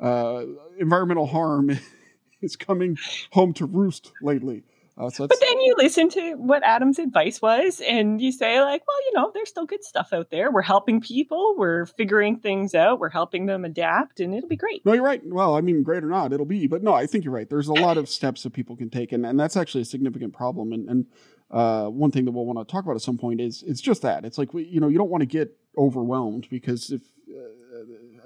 uh, 0.00 0.44
environmental 0.78 1.26
harm 1.26 1.78
is 2.42 2.56
coming 2.56 2.98
home 3.32 3.52
to 3.54 3.66
roost 3.66 4.12
lately. 4.20 4.64
Uh, 4.96 5.10
so 5.10 5.26
but 5.26 5.38
then 5.40 5.60
you 5.60 5.74
listen 5.76 6.08
to 6.08 6.34
what 6.34 6.62
Adam's 6.62 7.00
advice 7.00 7.42
was, 7.42 7.80
and 7.80 8.20
you 8.20 8.30
say, 8.30 8.60
like, 8.60 8.82
well, 8.86 8.96
you 9.06 9.12
know, 9.16 9.32
there's 9.34 9.48
still 9.48 9.66
good 9.66 9.82
stuff 9.82 10.12
out 10.12 10.30
there. 10.30 10.52
We're 10.52 10.62
helping 10.62 11.00
people, 11.00 11.56
we're 11.58 11.86
figuring 11.86 12.38
things 12.38 12.76
out, 12.76 13.00
we're 13.00 13.08
helping 13.08 13.46
them 13.46 13.64
adapt, 13.64 14.20
and 14.20 14.32
it'll 14.32 14.48
be 14.48 14.56
great. 14.56 14.86
No, 14.86 14.92
you're 14.92 15.02
right. 15.02 15.20
Well, 15.24 15.56
I 15.56 15.62
mean, 15.62 15.82
great 15.82 16.04
or 16.04 16.08
not, 16.08 16.32
it'll 16.32 16.46
be. 16.46 16.68
But 16.68 16.84
no, 16.84 16.94
I 16.94 17.06
think 17.06 17.24
you're 17.24 17.34
right. 17.34 17.50
There's 17.50 17.66
a 17.66 17.72
lot 17.72 17.96
of 17.96 18.08
steps 18.08 18.44
that 18.44 18.52
people 18.52 18.76
can 18.76 18.88
take, 18.88 19.10
and, 19.10 19.26
and 19.26 19.38
that's 19.38 19.56
actually 19.56 19.82
a 19.82 19.86
significant 19.86 20.32
problem. 20.32 20.72
And, 20.72 20.88
and 20.88 21.06
uh, 21.50 21.86
one 21.86 22.10
thing 22.12 22.24
that 22.24 22.32
we'll 22.32 22.46
want 22.46 22.66
to 22.66 22.70
talk 22.70 22.84
about 22.84 22.94
at 22.94 23.02
some 23.02 23.18
point 23.18 23.40
is 23.40 23.64
it's 23.66 23.80
just 23.80 24.02
that 24.02 24.24
it's 24.24 24.38
like 24.38 24.50
you 24.54 24.80
know 24.80 24.88
you 24.88 24.98
don't 24.98 25.10
want 25.10 25.22
to 25.22 25.26
get 25.26 25.56
overwhelmed 25.76 26.48
because 26.50 26.90
if 26.90 27.02
uh, 27.28 27.48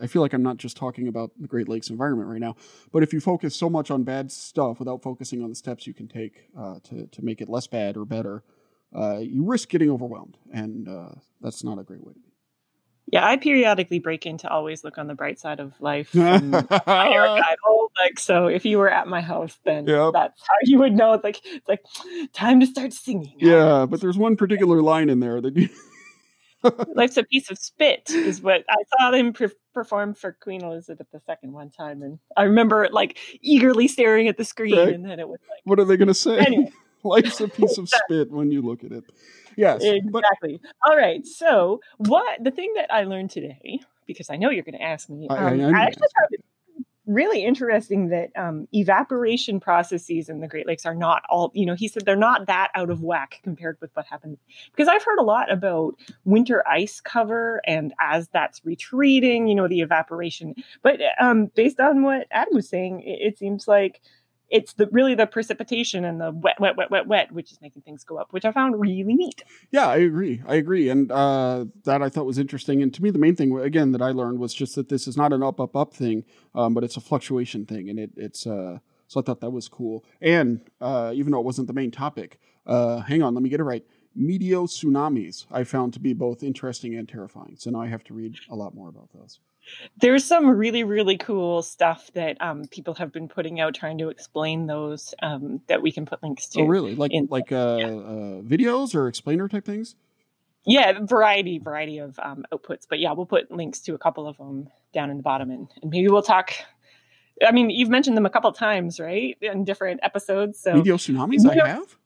I 0.01 0.07
feel 0.07 0.23
like 0.23 0.33
I'm 0.33 0.43
not 0.43 0.57
just 0.57 0.77
talking 0.77 1.09
about 1.09 1.33
the 1.39 1.49
Great 1.49 1.69
Lakes 1.69 1.91
environment 1.91 2.29
right 2.29 2.41
now, 2.41 2.57
but 2.93 3.03
if 3.03 3.13
you 3.13 3.21
focus 3.21 3.57
so 3.57 3.69
much 3.69 3.91
on 3.91 4.05
bad 4.05 4.31
stuff 4.31 4.79
without 4.79 5.03
focusing 5.03 5.43
on 5.43 5.49
the 5.49 5.55
steps 5.55 5.87
you 5.87 5.95
can 5.95 6.09
take 6.09 6.49
uh, 6.59 6.79
to 6.85 7.07
to 7.07 7.25
make 7.25 7.41
it 7.41 7.49
less 7.49 7.67
bad 7.67 7.97
or 7.97 8.05
better, 8.05 8.45
uh, 8.95 9.19
you 9.19 9.45
risk 9.45 9.69
getting 9.69 9.91
overwhelmed, 9.91 10.37
and 10.53 10.89
uh, 10.89 11.11
that's 11.41 11.65
not 11.65 11.79
a 11.79 11.83
great 11.83 12.05
way 12.05 12.13
to 12.13 12.21
be. 12.21 12.29
Yeah, 13.11 13.27
I 13.27 13.39
periodically 13.39 14.01
break 14.01 14.27
in 14.27 14.37
to 14.39 14.51
always 14.51 14.85
look 14.85 14.99
on 14.99 15.07
the 15.07 15.15
bright 15.15 15.41
side 15.41 15.61
of 15.61 15.73
life. 15.81 16.15
like 17.99 18.19
so, 18.19 18.49
if 18.49 18.67
you 18.67 18.77
were 18.77 18.91
at 18.91 19.09
my 19.09 19.23
house, 19.23 19.59
then 19.65 19.87
yep. 19.87 20.13
that's 20.13 20.41
how 20.41 20.55
you 20.63 20.79
would 20.79 20.95
know. 20.95 21.15
It's 21.15 21.25
like 21.25 21.41
it's 21.45 21.69
like 21.69 21.81
time 22.35 22.61
to 22.61 22.67
start 22.67 22.93
singing. 22.93 23.33
Yeah, 23.39 23.87
but 23.89 24.03
there's 24.03 24.19
one 24.19 24.37
particular 24.37 24.83
line 24.83 25.09
in 25.09 25.21
there 25.21 25.41
that 25.41 25.57
you 25.57 25.71
Life's 26.95 27.17
a 27.17 27.25
piece 27.25 27.51
of 27.51 27.59
spit 27.59 28.11
is 28.11 28.41
what 28.43 28.65
I 28.69 28.77
saw 28.99 29.11
them 29.11 29.33
pre- 29.33 29.49
perform 29.75 30.15
for 30.15 30.33
Queen 30.33 30.63
Elizabeth 30.63 31.07
II 31.13 31.51
one 31.51 31.71
time, 31.71 32.03
and 32.03 32.19
I 32.37 32.45
remember 32.45 32.89
like 32.91 33.19
eagerly 33.41 33.89
staring 33.89 34.29
at 34.29 34.37
the 34.37 34.45
screen, 34.45 34.77
right. 34.77 34.93
and 34.93 35.05
then 35.05 35.21
it 35.21 35.29
was 35.29 35.41
like, 35.49 35.61
"What 35.65 35.79
are 35.79 35.85
they 35.85 35.97
going 35.97 36.09
to 36.09 36.15
say?" 36.15 36.39
Anyway. 36.39 36.73
Life's 37.05 37.41
a 37.41 37.47
piece 37.47 37.79
of 37.79 37.89
spit 37.89 38.29
when 38.29 38.51
you 38.51 38.61
look 38.61 38.83
at 38.83 38.91
it. 38.91 39.05
Yes, 39.57 39.83
exactly. 39.85 40.61
But... 40.61 40.91
All 40.91 40.97
right. 40.97 41.25
So, 41.25 41.81
what 41.99 42.43
the 42.43 42.51
thing 42.51 42.73
that 42.75 42.93
I 42.93 43.05
learned 43.05 43.31
today, 43.31 43.79
because 44.05 44.31
I 44.31 44.37
know 44.37 44.51
you're 44.51 44.65
going 44.65 44.79
to 44.79 44.83
ask 44.83 45.09
me, 45.09 45.29
um, 45.29 45.39
I, 45.39 45.65
I, 45.65 45.71
I 45.71 45.83
actually 45.85 46.09
really 47.09 47.45
interesting 47.45 48.09
that 48.11 48.31
um, 48.37 48.69
evaporation 48.73 49.59
processes 49.59 50.29
in 50.29 50.41
the 50.41 50.47
Great 50.47 50.67
Lakes 50.67 50.87
are 50.87 50.95
not 50.95 51.23
all, 51.29 51.51
you 51.55 51.67
know, 51.67 51.75
he 51.75 51.89
said 51.89 52.05
they're 52.05 52.17
not 52.17 52.47
that 52.47 52.71
out 52.75 52.91
of 52.91 53.03
whack 53.03 53.41
compared 53.43 53.79
with 53.81 53.91
what 53.95 54.07
happened. 54.07 54.39
Because 54.71 54.89
I've 54.89 55.03
heard 55.03 55.19
a 55.19 55.25
lot 55.25 55.51
about 55.51 55.95
winter 56.25 56.67
ice 56.69 57.01
cover 57.01 57.61
and 57.67 57.95
as 58.01 58.29
that's 58.29 58.65
retreating, 58.65 59.49
you 59.49 59.55
know, 59.55 59.67
the 59.67 59.81
evaporation. 59.81 60.55
But 60.83 61.01
um, 61.19 61.47
based 61.55 61.81
on 61.81 62.03
what 62.03 62.27
Adam 62.31 62.55
was 62.55 62.69
saying, 62.69 63.01
it, 63.01 63.33
it 63.33 63.39
seems 63.39 63.67
like 63.67 64.01
it's 64.51 64.73
the 64.75 64.87
really 64.93 65.15
the 65.15 65.27
precipitation 65.27 66.05
and 66.05 66.21
the 66.21 66.31
wet, 66.31 66.61
wet, 66.61 66.77
wet, 66.77 66.91
wet, 66.91 67.07
wet, 67.07 67.33
which 67.33 67.53
is 67.53 67.61
making 67.61 67.83
things 67.83 68.05
go 68.05 68.17
up, 68.17 68.33
which 68.33 68.45
I 68.45 68.53
found 68.53 68.81
really 68.81 69.03
neat. 69.15 69.43
Yeah, 69.71 69.89
I 69.89 69.97
agree. 69.97 70.43
I 70.47 70.57
agree, 70.57 70.89
and 70.89 71.11
uh, 71.13 71.67
that 71.85 72.03
I 72.03 72.09
thought 72.09 72.27
was 72.27 72.39
interesting. 72.39 72.83
And 72.83 72.93
to 72.95 73.03
me, 73.03 73.11
the 73.11 73.19
main 73.19 73.37
thing 73.37 73.59
again 73.59 73.93
that 73.93 74.03
I 74.03 74.11
learned 74.11 74.39
was 74.39 74.55
just 74.55 74.75
that 74.77 74.89
this 74.89 75.07
is 75.07 75.17
not 75.17 75.33
an 75.33 75.43
up, 75.43 75.61
up, 75.61 75.77
up 75.77 75.95
thing, 75.95 76.25
um, 76.55 76.75
but 76.75 76.85
it's 76.85 76.97
a 76.97 77.01
fluctuation 77.01 77.67
thing, 77.67 77.89
and 77.89 77.99
it, 77.99 78.11
it's. 78.17 78.47
Uh, 78.47 78.79
so 79.09 79.21
I 79.21 79.23
thought 79.23 79.41
that 79.41 79.51
was 79.51 79.69
cool. 79.69 80.05
And 80.21 80.61
uh, 80.81 81.13
even 81.15 81.33
though 81.33 81.41
it 81.41 81.45
wasn't 81.47 81.67
the 81.67 81.73
main 81.73 81.91
topic, 81.91 82.39
uh, 82.67 83.01
hang 83.01 83.23
on, 83.23 83.35
let 83.35 83.43
me 83.43 83.49
get 83.49 83.59
it 83.59 83.65
right. 83.65 83.85
Meteotsunamis 84.19 85.47
I 85.51 85.65
found 85.65 85.95
to 85.95 86.01
be 86.01 86.13
both 86.13 86.43
interesting 86.43 86.95
and 86.95 87.09
terrifying. 87.09 87.57
So 87.59 87.71
now 87.71 87.81
I 87.81 87.87
have 87.87 88.05
to 88.05 88.15
read 88.15 88.37
a 88.51 88.55
lot 88.55 88.75
more 88.75 88.89
about 88.89 89.09
those 89.15 89.41
there's 89.99 90.25
some 90.25 90.49
really 90.49 90.85
really 90.85 91.17
cool 91.17 91.63
stuff 91.63 92.11
that 92.15 92.41
um, 92.41 92.65
people 92.71 92.95
have 92.95 93.13
been 93.13 93.29
putting 93.29 93.61
out 93.61 93.75
trying 93.75 93.99
to 93.99 94.09
explain 94.09 94.67
those 94.67 95.15
um, 95.23 95.61
that 95.69 95.83
we 95.83 95.93
can 95.93 96.07
put 96.07 96.23
links 96.23 96.47
to. 96.49 96.63
Oh, 96.63 96.65
really? 96.65 96.95
Like 96.95 97.13
in, 97.13 97.29
like 97.31 97.53
uh, 97.53 97.77
yeah. 97.79 97.87
uh, 97.87 98.43
videos 98.43 98.95
or 98.95 99.09
explainer 99.09 99.49
type 99.49 99.65
things? 99.65 99.97
Yeah, 100.65 101.01
variety 101.03 101.59
variety 101.59 101.99
of 101.99 102.19
um, 102.19 102.45
outputs. 102.53 102.87
But 102.89 102.99
yeah, 102.99 103.13
we'll 103.13 103.27
put 103.27 103.51
links 103.51 103.81
to 103.81 103.95
a 103.95 103.99
couple 103.99 104.27
of 104.27 104.37
them 104.37 104.69
down 104.93 105.11
in 105.11 105.17
the 105.17 105.23
bottom, 105.23 105.51
and, 105.51 105.69
and 105.83 105.91
maybe 105.91 106.09
we'll 106.09 106.23
talk. 106.23 106.53
I 107.47 107.53
mean, 107.53 107.71
you've 107.71 107.89
mentioned 107.89 108.17
them 108.17 108.27
a 108.27 108.31
couple 108.31 108.51
times, 108.53 108.99
right, 108.99 109.37
in 109.41 109.65
different 109.65 110.01
episodes. 110.03 110.61
So 110.61 110.75
Meteotsunamis, 110.75 111.49
I 111.49 111.69
have. 111.69 111.97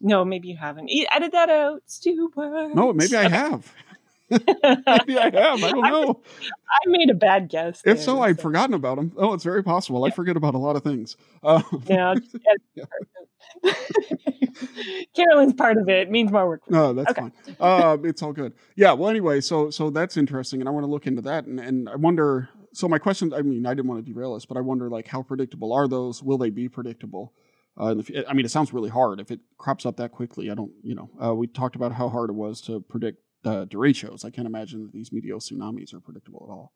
No, 0.00 0.24
maybe 0.24 0.48
you 0.48 0.56
haven't. 0.56 0.90
Edit 1.12 1.32
that 1.32 1.50
out, 1.50 1.82
Stuart. 1.86 2.32
No, 2.74 2.92
maybe 2.92 3.16
I 3.16 3.28
have. 3.28 3.72
Maybe 4.30 5.18
I 5.18 5.30
have. 5.32 5.62
I 5.64 5.70
don't 5.70 5.82
know. 5.82 6.20
I 6.70 6.88
made 6.88 7.10
a 7.10 7.14
bad 7.14 7.48
guess. 7.48 7.78
If 7.78 7.84
there, 7.84 7.96
so, 7.96 8.20
I'd 8.22 8.40
forgotten 8.40 8.74
about 8.74 8.96
them. 8.96 9.12
Oh, 9.16 9.32
it's 9.34 9.44
very 9.44 9.62
possible. 9.62 10.04
I 10.04 10.10
forget 10.10 10.36
about 10.36 10.54
a 10.54 10.58
lot 10.58 10.76
of 10.76 10.82
things. 10.82 11.16
Uh, 11.42 11.62
Yeah. 11.86 12.14
Carolyn's 15.16 15.54
part 15.54 15.78
of 15.78 15.88
it. 15.88 16.08
It 16.08 16.10
means 16.10 16.30
more 16.30 16.46
work. 16.46 16.62
No, 16.70 16.92
that's 16.92 17.10
Okay. 17.10 17.20
fine. 17.22 17.32
Uh, 17.58 17.96
it's 18.04 18.22
all 18.22 18.32
good. 18.32 18.52
Yeah. 18.76 18.92
Well, 18.92 19.10
anyway, 19.10 19.40
so 19.40 19.70
so 19.70 19.90
that's 19.90 20.16
interesting, 20.16 20.60
and 20.60 20.68
I 20.68 20.72
want 20.72 20.84
to 20.84 20.90
look 20.90 21.06
into 21.06 21.22
that, 21.22 21.46
and 21.46 21.58
and 21.58 21.88
I 21.88 21.96
wonder. 21.96 22.48
So 22.72 22.86
my 22.88 22.98
question, 22.98 23.32
I 23.32 23.42
mean, 23.42 23.66
I 23.66 23.74
didn't 23.74 23.88
want 23.88 24.04
to 24.04 24.12
derail 24.12 24.34
us, 24.34 24.46
but 24.46 24.56
I 24.56 24.60
wonder, 24.60 24.88
like, 24.88 25.08
how 25.08 25.22
predictable 25.22 25.72
are 25.72 25.88
those? 25.88 26.22
Will 26.22 26.38
they 26.38 26.50
be 26.50 26.68
predictable? 26.68 27.32
Uh, 27.76 27.94
the 27.94 28.24
I 28.28 28.32
mean, 28.34 28.44
it 28.44 28.50
sounds 28.50 28.72
really 28.72 28.90
hard 28.90 29.20
if 29.20 29.30
it 29.30 29.40
crops 29.58 29.84
up 29.86 29.96
that 29.96 30.12
quickly. 30.12 30.50
I 30.50 30.54
don't, 30.54 30.70
you 30.82 30.94
know, 30.94 31.10
uh, 31.22 31.34
we 31.34 31.46
talked 31.48 31.74
about 31.76 31.92
how 31.92 32.08
hard 32.08 32.30
it 32.30 32.34
was 32.34 32.60
to 32.62 32.80
predict 32.80 33.18
uh, 33.44 33.64
derechos. 33.64 34.24
I 34.24 34.30
can't 34.30 34.46
imagine 34.46 34.82
that 34.82 34.92
these 34.92 35.10
meteotsunamis 35.10 35.94
are 35.94 36.00
predictable 36.00 36.46
at 36.48 36.52
all. 36.52 36.72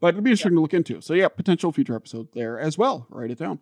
But 0.00 0.14
it'd 0.14 0.24
be 0.24 0.30
interesting 0.30 0.54
to 0.54 0.60
look 0.60 0.74
into. 0.74 1.00
So 1.00 1.14
yeah, 1.14 1.28
potential 1.28 1.72
future 1.72 1.96
episode 1.96 2.28
there 2.32 2.58
as 2.58 2.78
well. 2.78 3.06
Write 3.10 3.30
it 3.30 3.38
down. 3.38 3.60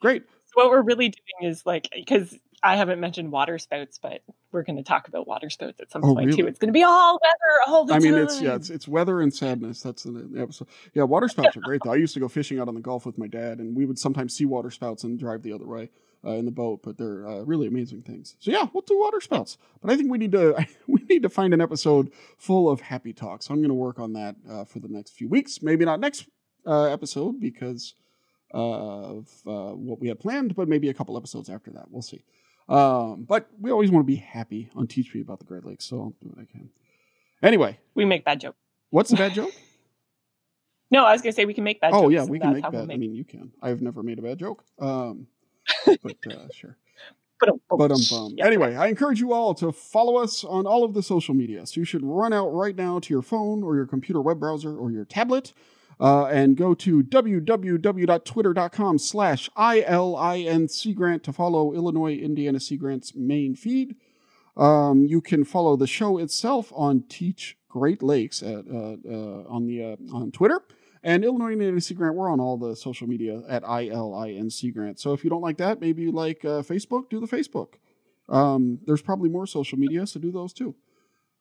Great. 0.00 0.24
So 0.46 0.52
what 0.54 0.70
we're 0.70 0.82
really 0.82 1.10
doing 1.10 1.50
is 1.50 1.64
like 1.66 1.88
because 1.94 2.36
I 2.62 2.76
haven't 2.76 3.00
mentioned 3.00 3.30
water 3.30 3.58
spouts, 3.58 3.98
but 4.02 4.22
we're 4.54 4.62
going 4.62 4.76
to 4.76 4.82
talk 4.82 5.08
about 5.08 5.26
water 5.26 5.50
spouts 5.50 5.80
at 5.80 5.90
some 5.90 6.02
Oh, 6.04 6.14
point 6.14 6.34
too. 6.34 6.46
It's 6.46 6.58
going 6.58 6.68
to 6.68 6.72
be 6.72 6.84
all 6.84 7.20
weather 7.20 7.60
all 7.66 7.84
the 7.84 7.92
I 7.92 7.98
time. 7.98 8.06
I 8.06 8.10
mean, 8.12 8.22
it's 8.22 8.40
yeah, 8.40 8.54
it's 8.54 8.70
it's 8.70 8.88
weather 8.88 9.20
and 9.20 9.34
sadness. 9.34 9.82
That's 9.82 10.04
the 10.04 10.12
the 10.12 10.40
episode. 10.40 10.68
Yeah, 10.94 11.02
water 11.02 11.28
spouts 11.28 11.56
are 11.56 11.60
great 11.60 11.82
though. 11.84 11.92
I 11.92 11.96
used 11.96 12.14
to 12.14 12.20
go 12.20 12.28
fishing 12.28 12.60
out 12.60 12.68
on 12.68 12.74
the 12.74 12.80
Gulf 12.80 13.04
with 13.04 13.18
my 13.18 13.26
dad, 13.26 13.58
and 13.58 13.76
we 13.76 13.84
would 13.84 13.98
sometimes 13.98 14.34
see 14.34 14.46
water 14.46 14.70
spouts 14.70 15.04
and 15.04 15.18
drive 15.18 15.42
the 15.42 15.52
other 15.52 15.66
way 15.66 15.90
uh, 16.24 16.30
in 16.30 16.44
the 16.44 16.50
boat. 16.50 16.80
But 16.82 16.96
they're 16.96 17.26
uh, 17.26 17.40
really 17.40 17.66
amazing 17.66 18.02
things. 18.02 18.36
So 18.38 18.50
yeah, 18.52 18.66
we'll 18.72 18.82
do 18.82 18.98
water 18.98 19.20
spouts. 19.20 19.58
But 19.82 19.90
I 19.90 19.96
think 19.96 20.10
we 20.10 20.18
need 20.18 20.32
to 20.32 20.66
we 20.86 21.02
need 21.10 21.22
to 21.24 21.28
find 21.28 21.52
an 21.52 21.60
episode 21.60 22.12
full 22.38 22.70
of 22.70 22.80
happy 22.80 23.12
talk. 23.12 23.42
So 23.42 23.52
I'm 23.52 23.60
going 23.60 23.68
to 23.68 23.74
work 23.74 23.98
on 23.98 24.12
that 24.12 24.36
uh, 24.48 24.64
for 24.64 24.78
the 24.78 24.88
next 24.88 25.10
few 25.12 25.28
weeks. 25.28 25.62
Maybe 25.62 25.84
not 25.84 26.00
next 26.00 26.26
uh, 26.66 26.84
episode 26.84 27.40
because 27.40 27.94
of 28.52 29.28
uh, 29.46 29.72
what 29.72 30.00
we 30.00 30.08
had 30.08 30.20
planned, 30.20 30.54
but 30.54 30.68
maybe 30.68 30.88
a 30.88 30.94
couple 30.94 31.16
episodes 31.16 31.50
after 31.50 31.72
that. 31.72 31.90
We'll 31.90 32.02
see. 32.02 32.22
Um, 32.68 33.24
but 33.28 33.48
we 33.60 33.70
always 33.70 33.90
want 33.90 34.06
to 34.06 34.06
be 34.06 34.16
happy 34.16 34.70
on 34.74 34.86
Teach 34.86 35.14
Me 35.14 35.20
About 35.20 35.38
the 35.38 35.44
Great 35.44 35.64
Lakes, 35.64 35.84
so 35.84 35.96
I'll 36.00 36.14
do 36.22 36.28
what 36.28 36.38
I 36.38 36.46
can. 36.50 36.70
Anyway, 37.42 37.78
we 37.94 38.04
make 38.04 38.24
bad 38.24 38.40
jokes. 38.40 38.56
what's 38.90 39.10
the 39.10 39.16
bad 39.16 39.34
joke? 39.34 39.52
No, 40.90 41.04
I 41.04 41.12
was 41.12 41.22
going 41.22 41.32
to 41.32 41.34
say 41.34 41.44
we 41.44 41.54
can 41.54 41.64
make 41.64 41.80
bad 41.80 41.90
jokes. 41.90 41.98
oh 41.98 42.02
jokes. 42.02 42.14
yeah, 42.14 42.24
we 42.24 42.38
can 42.38 42.52
make 42.52 42.62
how 42.62 42.70
we'll 42.70 42.86
bad. 42.86 42.94
I 42.94 42.96
mean, 42.98 43.14
you 43.14 43.24
can. 43.24 43.50
I've 43.60 43.82
never 43.82 44.04
made 44.04 44.20
a 44.20 44.22
bad 44.22 44.38
joke. 44.38 44.62
Um, 44.78 45.26
but 45.86 46.14
uh, 46.30 46.46
sure. 46.52 46.76
Ba-dum, 47.40 47.60
But 47.68 47.90
um, 47.90 48.00
bum. 48.10 48.34
Yeah. 48.36 48.46
Anyway, 48.46 48.76
I 48.76 48.86
encourage 48.86 49.18
you 49.18 49.32
all 49.32 49.54
to 49.54 49.72
follow 49.72 50.16
us 50.16 50.44
on 50.44 50.66
all 50.66 50.84
of 50.84 50.94
the 50.94 51.02
social 51.02 51.34
media. 51.34 51.66
So 51.66 51.80
you 51.80 51.84
should 51.84 52.04
run 52.04 52.32
out 52.32 52.48
right 52.50 52.76
now 52.76 53.00
to 53.00 53.12
your 53.12 53.22
phone 53.22 53.64
or 53.64 53.74
your 53.74 53.86
computer 53.86 54.20
web 54.20 54.38
browser 54.38 54.76
or 54.76 54.92
your 54.92 55.04
tablet 55.04 55.52
uh, 56.00 56.26
and 56.26 56.56
go 56.56 56.74
to 56.74 57.02
www.twitter.com 57.02 58.98
slash 58.98 59.50
ILIN 59.56 60.94
Grant 60.94 61.22
to 61.24 61.32
follow 61.32 61.72
Illinois 61.72 62.14
Indiana 62.16 62.60
Sea 62.60 62.76
Grant's 62.76 63.14
main 63.14 63.54
feed. 63.54 63.96
Um, 64.56 65.04
you 65.06 65.20
can 65.20 65.44
follow 65.44 65.76
the 65.76 65.86
show 65.86 66.18
itself 66.18 66.72
on 66.74 67.04
Teach 67.08 67.56
Great 67.68 68.02
Lakes 68.02 68.42
at, 68.42 68.64
uh, 68.68 68.96
uh, 69.08 69.44
on 69.48 69.66
the 69.66 69.82
uh, 69.82 70.16
on 70.16 70.30
Twitter. 70.30 70.60
And 71.02 71.22
Illinois 71.24 71.52
Indiana 71.52 71.80
Sea 71.80 71.94
Grant, 71.94 72.14
we're 72.14 72.30
on 72.30 72.40
all 72.40 72.56
the 72.56 72.74
social 72.74 73.06
media 73.06 73.42
at 73.48 73.62
ILIN 73.64 74.50
Sea 74.50 74.70
Grant. 74.70 74.98
So 74.98 75.12
if 75.12 75.22
you 75.22 75.28
don't 75.28 75.42
like 75.42 75.58
that, 75.58 75.80
maybe 75.80 76.02
you 76.02 76.12
like 76.12 76.44
uh, 76.44 76.62
Facebook, 76.62 77.10
do 77.10 77.20
the 77.20 77.26
Facebook. 77.26 77.74
Um, 78.28 78.78
there's 78.86 79.02
probably 79.02 79.28
more 79.28 79.46
social 79.46 79.78
media, 79.78 80.06
so 80.06 80.18
do 80.18 80.32
those 80.32 80.54
too. 80.54 80.74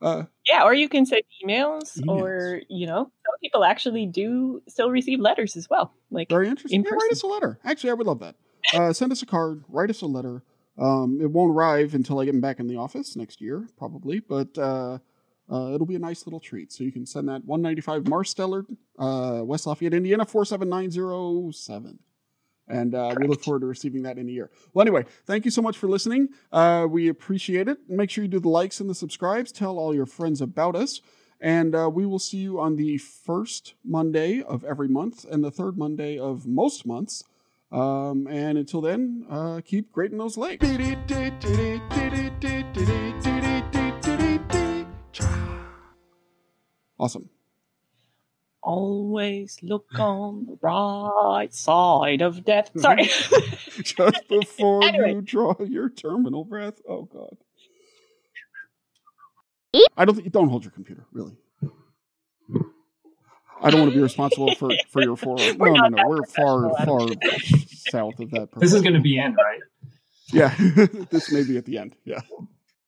Uh, 0.02 0.24
Yeah, 0.46 0.64
or 0.64 0.74
you 0.74 0.90
can 0.90 1.06
send 1.06 1.22
emails, 1.42 1.98
Emails. 1.98 2.08
or 2.22 2.62
you 2.68 2.88
know, 2.88 3.10
people 3.54 3.64
actually 3.64 4.06
do 4.06 4.62
still 4.68 4.90
receive 4.90 5.20
letters 5.20 5.56
as 5.56 5.70
well. 5.70 5.94
Like 6.10 6.30
very 6.30 6.48
interesting. 6.48 6.80
In 6.80 6.86
Yeah, 6.86 6.96
write 6.96 7.12
us 7.12 7.24
a 7.24 7.28
letter. 7.28 7.60
Actually, 7.64 7.92
I 7.92 7.94
would 7.94 8.08
love 8.08 8.20
that. 8.20 8.36
Uh, 8.74 8.94
send 8.94 9.12
us 9.12 9.22
a 9.22 9.26
card, 9.26 9.64
write 9.68 9.90
us 9.90 10.02
a 10.02 10.08
letter. 10.08 10.44
Um, 10.78 11.20
it 11.22 11.30
won't 11.30 11.52
arrive 11.52 11.94
until 11.94 12.20
I 12.20 12.26
get 12.26 12.40
back 12.42 12.60
in 12.60 12.68
the 12.68 12.78
office 12.78 13.16
next 13.16 13.42
year, 13.42 13.68
probably, 13.78 14.20
but 14.20 14.58
uh, 14.58 14.98
uh, 15.52 15.72
it'll 15.74 15.86
be 15.86 15.96
a 15.96 16.00
nice 16.00 16.26
little 16.26 16.40
treat. 16.40 16.72
So 16.72 16.84
you 16.84 16.92
can 16.92 17.06
send 17.06 17.30
that 17.30 17.46
195 17.46 18.04
Marsteller, 18.04 18.66
uh, 18.98 19.44
West 19.44 19.68
Lafayette, 19.68 19.94
Indiana 19.94 20.26
47907. 20.26 22.00
And 22.68 22.96
uh, 22.96 23.14
we 23.20 23.28
look 23.28 23.44
forward 23.44 23.60
to 23.60 23.66
receiving 23.68 24.04
that 24.04 24.18
in 24.18 24.30
a 24.30 24.32
year. 24.32 24.50
Well, 24.74 24.82
anyway, 24.82 25.06
thank 25.28 25.46
you 25.46 25.52
so 25.52 25.62
much 25.62 25.78
for 25.78 25.88
listening. 25.88 26.30
Uh, 26.52 26.88
we 26.90 27.10
appreciate 27.10 27.68
it. 27.68 27.78
Make 27.90 28.10
sure 28.10 28.24
you 28.24 28.30
do 28.30 28.40
the 28.40 28.50
likes 28.50 28.80
and 28.80 28.90
the 28.90 28.96
subscribes. 28.96 29.52
Tell 29.52 29.78
all 29.78 29.94
your 29.94 30.06
friends 30.06 30.42
about 30.42 30.76
us. 30.76 31.02
And 31.44 31.76
uh, 31.76 31.90
we 31.94 32.06
will 32.06 32.20
see 32.20 32.38
you 32.38 32.58
on 32.62 32.78
the 32.78 32.98
first 32.98 33.74
Monday 33.84 34.42
of 34.42 34.64
every 34.64 34.88
month 34.88 35.26
and 35.30 35.44
the 35.44 35.52
third 35.52 35.78
Monday 35.78 36.18
of 36.18 36.48
most 36.48 36.86
months. 36.86 37.26
Um, 37.70 38.28
and 38.28 38.58
until 38.58 38.80
then, 38.80 39.26
uh, 39.30 39.60
keep 39.66 39.92
grading 39.92 40.20
those 40.20 40.38
lakes. 40.38 40.66
Awesome. 46.98 47.30
always 48.62 49.58
look 49.62 49.88
on 50.00 50.46
the 50.46 50.58
right 50.62 51.54
side 51.54 52.22
of 52.22 52.46
death. 52.46 52.72
Sorry. 52.78 53.04
Just 53.84 54.28
before 54.30 54.84
Anyway. 54.88 55.16
you 55.16 55.22
draw 55.22 55.56
your 55.66 55.90
terminal 55.90 56.46
breath. 56.46 56.80
Oh 56.88 57.04
God. 57.04 57.36
I 59.96 60.06
don't 60.06 60.16
think 60.16 60.32
don't 60.32 60.50
hold 60.50 60.64
your 60.64 60.72
computer, 60.72 61.06
really. 61.12 61.36
I 63.62 63.70
don't 63.70 63.80
want 63.80 63.92
to 63.92 63.96
be 63.96 64.04
responsible 64.04 64.54
for, 64.56 64.72
for 64.90 65.02
your 65.02 65.16
four. 65.16 65.38
No, 65.58 65.74
no, 65.74 65.88
no. 65.88 66.04
We're 66.08 66.24
far, 66.24 66.70
far 66.86 67.08
south 67.90 68.20
of 68.20 68.32
that. 68.32 68.50
This 68.58 68.74
is 68.74 68.82
going 68.82 68.96
to 68.96 69.00
be 69.00 69.18
in, 69.18 69.34
right? 69.36 69.60
Yeah, 70.34 70.54
this 71.10 71.32
may 71.32 71.44
be 71.44 71.58
at 71.58 71.66
the 71.66 71.78
end. 71.78 71.96
Yeah. 72.04 72.22